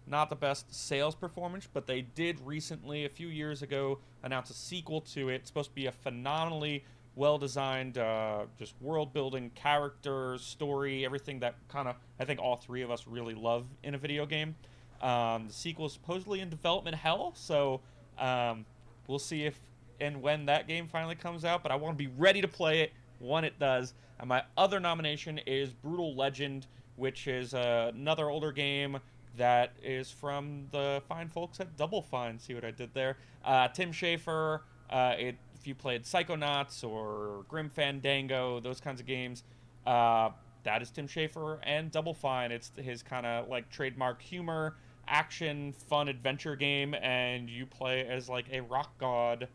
not 0.07 0.31
the 0.31 0.37
best 0.37 0.75
sales 0.75 1.14
performance, 1.14 1.68
but 1.73 1.87
they 1.87 2.03
did 2.03 2.38
recently, 2.40 3.05
a 3.05 3.09
few 3.09 3.29
years 3.29 3.62
ago, 3.62 3.99
announce 4.23 4.51
a 4.51 4.55
sequel 4.55 5.01
to 5.01 5.31
it. 5.31 5.37
It's 5.37 5.49
supposed 5.49 5.71
to 5.71 5.75
be 5.75 5.87
a 5.87 5.92
phenomenally 5.92 6.85
well 7.14 7.38
designed, 7.38 7.98
uh, 7.98 8.44
just 8.59 8.75
world 8.81 9.12
building, 9.12 9.51
character, 9.55 10.38
story, 10.38 11.05
everything 11.05 11.40
that 11.40 11.55
kind 11.68 11.88
of 11.88 11.96
I 12.18 12.25
think 12.25 12.40
all 12.40 12.57
three 12.57 12.83
of 12.83 12.90
us 12.90 13.07
really 13.07 13.35
love 13.35 13.66
in 13.83 13.94
a 13.94 13.98
video 13.98 14.27
game. 14.27 14.55
Um, 15.01 15.48
the 15.48 15.53
sequel 15.53 15.87
is 15.87 15.92
supposedly 15.92 16.40
in 16.40 16.48
development 16.48 16.96
hell, 16.96 17.33
so 17.35 17.81
um, 18.18 18.64
we'll 19.09 19.18
see 19.18 19.44
if 19.44 19.59
and 20.01 20.22
when 20.22 20.46
that 20.46 20.66
game 20.66 20.88
finally 20.88 21.14
comes 21.14 21.44
out. 21.44 21.62
But 21.62 21.72
I 21.72 21.77
want 21.77 21.96
to 21.96 22.05
be 22.05 22.11
ready 22.16 22.40
to 22.40 22.48
play 22.48 22.81
it 22.81 22.92
when 23.18 23.44
it 23.44 23.59
does. 23.59 23.94
And 24.18 24.29
my 24.29 24.42
other 24.57 24.81
nomination 24.81 25.38
is 25.46 25.72
Brutal 25.72 26.14
Legend, 26.14 26.66
which 26.96 27.27
is 27.27 27.55
uh, 27.55 27.90
another 27.94 28.31
older 28.31 28.53
game 28.53 28.98
that 29.37 29.72
is 29.83 30.11
from 30.11 30.66
the 30.70 31.03
fine 31.09 31.29
folks 31.29 31.59
at 31.61 31.77
Double 31.77 32.03
Fine. 32.03 32.38
See 32.38 32.55
what 32.55 32.64
I 32.64 32.70
did 32.70 32.92
there? 32.94 33.16
Uh, 33.44 33.68
Tim 33.68 33.92
Schafer. 33.92 34.61
Uh, 34.90 35.14
it, 35.18 35.37
if 35.62 35.68
you 35.68 35.75
played 35.77 36.03
Psychonauts 36.03 36.83
or 36.83 37.44
Grim 37.48 37.70
Fandango, 37.70 38.59
those 38.59 38.81
kinds 38.81 39.01
of 39.01 39.07
games, 39.07 39.44
uh, 39.87 40.31
that 40.64 40.83
is 40.83 40.90
Tim 40.90 41.07
Schafer 41.07 41.59
and 41.62 41.90
Double 41.92 42.14
Fine. 42.14 42.51
It's 42.51 42.72
his 42.77 43.03
kind 43.03 43.25
of 43.25 43.48
like 43.48 43.70
trademark 43.70 44.20
humor, 44.20 44.75
action, 45.07 45.72
fun 45.88 46.09
adventure 46.09 46.57
game, 46.57 46.94
and 46.94 47.48
you 47.48 47.64
play 47.64 48.05
as 48.09 48.29
like 48.29 48.46
a 48.51 48.61
rock 48.62 48.98
god, 48.98 49.46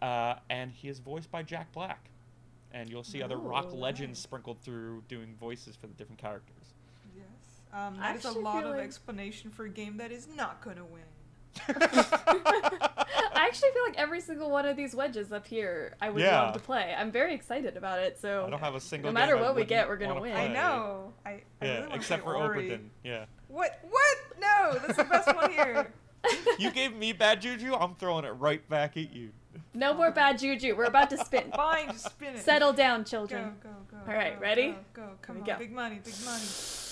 uh, 0.00 0.36
and 0.48 0.70
he 0.70 0.88
is 0.88 1.00
voiced 1.00 1.30
by 1.32 1.42
Jack 1.42 1.72
Black. 1.72 2.08
And 2.70 2.88
you'll 2.88 3.02
see 3.02 3.20
other 3.22 3.38
rock 3.38 3.70
Oh, 3.72 3.76
legends 3.76 4.20
sprinkled 4.20 4.60
through 4.60 5.02
doing 5.08 5.34
voices 5.40 5.74
for 5.74 5.88
the 5.88 5.94
different 5.94 6.20
characters. 6.20 6.74
Yes. 7.16 7.24
Um, 7.72 7.96
I 8.00 8.12
that 8.12 8.16
is 8.18 8.24
a 8.26 8.38
lot 8.38 8.62
of 8.62 8.76
like- 8.76 8.84
explanation 8.84 9.50
for 9.50 9.64
a 9.64 9.70
game 9.70 9.96
that 9.96 10.12
is 10.12 10.28
not 10.36 10.62
gonna 10.62 10.84
win. 10.84 11.02
I 13.38 13.46
actually 13.46 13.70
feel 13.70 13.82
like 13.84 13.97
every 14.08 14.20
single 14.22 14.48
one 14.50 14.64
of 14.64 14.74
these 14.74 14.94
wedges 14.94 15.32
up 15.32 15.46
here, 15.46 15.94
I 16.00 16.08
would 16.08 16.22
Yeah. 16.22 16.40
love 16.40 16.54
to 16.54 16.60
play. 16.60 16.94
I'm 16.96 17.10
very 17.12 17.34
excited 17.34 17.76
about 17.76 17.98
it. 17.98 18.18
So 18.18 18.46
I 18.46 18.50
don't 18.50 18.58
have 18.58 18.74
a 18.74 18.80
single. 18.80 19.10
no 19.10 19.12
matter 19.12 19.34
game 19.34 19.44
I 19.44 19.46
what 19.46 19.54
we 19.54 19.64
get, 19.64 19.86
we're 19.86 19.98
gonna 19.98 20.14
wanna 20.14 20.22
win. 20.22 20.36
I 20.36 20.48
know. 20.48 21.12
I, 21.26 21.30
I 21.30 21.34
Yeah, 21.60 21.68
really 21.68 21.80
wanna 21.82 21.94
except 21.96 22.22
for 22.24 22.34
Ori. 22.36 22.64
Obra 22.64 22.68
Dinn. 22.70 22.90
Yeah. 23.04 23.24
What? 23.48 23.78
What? 23.90 24.16
No, 24.40 24.78
that's 24.78 24.96
the 24.96 25.04
best 25.04 25.34
one 25.36 25.52
here. 25.52 25.92
You 26.58 26.72
gave 26.72 26.96
me 26.96 27.12
bad 27.12 27.40
juju. 27.40 27.74
I'm 27.74 27.94
throwing 27.94 28.24
it 28.24 28.30
right 28.30 28.66
back 28.68 28.96
at 28.96 29.12
you. 29.14 29.30
no 29.72 29.94
more 29.94 30.10
bad 30.10 30.38
juju. 30.38 30.74
We're 30.76 30.84
about 30.84 31.10
to 31.10 31.16
spin. 31.18 31.52
Fine, 31.56 31.92
just 31.92 32.06
spin 32.06 32.34
it. 32.34 32.40
Settle 32.44 32.72
down, 32.72 33.04
children. 33.04 33.54
go, 33.62 33.68
go. 33.90 33.98
go. 34.04 34.10
All 34.12 34.18
right, 34.18 34.34
go, 34.34 34.40
ready? 34.40 34.68
Go, 34.94 35.02
go. 35.02 35.08
Come 35.22 35.36
on, 35.38 35.44
go. 35.44 35.56
big 35.56 35.70
money, 35.70 36.00
big 36.04 36.14
money. 36.24 36.42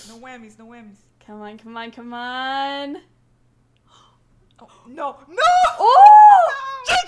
No 0.07 0.17
whammies, 0.25 0.57
no 0.57 0.65
whammies. 0.67 0.99
Come 1.25 1.41
on, 1.41 1.57
come 1.57 1.75
on, 1.75 1.91
come 1.91 2.13
on. 2.13 2.97
Oh 4.59 4.67
no, 4.87 5.17
no! 5.29 5.43
Oh! 5.79 6.53
Yes! 6.87 7.06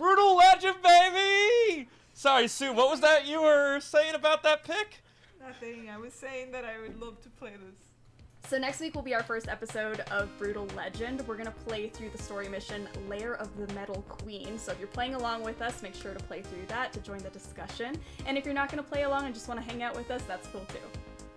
Brutal 0.00 0.34
legend, 0.34 0.76
baby. 0.82 1.86
Sorry, 2.14 2.48
Sue. 2.48 2.72
What 2.72 2.90
was 2.90 3.02
that 3.02 3.26
you 3.26 3.42
were 3.42 3.80
saying 3.80 4.14
about 4.14 4.42
that 4.44 4.64
pick? 4.64 5.02
Nothing. 5.38 5.90
I 5.90 5.98
was 5.98 6.14
saying 6.14 6.52
that 6.52 6.64
I 6.64 6.80
would 6.80 6.98
love 6.98 7.20
to 7.20 7.28
play 7.28 7.50
this. 7.50 8.48
So 8.48 8.56
next 8.56 8.80
week 8.80 8.94
will 8.94 9.02
be 9.02 9.14
our 9.14 9.22
first 9.22 9.46
episode 9.46 10.00
of 10.10 10.30
Brutal 10.38 10.66
Legend. 10.74 11.22
We're 11.28 11.36
gonna 11.36 11.50
play 11.50 11.90
through 11.90 12.08
the 12.08 12.22
story 12.22 12.48
mission 12.48 12.88
Lair 13.10 13.34
of 13.34 13.54
the 13.58 13.70
Metal 13.74 14.02
Queen. 14.08 14.58
So 14.58 14.72
if 14.72 14.78
you're 14.78 14.88
playing 14.88 15.16
along 15.16 15.42
with 15.42 15.60
us, 15.60 15.82
make 15.82 15.94
sure 15.94 16.14
to 16.14 16.24
play 16.24 16.40
through 16.40 16.64
that 16.68 16.94
to 16.94 17.00
join 17.00 17.18
the 17.18 17.28
discussion. 17.28 17.94
And 18.24 18.38
if 18.38 18.46
you're 18.46 18.54
not 18.54 18.70
gonna 18.70 18.82
play 18.82 19.02
along 19.02 19.26
and 19.26 19.34
just 19.34 19.48
want 19.48 19.60
to 19.60 19.70
hang 19.70 19.82
out 19.82 19.94
with 19.94 20.10
us, 20.10 20.22
that's 20.22 20.48
cool 20.48 20.64
too. 20.68 20.78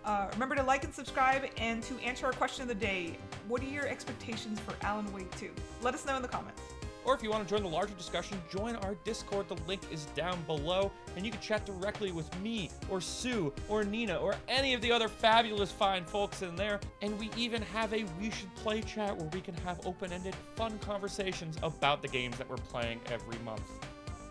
Uh, 0.05 0.29
remember 0.31 0.55
to 0.55 0.63
like 0.63 0.85
and 0.85 0.93
subscribe, 0.93 1.49
and 1.57 1.83
to 1.83 1.97
answer 1.99 2.25
our 2.25 2.33
question 2.33 2.61
of 2.61 2.69
the 2.69 2.75
day, 2.75 3.17
what 3.49 3.61
are 3.61 3.65
your 3.65 3.87
expectations 3.87 4.57
for 4.61 4.73
Alan 4.85 5.11
Wake 5.11 5.33
2? 5.37 5.49
Let 5.81 5.93
us 5.93 6.05
know 6.05 6.15
in 6.15 6.21
the 6.21 6.29
comments. 6.29 6.61
Or 7.05 7.13
if 7.13 7.21
you 7.21 7.29
want 7.29 7.47
to 7.47 7.53
join 7.53 7.63
the 7.63 7.69
larger 7.69 7.93
discussion, 7.95 8.41
join 8.49 8.75
our 8.77 8.95
Discord. 9.03 9.47
The 9.49 9.57
link 9.67 9.81
is 9.91 10.05
down 10.15 10.41
below, 10.43 10.91
and 11.15 11.25
you 11.25 11.31
can 11.31 11.41
chat 11.41 11.65
directly 11.65 12.11
with 12.11 12.39
me, 12.39 12.69
or 12.89 13.01
Sue, 13.01 13.53
or 13.67 13.83
Nina, 13.83 14.15
or 14.15 14.35
any 14.47 14.73
of 14.73 14.81
the 14.81 14.91
other 14.91 15.07
fabulous 15.07 15.71
fine 15.71 16.05
folks 16.05 16.41
in 16.41 16.55
there. 16.55 16.79
And 17.01 17.19
we 17.19 17.29
even 17.35 17.61
have 17.61 17.93
a 17.93 18.05
We 18.19 18.29
Should 18.31 18.53
Play 18.55 18.81
chat 18.81 19.15
where 19.17 19.29
we 19.33 19.41
can 19.41 19.55
have 19.65 19.85
open 19.85 20.11
ended, 20.13 20.35
fun 20.55 20.79
conversations 20.79 21.57
about 21.61 22.01
the 22.01 22.07
games 22.07 22.37
that 22.37 22.49
we're 22.49 22.55
playing 22.57 22.99
every 23.11 23.37
month. 23.39 23.69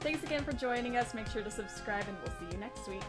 Thanks 0.01 0.23
again 0.25 0.43
for 0.43 0.53
joining 0.53 0.97
us. 0.97 1.15
Make 1.15 1.29
sure 1.29 1.43
to 1.43 1.51
subscribe, 1.51 2.05
and 2.09 2.17
we'll 2.25 2.35
see 2.39 2.57
you 2.57 2.61
next 2.61 2.89
week. 2.89 3.03